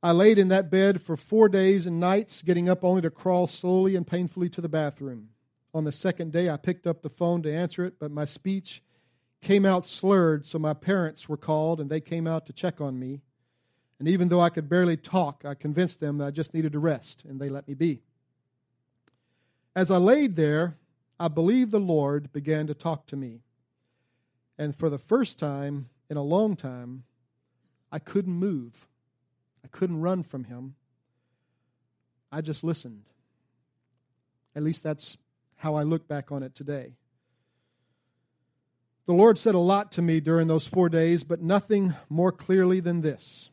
I 0.05 0.13
laid 0.13 0.39
in 0.39 0.47
that 0.51 0.71
bed 0.71 1.03
for 1.03 1.17
four 1.17 1.49
days 1.49 1.85
and 1.85 1.99
nights, 1.99 2.43
getting 2.43 2.69
up 2.69 2.85
only 2.85 3.03
to 3.03 3.11
crawl 3.11 3.49
slowly 3.49 3.97
and 3.97 4.07
painfully 4.07 4.49
to 4.51 4.61
the 4.61 4.69
bathroom. 4.69 5.31
On 5.75 5.83
the 5.83 5.91
second 5.91 6.31
day, 6.31 6.49
I 6.49 6.57
picked 6.57 6.87
up 6.87 7.03
the 7.03 7.11
phone 7.11 7.43
to 7.43 7.53
answer 7.53 7.85
it, 7.85 7.95
but 7.99 8.13
my 8.13 8.25
speech 8.25 8.85
came 9.41 9.67
out 9.67 9.85
slurred, 9.85 10.47
so 10.47 10.61
my 10.61 10.75
parents 10.75 11.29
were 11.29 11.37
called 11.37 11.81
and 11.81 11.91
they 11.91 12.01
came 12.01 12.29
out 12.29 12.47
to 12.47 12.53
check 12.53 12.81
on 12.81 13.01
me. 13.01 13.21
And 13.99 14.07
even 14.07 14.29
though 14.29 14.41
I 14.41 14.51
could 14.51 14.69
barely 14.69 14.97
talk, 14.97 15.45
I 15.45 15.55
convinced 15.55 15.99
them 15.99 16.19
that 16.19 16.27
I 16.27 16.31
just 16.31 16.55
needed 16.55 16.71
to 16.75 16.79
rest, 16.79 17.25
and 17.25 17.41
they 17.41 17.49
let 17.49 17.67
me 17.67 17.75
be. 17.75 18.03
As 19.77 19.91
I 19.91 19.97
laid 19.97 20.37
there, 20.37 20.77
I 21.19 21.29
believe 21.29 21.71
the 21.71 21.81
Lord 21.81 22.33
began 22.33 22.67
to 22.67 22.75
talk 22.75 23.07
to 23.07 23.17
me. 23.17 23.41
And 24.57 24.75
for 24.75 24.89
the 24.89 24.99
first 24.99 25.39
time 25.39 25.89
in 26.09 26.17
a 26.17 26.23
long 26.23 26.55
time, 26.55 27.05
I 27.91 27.99
couldn't 27.99 28.35
move. 28.35 28.87
I 29.65 29.69
couldn't 29.69 30.01
run 30.01 30.23
from 30.23 30.45
Him. 30.45 30.75
I 32.31 32.41
just 32.41 32.63
listened. 32.63 33.05
At 34.55 34.63
least 34.63 34.83
that's 34.83 35.17
how 35.57 35.75
I 35.75 35.83
look 35.83 36.07
back 36.07 36.31
on 36.31 36.43
it 36.43 36.55
today. 36.55 36.93
The 39.07 39.13
Lord 39.13 39.39
said 39.39 39.55
a 39.55 39.59
lot 39.59 39.93
to 39.93 40.03
me 40.03 40.21
during 40.21 40.49
those 40.49 40.67
four 40.67 40.89
days, 40.89 41.25
but 41.25 41.43
nothing 41.43 41.95
more 42.09 42.33
clearly 42.33 42.81
than 42.81 43.03
this 43.03 43.51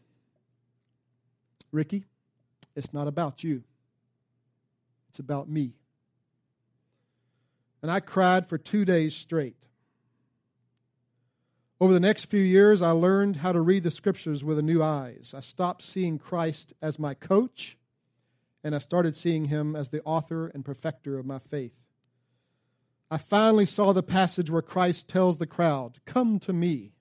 Ricky, 1.71 2.05
it's 2.75 2.93
not 2.93 3.07
about 3.07 3.43
you, 3.43 3.63
it's 5.09 5.19
about 5.19 5.49
me. 5.49 5.73
And 7.81 7.91
I 7.91 7.99
cried 7.99 8.47
for 8.47 8.57
two 8.57 8.85
days 8.85 9.15
straight. 9.15 9.67
Over 11.81 11.93
the 11.93 11.99
next 11.99 12.25
few 12.25 12.43
years, 12.43 12.83
I 12.83 12.91
learned 12.91 13.37
how 13.37 13.51
to 13.51 13.59
read 13.59 13.81
the 13.81 13.89
scriptures 13.89 14.43
with 14.43 14.59
a 14.59 14.61
new 14.61 14.83
eyes. 14.83 15.33
I 15.35 15.39
stopped 15.39 15.81
seeing 15.81 16.19
Christ 16.19 16.73
as 16.79 16.99
my 16.99 17.15
coach, 17.15 17.75
and 18.63 18.75
I 18.75 18.77
started 18.77 19.15
seeing 19.15 19.45
him 19.45 19.75
as 19.75 19.89
the 19.89 20.03
author 20.03 20.45
and 20.47 20.63
perfecter 20.63 21.17
of 21.17 21.25
my 21.25 21.39
faith. 21.39 21.73
I 23.09 23.17
finally 23.17 23.65
saw 23.65 23.93
the 23.93 24.03
passage 24.03 24.51
where 24.51 24.61
Christ 24.61 25.07
tells 25.07 25.37
the 25.37 25.47
crowd, 25.47 25.99
Come 26.05 26.37
to 26.41 26.53
me, 26.53 26.93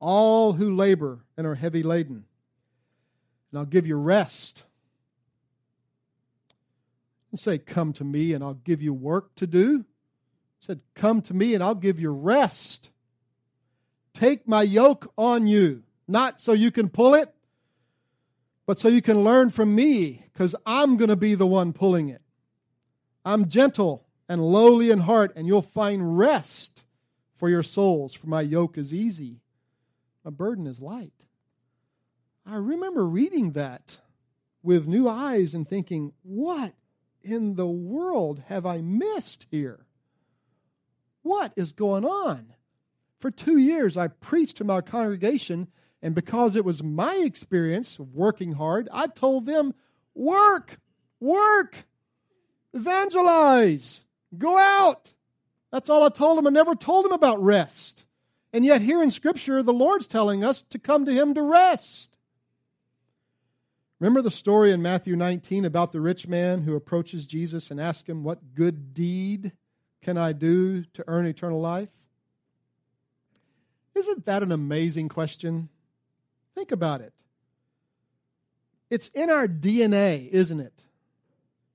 all 0.00 0.54
who 0.54 0.74
labor 0.74 1.20
and 1.36 1.46
are 1.46 1.54
heavy 1.54 1.84
laden, 1.84 2.24
and 3.52 3.58
I'll 3.60 3.64
give 3.64 3.86
you 3.86 3.94
rest. 3.94 4.64
And 7.30 7.38
say, 7.38 7.56
Come 7.56 7.92
to 7.92 8.04
me, 8.04 8.32
and 8.32 8.42
I'll 8.42 8.54
give 8.54 8.82
you 8.82 8.92
work 8.92 9.36
to 9.36 9.46
do. 9.46 9.84
Said, 10.62 10.80
Come 10.94 11.22
to 11.22 11.34
me, 11.34 11.54
and 11.54 11.62
I'll 11.62 11.74
give 11.74 11.98
you 11.98 12.10
rest. 12.10 12.90
Take 14.14 14.46
my 14.46 14.62
yoke 14.62 15.12
on 15.18 15.48
you, 15.48 15.82
not 16.06 16.40
so 16.40 16.52
you 16.52 16.70
can 16.70 16.88
pull 16.88 17.14
it, 17.14 17.34
but 18.64 18.78
so 18.78 18.86
you 18.86 19.02
can 19.02 19.24
learn 19.24 19.50
from 19.50 19.74
me, 19.74 20.24
because 20.32 20.54
I'm 20.64 20.96
going 20.96 21.08
to 21.08 21.16
be 21.16 21.34
the 21.34 21.48
one 21.48 21.72
pulling 21.72 22.10
it. 22.10 22.22
I'm 23.24 23.48
gentle 23.48 24.06
and 24.28 24.40
lowly 24.40 24.92
in 24.92 25.00
heart, 25.00 25.32
and 25.34 25.48
you'll 25.48 25.62
find 25.62 26.16
rest 26.16 26.84
for 27.34 27.48
your 27.48 27.64
souls. 27.64 28.14
For 28.14 28.28
my 28.28 28.42
yoke 28.42 28.78
is 28.78 28.94
easy, 28.94 29.40
my 30.24 30.30
burden 30.30 30.68
is 30.68 30.80
light. 30.80 31.26
I 32.46 32.54
remember 32.54 33.04
reading 33.04 33.52
that 33.52 33.98
with 34.62 34.86
new 34.86 35.08
eyes 35.08 35.54
and 35.54 35.66
thinking, 35.66 36.12
what 36.22 36.74
in 37.20 37.56
the 37.56 37.66
world 37.66 38.44
have 38.46 38.64
I 38.64 38.80
missed 38.80 39.46
here? 39.50 39.86
What 41.22 41.52
is 41.56 41.72
going 41.72 42.04
on? 42.04 42.54
For 43.18 43.30
two 43.30 43.56
years, 43.56 43.96
I 43.96 44.08
preached 44.08 44.56
to 44.56 44.64
my 44.64 44.80
congregation, 44.80 45.68
and 46.02 46.14
because 46.14 46.56
it 46.56 46.64
was 46.64 46.82
my 46.82 47.16
experience 47.16 47.98
of 47.98 48.14
working 48.14 48.52
hard, 48.52 48.88
I 48.92 49.06
told 49.06 49.46
them, 49.46 49.74
work, 50.14 50.80
work, 51.20 51.86
evangelize. 52.74 54.04
Go 54.36 54.58
out. 54.58 55.12
That's 55.70 55.88
all 55.88 56.04
I 56.04 56.08
told 56.08 56.38
them. 56.38 56.46
I 56.46 56.50
never 56.50 56.74
told 56.74 57.04
them 57.04 57.12
about 57.12 57.42
rest. 57.42 58.04
And 58.52 58.66
yet, 58.66 58.82
here 58.82 59.02
in 59.02 59.10
Scripture, 59.10 59.62
the 59.62 59.72
Lord's 59.72 60.06
telling 60.06 60.44
us 60.44 60.62
to 60.62 60.78
come 60.78 61.04
to 61.06 61.12
Him 61.12 61.32
to 61.34 61.42
rest. 61.42 62.12
Remember 64.02 64.20
the 64.20 64.32
story 64.32 64.72
in 64.72 64.82
Matthew 64.82 65.14
19 65.14 65.64
about 65.64 65.92
the 65.92 66.00
rich 66.00 66.26
man 66.26 66.62
who 66.62 66.74
approaches 66.74 67.24
Jesus 67.24 67.70
and 67.70 67.80
asks 67.80 68.08
him, 68.08 68.24
What 68.24 68.52
good 68.52 68.92
deed 68.92 69.52
can 70.02 70.18
I 70.18 70.32
do 70.32 70.84
to 70.92 71.04
earn 71.06 71.26
eternal 71.26 71.60
life? 71.60 71.90
Isn't 73.94 74.26
that 74.26 74.42
an 74.42 74.52
amazing 74.52 75.08
question? 75.08 75.68
Think 76.54 76.72
about 76.72 77.00
it. 77.00 77.12
It's 78.90 79.08
in 79.08 79.30
our 79.30 79.46
DNA, 79.46 80.28
isn't 80.28 80.60
it? 80.60 80.82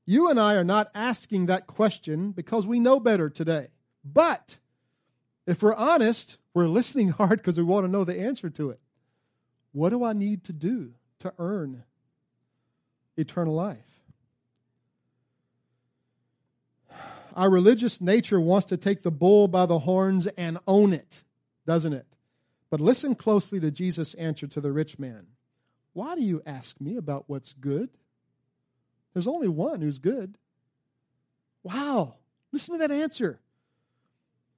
You 0.05 0.29
and 0.29 0.39
I 0.39 0.55
are 0.55 0.63
not 0.63 0.91
asking 0.93 1.47
that 1.47 1.67
question 1.67 2.31
because 2.31 2.67
we 2.67 2.79
know 2.79 2.99
better 2.99 3.29
today. 3.29 3.69
But 4.03 4.57
if 5.45 5.61
we're 5.61 5.73
honest, 5.73 6.37
we're 6.53 6.67
listening 6.67 7.09
hard 7.17 7.39
because 7.39 7.57
we 7.57 7.63
want 7.63 7.85
to 7.85 7.91
know 7.91 8.03
the 8.03 8.19
answer 8.19 8.49
to 8.51 8.69
it. 8.69 8.79
What 9.71 9.89
do 9.89 10.03
I 10.03 10.13
need 10.13 10.43
to 10.45 10.53
do 10.53 10.93
to 11.19 11.33
earn 11.39 11.83
eternal 13.15 13.53
life? 13.53 13.96
Our 17.37 17.51
religious 17.51 18.01
nature 18.01 18.41
wants 18.41 18.65
to 18.67 18.77
take 18.77 19.03
the 19.03 19.11
bull 19.11 19.47
by 19.47 19.67
the 19.67 19.77
horns 19.77 20.25
and 20.25 20.57
own 20.65 20.91
it, 20.91 21.23
doesn't 21.67 21.93
it? 21.93 22.07
But 22.71 22.81
listen 22.81 23.13
closely 23.13 23.59
to 23.59 23.69
Jesus' 23.69 24.15
answer 24.15 24.47
to 24.47 24.59
the 24.59 24.71
rich 24.71 24.97
man. 24.97 25.27
Why 25.93 26.15
do 26.15 26.23
you 26.23 26.41
ask 26.47 26.81
me 26.81 26.97
about 26.97 27.25
what's 27.27 27.53
good? 27.53 27.91
There's 29.13 29.27
only 29.27 29.47
one 29.47 29.81
who's 29.81 29.99
good. 29.99 30.35
Wow. 31.61 32.15
Listen 32.51 32.73
to 32.73 32.79
that 32.79 32.91
answer. 32.91 33.39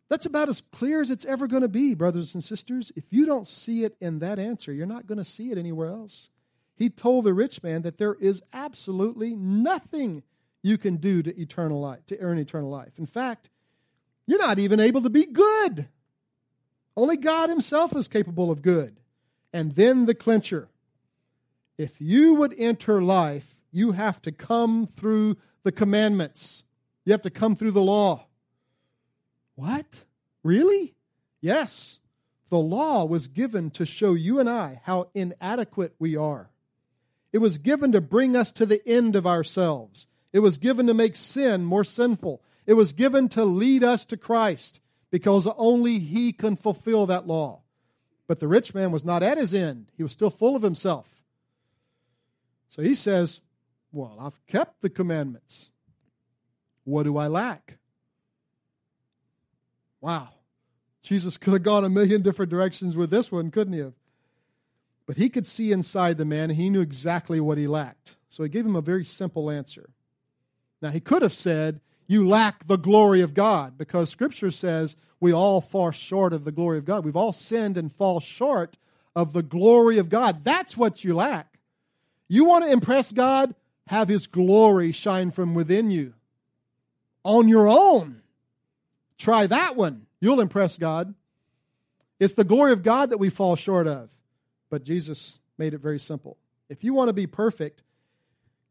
That's 0.07 0.25
about 0.25 0.47
as 0.47 0.63
clear 0.71 1.01
as 1.01 1.11
it's 1.11 1.25
ever 1.25 1.47
going 1.47 1.63
to 1.63 1.67
be, 1.67 1.95
brothers 1.95 2.33
and 2.33 2.41
sisters. 2.41 2.93
If 2.95 3.03
you 3.09 3.25
don't 3.25 3.47
see 3.47 3.83
it 3.83 3.97
in 3.99 4.19
that 4.19 4.39
answer, 4.39 4.71
you're 4.71 4.85
not 4.85 5.05
going 5.05 5.17
to 5.17 5.25
see 5.25 5.51
it 5.51 5.57
anywhere 5.57 5.89
else. 5.89 6.29
He 6.77 6.89
told 6.89 7.25
the 7.25 7.33
rich 7.33 7.61
man 7.61 7.81
that 7.81 7.97
there 7.97 8.15
is 8.15 8.41
absolutely 8.53 9.35
nothing 9.35 10.23
you 10.61 10.77
can 10.77 10.97
do 10.97 11.23
to 11.23 11.39
eternal 11.39 11.79
life, 11.79 12.05
to 12.07 12.19
earn 12.19 12.37
eternal 12.37 12.69
life. 12.69 12.97
In 12.97 13.05
fact, 13.05 13.49
you're 14.25 14.39
not 14.39 14.59
even 14.59 14.79
able 14.79 15.01
to 15.01 15.09
be 15.09 15.25
good. 15.25 15.87
Only 16.95 17.17
God 17.17 17.49
himself 17.49 17.95
is 17.95 18.07
capable 18.07 18.51
of 18.51 18.61
good. 18.61 18.99
And 19.53 19.73
then 19.73 20.05
the 20.05 20.13
clincher. 20.13 20.69
If 21.77 21.99
you 21.99 22.35
would 22.35 22.53
enter 22.57 23.01
life 23.01 23.59
you 23.71 23.91
have 23.91 24.21
to 24.23 24.31
come 24.31 24.87
through 24.87 25.37
the 25.63 25.71
commandments. 25.71 26.63
You 27.05 27.13
have 27.13 27.21
to 27.23 27.29
come 27.29 27.55
through 27.55 27.71
the 27.71 27.81
law. 27.81 28.25
What? 29.55 30.03
Really? 30.43 30.95
Yes. 31.41 31.99
The 32.49 32.57
law 32.57 33.05
was 33.05 33.27
given 33.27 33.69
to 33.71 33.85
show 33.85 34.13
you 34.13 34.39
and 34.39 34.49
I 34.49 34.81
how 34.83 35.09
inadequate 35.13 35.95
we 35.99 36.15
are. 36.15 36.49
It 37.31 37.39
was 37.39 37.59
given 37.59 37.91
to 37.91 38.01
bring 38.01 38.35
us 38.35 38.51
to 38.53 38.65
the 38.65 38.85
end 38.87 39.15
of 39.15 39.27
ourselves. 39.27 40.07
It 40.31 40.39
was 40.39 40.57
given 40.57 40.87
to 40.87 40.93
make 40.93 41.15
sin 41.15 41.65
more 41.65 41.83
sinful. 41.83 42.41
It 42.65 42.73
was 42.73 42.93
given 42.93 43.29
to 43.29 43.45
lead 43.45 43.83
us 43.83 44.05
to 44.05 44.17
Christ 44.17 44.79
because 45.11 45.47
only 45.57 45.99
He 45.99 46.31
can 46.31 46.55
fulfill 46.55 47.07
that 47.07 47.27
law. 47.27 47.61
But 48.27 48.39
the 48.39 48.47
rich 48.47 48.75
man 48.75 48.91
was 48.91 49.03
not 49.03 49.23
at 49.23 49.39
his 49.39 49.55
end, 49.55 49.87
he 49.97 50.03
was 50.03 50.11
still 50.11 50.29
full 50.29 50.55
of 50.55 50.61
himself. 50.61 51.07
So 52.69 52.83
he 52.83 52.93
says, 52.93 53.41
well, 53.91 54.17
I've 54.21 54.45
kept 54.45 54.83
the 54.83 54.89
commandments. 54.89 55.71
What 56.83 57.03
do 57.03 57.17
I 57.17 57.25
lack? 57.25 57.79
Wow. 59.99 60.29
Jesus 61.01 61.37
could 61.37 61.53
have 61.53 61.63
gone 61.63 61.83
a 61.83 61.89
million 61.89 62.21
different 62.21 62.51
directions 62.51 62.95
with 62.95 63.09
this 63.09 63.31
one, 63.31 63.49
couldn't 63.49 63.73
he 63.73 63.79
have? 63.79 63.93
But 65.07 65.17
he 65.17 65.29
could 65.29 65.47
see 65.47 65.71
inside 65.71 66.17
the 66.17 66.25
man, 66.25 66.51
and 66.51 66.59
he 66.59 66.69
knew 66.69 66.81
exactly 66.81 67.39
what 67.39 67.57
he 67.57 67.65
lacked. 67.65 68.15
So 68.29 68.43
he 68.43 68.49
gave 68.49 68.65
him 68.65 68.75
a 68.75 68.81
very 68.81 69.03
simple 69.03 69.49
answer. 69.49 69.89
Now, 70.81 70.89
he 70.89 70.99
could 70.99 71.21
have 71.21 71.33
said, 71.33 71.81
You 72.07 72.27
lack 72.27 72.67
the 72.67 72.77
glory 72.77 73.21
of 73.21 73.33
God, 73.33 73.77
because 73.77 74.09
Scripture 74.09 74.51
says 74.51 74.95
we 75.19 75.33
all 75.33 75.61
fall 75.61 75.91
short 75.91 76.33
of 76.33 76.45
the 76.45 76.51
glory 76.51 76.77
of 76.77 76.85
God. 76.85 77.03
We've 77.03 77.15
all 77.15 77.33
sinned 77.33 77.77
and 77.77 77.93
fall 77.93 78.19
short 78.19 78.77
of 79.15 79.33
the 79.33 79.43
glory 79.43 79.97
of 79.97 80.09
God. 80.09 80.43
That's 80.43 80.77
what 80.77 81.03
you 81.03 81.13
lack. 81.13 81.59
You 82.27 82.45
want 82.45 82.63
to 82.65 82.71
impress 82.71 83.11
God? 83.11 83.53
Have 83.87 84.07
His 84.07 84.27
glory 84.27 84.91
shine 84.91 85.31
from 85.31 85.53
within 85.53 85.91
you. 85.91 86.13
On 87.23 87.47
your 87.47 87.67
own. 87.67 88.21
Try 89.17 89.47
that 89.47 89.75
one. 89.75 90.05
You'll 90.21 90.39
impress 90.39 90.77
God. 90.77 91.13
It's 92.19 92.33
the 92.33 92.43
glory 92.43 92.71
of 92.71 92.83
God 92.83 93.09
that 93.09 93.17
we 93.17 93.29
fall 93.29 93.55
short 93.55 93.87
of. 93.87 94.09
But 94.69 94.83
Jesus 94.83 95.39
made 95.57 95.73
it 95.73 95.79
very 95.79 95.99
simple. 95.99 96.37
If 96.69 96.83
you 96.83 96.93
want 96.93 97.09
to 97.09 97.13
be 97.13 97.27
perfect, 97.27 97.81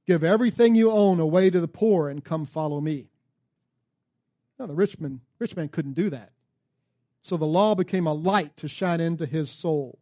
give 0.09 0.24
everything 0.24 0.74
you 0.74 0.90
own 0.90 1.20
away 1.20 1.50
to 1.50 1.61
the 1.61 1.68
poor 1.68 2.09
and 2.09 2.24
come 2.24 2.46
follow 2.46 2.80
me. 2.80 3.11
Now, 4.59 4.64
the 4.64 4.74
rich 4.74 4.98
man, 4.98 5.20
rich 5.38 5.54
man 5.54 5.68
couldn't 5.68 5.92
do 5.92 6.09
that. 6.09 6.32
So 7.20 7.36
the 7.36 7.44
law 7.44 7.74
became 7.74 8.06
a 8.06 8.14
light 8.14 8.56
to 8.56 8.68
shine 8.68 9.00
into 9.00 9.26
his 9.26 9.50
soul. 9.50 9.98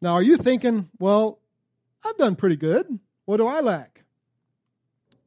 Now, 0.00 0.14
are 0.14 0.22
you 0.22 0.38
thinking, 0.38 0.88
well, 0.98 1.40
I've 2.02 2.16
done 2.16 2.36
pretty 2.36 2.56
good. 2.56 2.98
What 3.26 3.36
do 3.36 3.46
I 3.46 3.60
lack? 3.60 4.02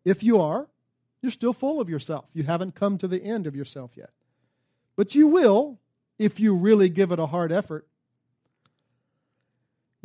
If 0.04 0.24
you 0.24 0.42
are, 0.42 0.68
you're 1.22 1.32
still 1.32 1.54
full 1.54 1.80
of 1.80 1.88
yourself. 1.88 2.26
You 2.34 2.44
haven't 2.44 2.74
come 2.74 2.98
to 2.98 3.08
the 3.08 3.24
end 3.24 3.46
of 3.46 3.56
yourself 3.56 3.92
yet. 3.96 4.10
But 4.96 5.14
you 5.14 5.28
will 5.28 5.80
if 6.18 6.40
you 6.40 6.56
really 6.56 6.90
give 6.90 7.12
it 7.12 7.20
a 7.20 7.28
hard 7.28 7.52
effort. 7.52 7.88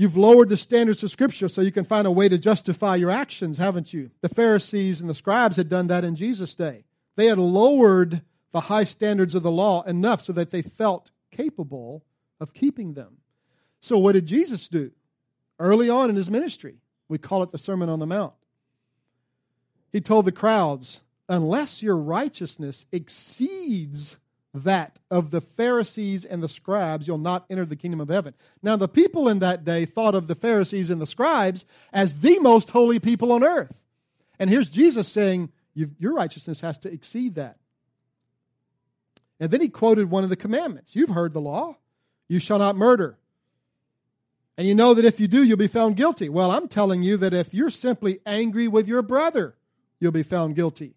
You've 0.00 0.16
lowered 0.16 0.48
the 0.48 0.56
standards 0.56 1.02
of 1.02 1.10
Scripture 1.10 1.46
so 1.46 1.60
you 1.60 1.70
can 1.70 1.84
find 1.84 2.06
a 2.06 2.10
way 2.10 2.26
to 2.26 2.38
justify 2.38 2.96
your 2.96 3.10
actions, 3.10 3.58
haven't 3.58 3.92
you? 3.92 4.10
The 4.22 4.30
Pharisees 4.30 5.02
and 5.02 5.10
the 5.10 5.14
scribes 5.14 5.56
had 5.56 5.68
done 5.68 5.88
that 5.88 6.04
in 6.04 6.16
Jesus' 6.16 6.54
day. 6.54 6.84
They 7.16 7.26
had 7.26 7.38
lowered 7.38 8.22
the 8.52 8.62
high 8.62 8.84
standards 8.84 9.34
of 9.34 9.42
the 9.42 9.50
law 9.50 9.82
enough 9.82 10.22
so 10.22 10.32
that 10.32 10.52
they 10.52 10.62
felt 10.62 11.10
capable 11.30 12.02
of 12.40 12.54
keeping 12.54 12.94
them. 12.94 13.18
So, 13.80 13.98
what 13.98 14.12
did 14.12 14.24
Jesus 14.24 14.68
do? 14.68 14.90
Early 15.58 15.90
on 15.90 16.08
in 16.08 16.16
his 16.16 16.30
ministry, 16.30 16.78
we 17.10 17.18
call 17.18 17.42
it 17.42 17.50
the 17.50 17.58
Sermon 17.58 17.90
on 17.90 17.98
the 17.98 18.06
Mount. 18.06 18.32
He 19.92 20.00
told 20.00 20.24
the 20.24 20.32
crowds, 20.32 21.02
Unless 21.28 21.82
your 21.82 21.98
righteousness 21.98 22.86
exceeds 22.90 24.16
that 24.52 24.98
of 25.10 25.30
the 25.30 25.40
Pharisees 25.40 26.24
and 26.24 26.42
the 26.42 26.48
scribes, 26.48 27.06
you'll 27.06 27.18
not 27.18 27.46
enter 27.48 27.64
the 27.64 27.76
kingdom 27.76 28.00
of 28.00 28.08
heaven. 28.08 28.34
Now, 28.62 28.76
the 28.76 28.88
people 28.88 29.28
in 29.28 29.38
that 29.38 29.64
day 29.64 29.84
thought 29.84 30.14
of 30.14 30.26
the 30.26 30.34
Pharisees 30.34 30.90
and 30.90 31.00
the 31.00 31.06
scribes 31.06 31.64
as 31.92 32.20
the 32.20 32.38
most 32.40 32.70
holy 32.70 32.98
people 32.98 33.32
on 33.32 33.44
earth. 33.44 33.78
And 34.38 34.50
here's 34.50 34.70
Jesus 34.70 35.08
saying, 35.08 35.50
Your 35.74 36.14
righteousness 36.14 36.60
has 36.60 36.78
to 36.78 36.92
exceed 36.92 37.36
that. 37.36 37.58
And 39.38 39.50
then 39.50 39.60
he 39.60 39.68
quoted 39.68 40.10
one 40.10 40.24
of 40.24 40.30
the 40.30 40.36
commandments. 40.36 40.96
You've 40.96 41.10
heard 41.10 41.32
the 41.32 41.40
law 41.40 41.76
you 42.28 42.38
shall 42.38 42.58
not 42.58 42.76
murder. 42.76 43.18
And 44.56 44.68
you 44.68 44.74
know 44.74 44.94
that 44.94 45.04
if 45.04 45.18
you 45.18 45.26
do, 45.26 45.42
you'll 45.42 45.56
be 45.56 45.66
found 45.66 45.96
guilty. 45.96 46.28
Well, 46.28 46.50
I'm 46.50 46.68
telling 46.68 47.02
you 47.02 47.16
that 47.16 47.32
if 47.32 47.52
you're 47.52 47.70
simply 47.70 48.20
angry 48.26 48.68
with 48.68 48.86
your 48.86 49.02
brother, 49.02 49.56
you'll 49.98 50.12
be 50.12 50.22
found 50.22 50.54
guilty. 50.54 50.94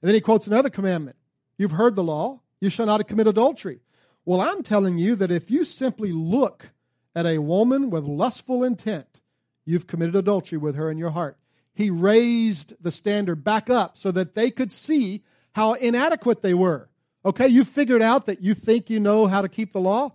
And 0.00 0.08
then 0.08 0.14
he 0.14 0.20
quotes 0.20 0.46
another 0.46 0.70
commandment 0.70 1.16
You've 1.56 1.72
heard 1.72 1.96
the 1.96 2.04
law 2.04 2.39
you 2.60 2.70
shall 2.70 2.86
not 2.86 3.06
commit 3.08 3.26
adultery. 3.26 3.80
Well, 4.24 4.40
I'm 4.40 4.62
telling 4.62 4.98
you 4.98 5.16
that 5.16 5.30
if 5.30 5.50
you 5.50 5.64
simply 5.64 6.12
look 6.12 6.70
at 7.14 7.26
a 7.26 7.38
woman 7.38 7.90
with 7.90 8.04
lustful 8.04 8.62
intent, 8.62 9.20
you've 9.64 9.86
committed 9.86 10.14
adultery 10.16 10.58
with 10.58 10.74
her 10.76 10.90
in 10.90 10.98
your 10.98 11.10
heart. 11.10 11.38
He 11.72 11.90
raised 11.90 12.74
the 12.80 12.90
standard 12.90 13.42
back 13.42 13.70
up 13.70 13.96
so 13.96 14.10
that 14.12 14.34
they 14.34 14.50
could 14.50 14.72
see 14.72 15.22
how 15.52 15.74
inadequate 15.74 16.42
they 16.42 16.54
were. 16.54 16.88
Okay, 17.24 17.48
you 17.48 17.64
figured 17.64 18.02
out 18.02 18.26
that 18.26 18.42
you 18.42 18.54
think 18.54 18.90
you 18.90 19.00
know 19.00 19.26
how 19.26 19.42
to 19.42 19.48
keep 19.48 19.72
the 19.72 19.80
law? 19.80 20.12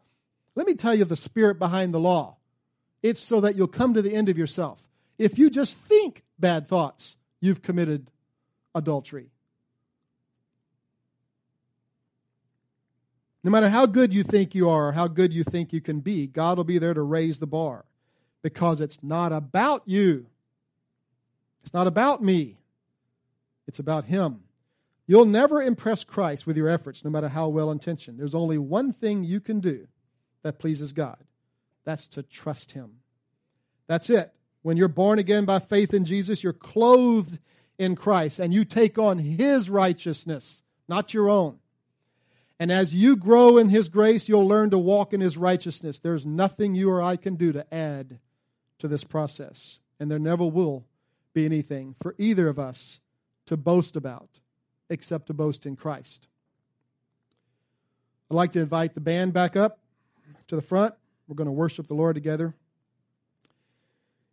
Let 0.56 0.68
me 0.68 0.76
tell 0.76 0.96
you 0.96 1.06
the 1.06 1.16
spirit 1.16 1.60
behind 1.60 1.94
the 1.94 2.00
law. 2.00 2.38
It's 3.04 3.20
so 3.20 3.42
that 3.42 3.56
you'll 3.56 3.68
come 3.68 3.94
to 3.94 4.02
the 4.02 4.14
end 4.14 4.30
of 4.30 4.38
yourself. 4.38 4.82
If 5.18 5.38
you 5.38 5.50
just 5.50 5.78
think 5.78 6.24
bad 6.40 6.68
thoughts, 6.68 7.18
you've 7.42 7.62
committed 7.62 8.10
adultery. 8.74 9.32
No 13.46 13.52
matter 13.52 13.70
how 13.70 13.86
good 13.86 14.12
you 14.12 14.24
think 14.24 14.56
you 14.56 14.68
are 14.72 14.88
or 14.88 14.92
how 14.94 15.08
good 15.08 15.32
you 15.32 15.44
think 15.44 15.72
you 15.72 15.80
can 15.80 16.00
be, 16.00 16.26
God 16.26 16.58
will 16.58 16.64
be 16.64 16.80
there 16.80 16.96
to 16.96 17.02
raise 17.04 17.38
the 17.38 17.46
bar 17.46 17.86
because 18.42 18.82
it's 18.82 19.04
not 19.04 19.32
about 19.32 19.84
you. 19.86 20.26
It's 21.62 21.72
not 21.72 21.86
about 21.86 22.24
me. 22.24 22.58
It's 23.68 23.78
about 23.78 24.06
Him. 24.06 24.46
You'll 25.06 25.26
never 25.26 25.62
impress 25.62 26.04
Christ 26.04 26.48
with 26.48 26.58
your 26.58 26.68
efforts, 26.68 27.06
no 27.06 27.12
matter 27.12 27.28
how 27.28 27.48
well 27.48 27.70
intentioned. 27.70 28.20
There's 28.20 28.34
only 28.34 28.58
one 28.58 28.92
thing 28.92 29.24
you 29.24 29.40
can 29.40 29.60
do 29.60 29.88
that 30.42 30.58
pleases 30.58 30.92
God 30.92 31.20
that's 31.84 32.08
to 32.08 32.24
trust 32.24 32.72
Him. 32.72 32.94
That's 33.86 34.10
it. 34.10 34.34
When 34.64 34.76
you're 34.76 34.88
born 34.88 35.20
again 35.20 35.46
by 35.46 35.60
faith 35.60 35.94
in 35.94 36.04
Jesus, 36.04 36.44
you're 36.44 36.52
clothed 36.52 37.38
in 37.78 37.96
Christ 37.96 38.40
and 38.40 38.52
you 38.52 38.66
take 38.66 38.98
on 38.98 39.20
His 39.20 39.70
righteousness, 39.70 40.64
not 40.88 41.14
your 41.14 41.30
own. 41.30 41.60
And 42.60 42.72
as 42.72 42.96
you 42.96 43.16
grow 43.16 43.58
in 43.58 43.70
His 43.70 43.90
grace, 43.90 44.30
you'll 44.30 44.48
learn 44.48 44.70
to 44.70 44.78
walk 44.78 45.14
in 45.14 45.22
His 45.22 45.38
righteousness. 45.38 46.00
There's 46.00 46.26
nothing 46.26 46.76
you 46.76 46.90
or 46.90 47.02
I 47.02 47.18
can 47.18 47.36
do 47.36 47.52
to 47.52 47.74
add 47.74 48.20
to 48.80 48.88
this 48.88 49.04
process. 49.04 49.80
And 50.00 50.10
there 50.10 50.20
never 50.20 50.46
will 50.46 50.86
be 51.34 51.46
anything 51.46 51.96
for 52.02 52.16
either 52.18 52.48
of 52.48 52.58
us 52.58 53.02
to 53.46 53.58
boast 53.58 53.96
about 53.96 54.30
except 54.90 55.28
to 55.28 55.34
boast 55.34 55.66
in 55.66 55.76
Christ. 55.76 56.28
I'd 58.30 58.36
like 58.36 58.52
to 58.54 58.60
invite 58.60 58.94
the 58.94 59.02
band 59.02 59.34
back 59.34 59.56
up 59.56 59.80
to 60.48 60.56
the 60.56 60.62
front. 60.62 60.96
We're 61.28 61.36
going 61.36 61.46
to 61.48 61.52
worship 61.52 61.88
the 61.88 61.94
Lord 61.94 62.16
together. 62.16 62.54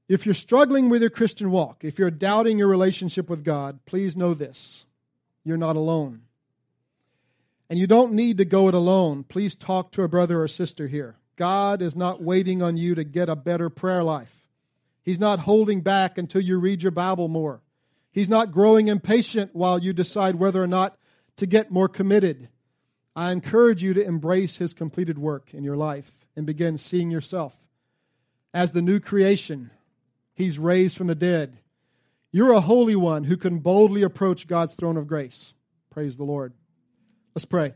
If 0.09 0.27
you're 0.27 0.35
struggling 0.35 0.89
with 0.89 1.01
your 1.01 1.11
Christian 1.11 1.51
walk, 1.51 1.85
if 1.85 1.99
you're 1.99 2.11
doubting 2.11 2.59
your 2.59 2.69
relationship 2.69 3.31
with 3.31 3.45
God, 3.45 3.81
please 3.87 4.17
know 4.17 4.35
this 4.35 4.87
you're 5.45 5.57
not 5.57 5.77
alone. 5.77 6.23
And 7.73 7.79
you 7.79 7.87
don't 7.87 8.13
need 8.13 8.37
to 8.37 8.45
go 8.45 8.69
it 8.69 8.75
alone. 8.75 9.25
Please 9.25 9.55
talk 9.55 9.93
to 9.93 10.03
a 10.03 10.09
brother 10.09 10.43
or 10.43 10.47
sister 10.47 10.89
here. 10.89 11.17
God 11.37 11.81
is 11.81 11.97
not 11.97 12.23
waiting 12.23 12.61
on 12.61 12.77
you 12.77 12.95
to 12.95 13.03
get 13.03 13.31
a 13.31 13.35
better 13.35 13.71
prayer 13.71 14.03
life. 14.03 14.47
He's 15.03 15.19
not 15.19 15.39
holding 15.39 15.81
back 15.81 16.19
until 16.19 16.43
you 16.43 16.59
read 16.59 16.83
your 16.83 16.93
Bible 16.93 17.29
more. 17.29 17.63
He's 18.11 18.29
not 18.29 18.53
growing 18.53 18.89
impatient 18.89 19.55
while 19.55 19.79
you 19.79 19.95
decide 19.95 20.35
whether 20.35 20.63
or 20.63 20.67
not 20.67 20.99
to 21.39 21.47
get 21.47 21.71
more 21.71 21.89
committed. 21.89 22.51
I 23.17 23.33
encourage 23.33 23.83
you 23.83 23.95
to 23.95 24.05
embrace 24.05 24.59
His 24.59 24.75
completed 24.75 25.17
work 25.17 25.55
in 25.55 25.65
your 25.65 25.79
life 25.79 26.13
and 26.37 26.45
begin 26.45 26.77
seeing 26.77 27.11
yourself 27.11 27.55
as 28.53 28.73
the 28.73 28.83
new 28.83 29.01
creation 29.01 29.71
He's 30.35 30.59
raised 30.59 30.99
from 30.99 31.07
the 31.07 31.15
dead. 31.15 31.57
You're 32.33 32.53
a 32.53 32.61
holy 32.61 32.97
one 32.97 33.25
who 33.25 33.39
can 33.39 33.61
boldly 33.61 34.03
approach 34.03 34.47
God's 34.47 34.75
throne 34.75 34.99
of 34.99 35.07
grace. 35.07 35.55
Praise 35.89 36.19
the 36.19 36.25
Lord. 36.25 36.53
Let's 37.35 37.47
pray. 37.47 37.73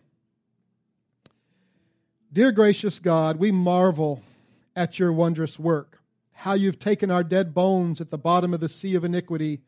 Dear 2.30 2.52
gracious 2.52 2.98
God, 2.98 3.38
we 3.38 3.50
marvel 3.50 4.22
at 4.74 4.98
your 4.98 5.10
wondrous 5.12 5.58
work, 5.58 6.02
how 6.32 6.52
you've 6.52 6.78
taken 6.78 7.10
our 7.10 7.24
dead 7.24 7.54
bones 7.54 7.98
at 8.00 8.10
the 8.10 8.18
bottom 8.18 8.52
of 8.52 8.60
the 8.60 8.68
sea 8.68 8.94
of 8.94 9.04
iniquity 9.04 9.62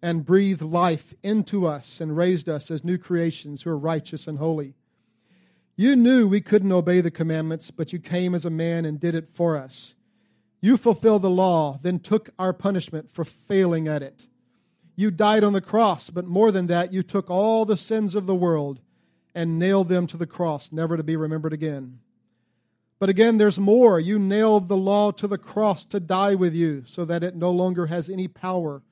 and 0.00 0.24
breathed 0.24 0.62
life 0.62 1.12
into 1.22 1.66
us 1.66 2.00
and 2.00 2.16
raised 2.16 2.48
us 2.48 2.70
as 2.70 2.82
new 2.82 2.96
creations 2.96 3.62
who 3.62 3.70
are 3.70 3.76
righteous 3.76 4.26
and 4.26 4.38
holy. 4.38 4.74
You 5.76 5.96
knew 5.96 6.26
we 6.26 6.40
couldn't 6.40 6.72
obey 6.72 7.02
the 7.02 7.10
commandments, 7.10 7.70
but 7.70 7.92
you 7.92 7.98
came 7.98 8.34
as 8.34 8.46
a 8.46 8.50
man 8.50 8.86
and 8.86 8.98
did 8.98 9.14
it 9.14 9.28
for 9.34 9.54
us. 9.58 9.94
You 10.62 10.78
fulfilled 10.78 11.20
the 11.20 11.28
law, 11.28 11.78
then 11.82 11.98
took 11.98 12.30
our 12.38 12.54
punishment 12.54 13.10
for 13.12 13.26
failing 13.26 13.86
at 13.86 14.02
it. 14.02 14.28
You 14.94 15.10
died 15.10 15.44
on 15.44 15.52
the 15.52 15.60
cross, 15.60 16.08
but 16.08 16.24
more 16.24 16.50
than 16.50 16.68
that, 16.68 16.94
you 16.94 17.02
took 17.02 17.28
all 17.28 17.66
the 17.66 17.76
sins 17.76 18.14
of 18.14 18.24
the 18.24 18.34
world 18.34 18.80
and 19.36 19.58
nailed 19.58 19.88
them 19.88 20.08
to 20.08 20.16
the 20.16 20.26
cross, 20.26 20.72
never 20.72 20.96
to 20.96 21.04
be 21.04 21.14
remembered 21.14 21.52
again. 21.52 22.00
But 22.98 23.10
again, 23.10 23.36
there's 23.36 23.58
more. 23.58 24.00
You 24.00 24.18
nailed 24.18 24.68
the 24.68 24.76
law 24.76 25.10
to 25.12 25.28
the 25.28 25.38
cross 25.38 25.84
to 25.84 26.00
die 26.00 26.34
with 26.34 26.54
you 26.54 26.82
so 26.86 27.04
that 27.04 27.22
it 27.22 27.36
no 27.36 27.50
longer 27.50 27.86
has 27.86 28.08
any 28.08 28.26
power 28.26 28.82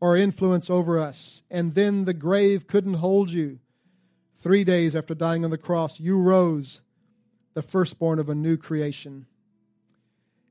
or 0.00 0.16
influence 0.16 0.68
over 0.68 0.98
us. 0.98 1.42
And 1.48 1.74
then 1.74 2.04
the 2.04 2.12
grave 2.12 2.66
couldn't 2.66 2.94
hold 2.94 3.30
you. 3.30 3.60
Three 4.36 4.64
days 4.64 4.96
after 4.96 5.14
dying 5.14 5.44
on 5.44 5.50
the 5.50 5.56
cross, 5.56 6.00
you 6.00 6.18
rose, 6.18 6.82
the 7.54 7.62
firstborn 7.62 8.18
of 8.18 8.28
a 8.28 8.34
new 8.34 8.56
creation. 8.56 9.26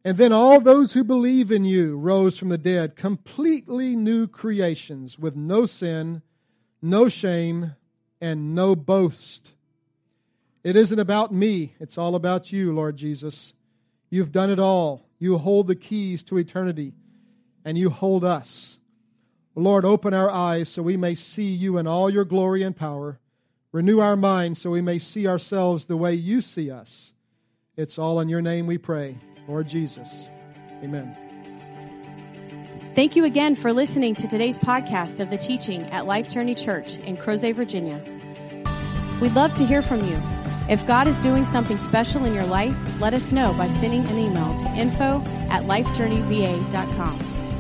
And 0.05 0.17
then 0.17 0.31
all 0.31 0.61
those 0.61 0.93
who 0.93 1.03
believe 1.03 1.51
in 1.51 1.65
you 1.65 1.97
rose 1.97 2.39
from 2.39 2.47
the 2.49 2.57
dead, 2.57 2.95
completely 2.95 3.95
new 3.95 4.25
creations 4.25 5.19
with 5.19 5.35
no 5.35 5.65
sin 5.65 6.21
no 6.83 7.07
shame, 7.07 7.75
and 8.23 8.55
no 8.55 8.73
boast. 8.73 9.51
It 10.63 10.77
isn't 10.77 10.97
about 10.97 11.33
me, 11.33 11.75
it's 11.77 11.97
all 11.97 12.15
about 12.15 12.53
you, 12.53 12.71
Lord 12.71 12.95
Jesus. 12.95 13.53
You've 14.09 14.31
done 14.31 14.49
it 14.49 14.59
all. 14.59 15.05
You 15.19 15.37
hold 15.37 15.67
the 15.67 15.75
keys 15.75 16.23
to 16.23 16.37
eternity, 16.37 16.93
and 17.65 17.77
you 17.77 17.89
hold 17.89 18.23
us. 18.23 18.79
Lord, 19.55 19.83
open 19.83 20.13
our 20.13 20.29
eyes 20.29 20.69
so 20.69 20.81
we 20.81 20.95
may 20.95 21.15
see 21.15 21.51
you 21.51 21.77
in 21.77 21.85
all 21.85 22.09
your 22.09 22.23
glory 22.23 22.63
and 22.63 22.75
power. 22.75 23.19
Renew 23.73 23.99
our 23.99 24.15
minds 24.15 24.61
so 24.61 24.69
we 24.69 24.81
may 24.81 24.99
see 24.99 25.27
ourselves 25.27 25.85
the 25.85 25.97
way 25.97 26.13
you 26.13 26.41
see 26.41 26.71
us. 26.71 27.11
It's 27.75 27.99
all 27.99 28.21
in 28.21 28.29
your 28.29 28.41
name 28.41 28.67
we 28.67 28.77
pray, 28.77 29.17
Lord 29.49 29.67
Jesus. 29.67 30.29
Amen. 30.81 31.22
Thank 32.95 33.15
you 33.15 33.25
again 33.25 33.55
for 33.55 33.73
listening 33.73 34.13
to 34.15 34.27
today's 34.27 34.59
podcast 34.59 35.19
of 35.19 35.31
the 35.31 35.37
teaching 35.37 35.81
at 35.85 36.05
Life 36.05 36.29
Journey 36.29 36.53
Church 36.53 36.97
in 36.97 37.17
Crozet, 37.17 37.55
Virginia. 37.55 37.99
We'd 39.19 39.33
love 39.33 39.55
to 39.55 39.65
hear 39.65 39.81
from 39.81 40.07
you. 40.07 40.15
If 40.69 40.85
God 40.85 41.07
is 41.07 41.17
doing 41.23 41.43
something 41.43 41.79
special 41.79 42.23
in 42.23 42.35
your 42.35 42.45
life, 42.45 42.75
let 43.01 43.15
us 43.15 43.31
know 43.31 43.51
by 43.57 43.67
sending 43.67 44.05
an 44.05 44.19
email 44.19 44.55
to 44.59 44.67
info 44.75 45.23
at 45.49 45.63
lifejourneyva.com. 45.63 47.19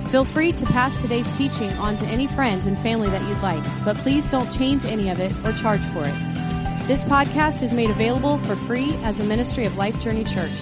Feel 0.09 0.23
free 0.23 0.51
to 0.51 0.65
pass 0.67 1.01
today's 1.01 1.35
teaching 1.35 1.71
on 1.79 1.95
to 1.95 2.05
any 2.05 2.27
friends 2.27 2.67
and 2.67 2.77
family 2.77 3.09
that 3.09 3.27
you'd 3.27 3.41
like, 3.41 3.63
but 3.83 3.97
please 3.97 4.29
don't 4.29 4.51
change 4.51 4.85
any 4.85 5.09
of 5.09 5.19
it 5.19 5.33
or 5.43 5.51
charge 5.51 5.83
for 5.85 6.05
it. 6.05 6.87
This 6.87 7.03
podcast 7.05 7.63
is 7.63 7.73
made 7.73 7.89
available 7.89 8.37
for 8.37 8.55
free 8.55 8.93
as 8.97 9.19
a 9.19 9.23
ministry 9.23 9.65
of 9.65 9.77
Life 9.77 9.99
Journey 9.99 10.25
Church. 10.25 10.61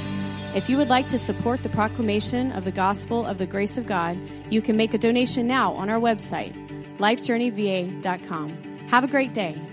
If 0.54 0.70
you 0.70 0.76
would 0.76 0.89
like 0.89 1.08
to 1.08 1.18
support 1.18 1.64
the 1.64 1.70
proclamation 1.70 2.52
of 2.52 2.66
the 2.66 2.74
gospel 2.74 3.26
of 3.26 3.38
the 3.38 3.45
grace 3.45 3.78
of 3.78 3.86
God, 3.86 4.20
you 4.49 4.62
can 4.62 4.76
make 4.76 4.93
a 4.93 4.97
donation 4.97 5.47
now 5.47 5.72
on 5.74 5.89
our 5.89 5.99
website, 5.99 6.54
lifejourneyva.com. 6.97 8.64
Have 8.89 9.06
a 9.06 9.08
great 9.08 9.34
day. 9.34 9.71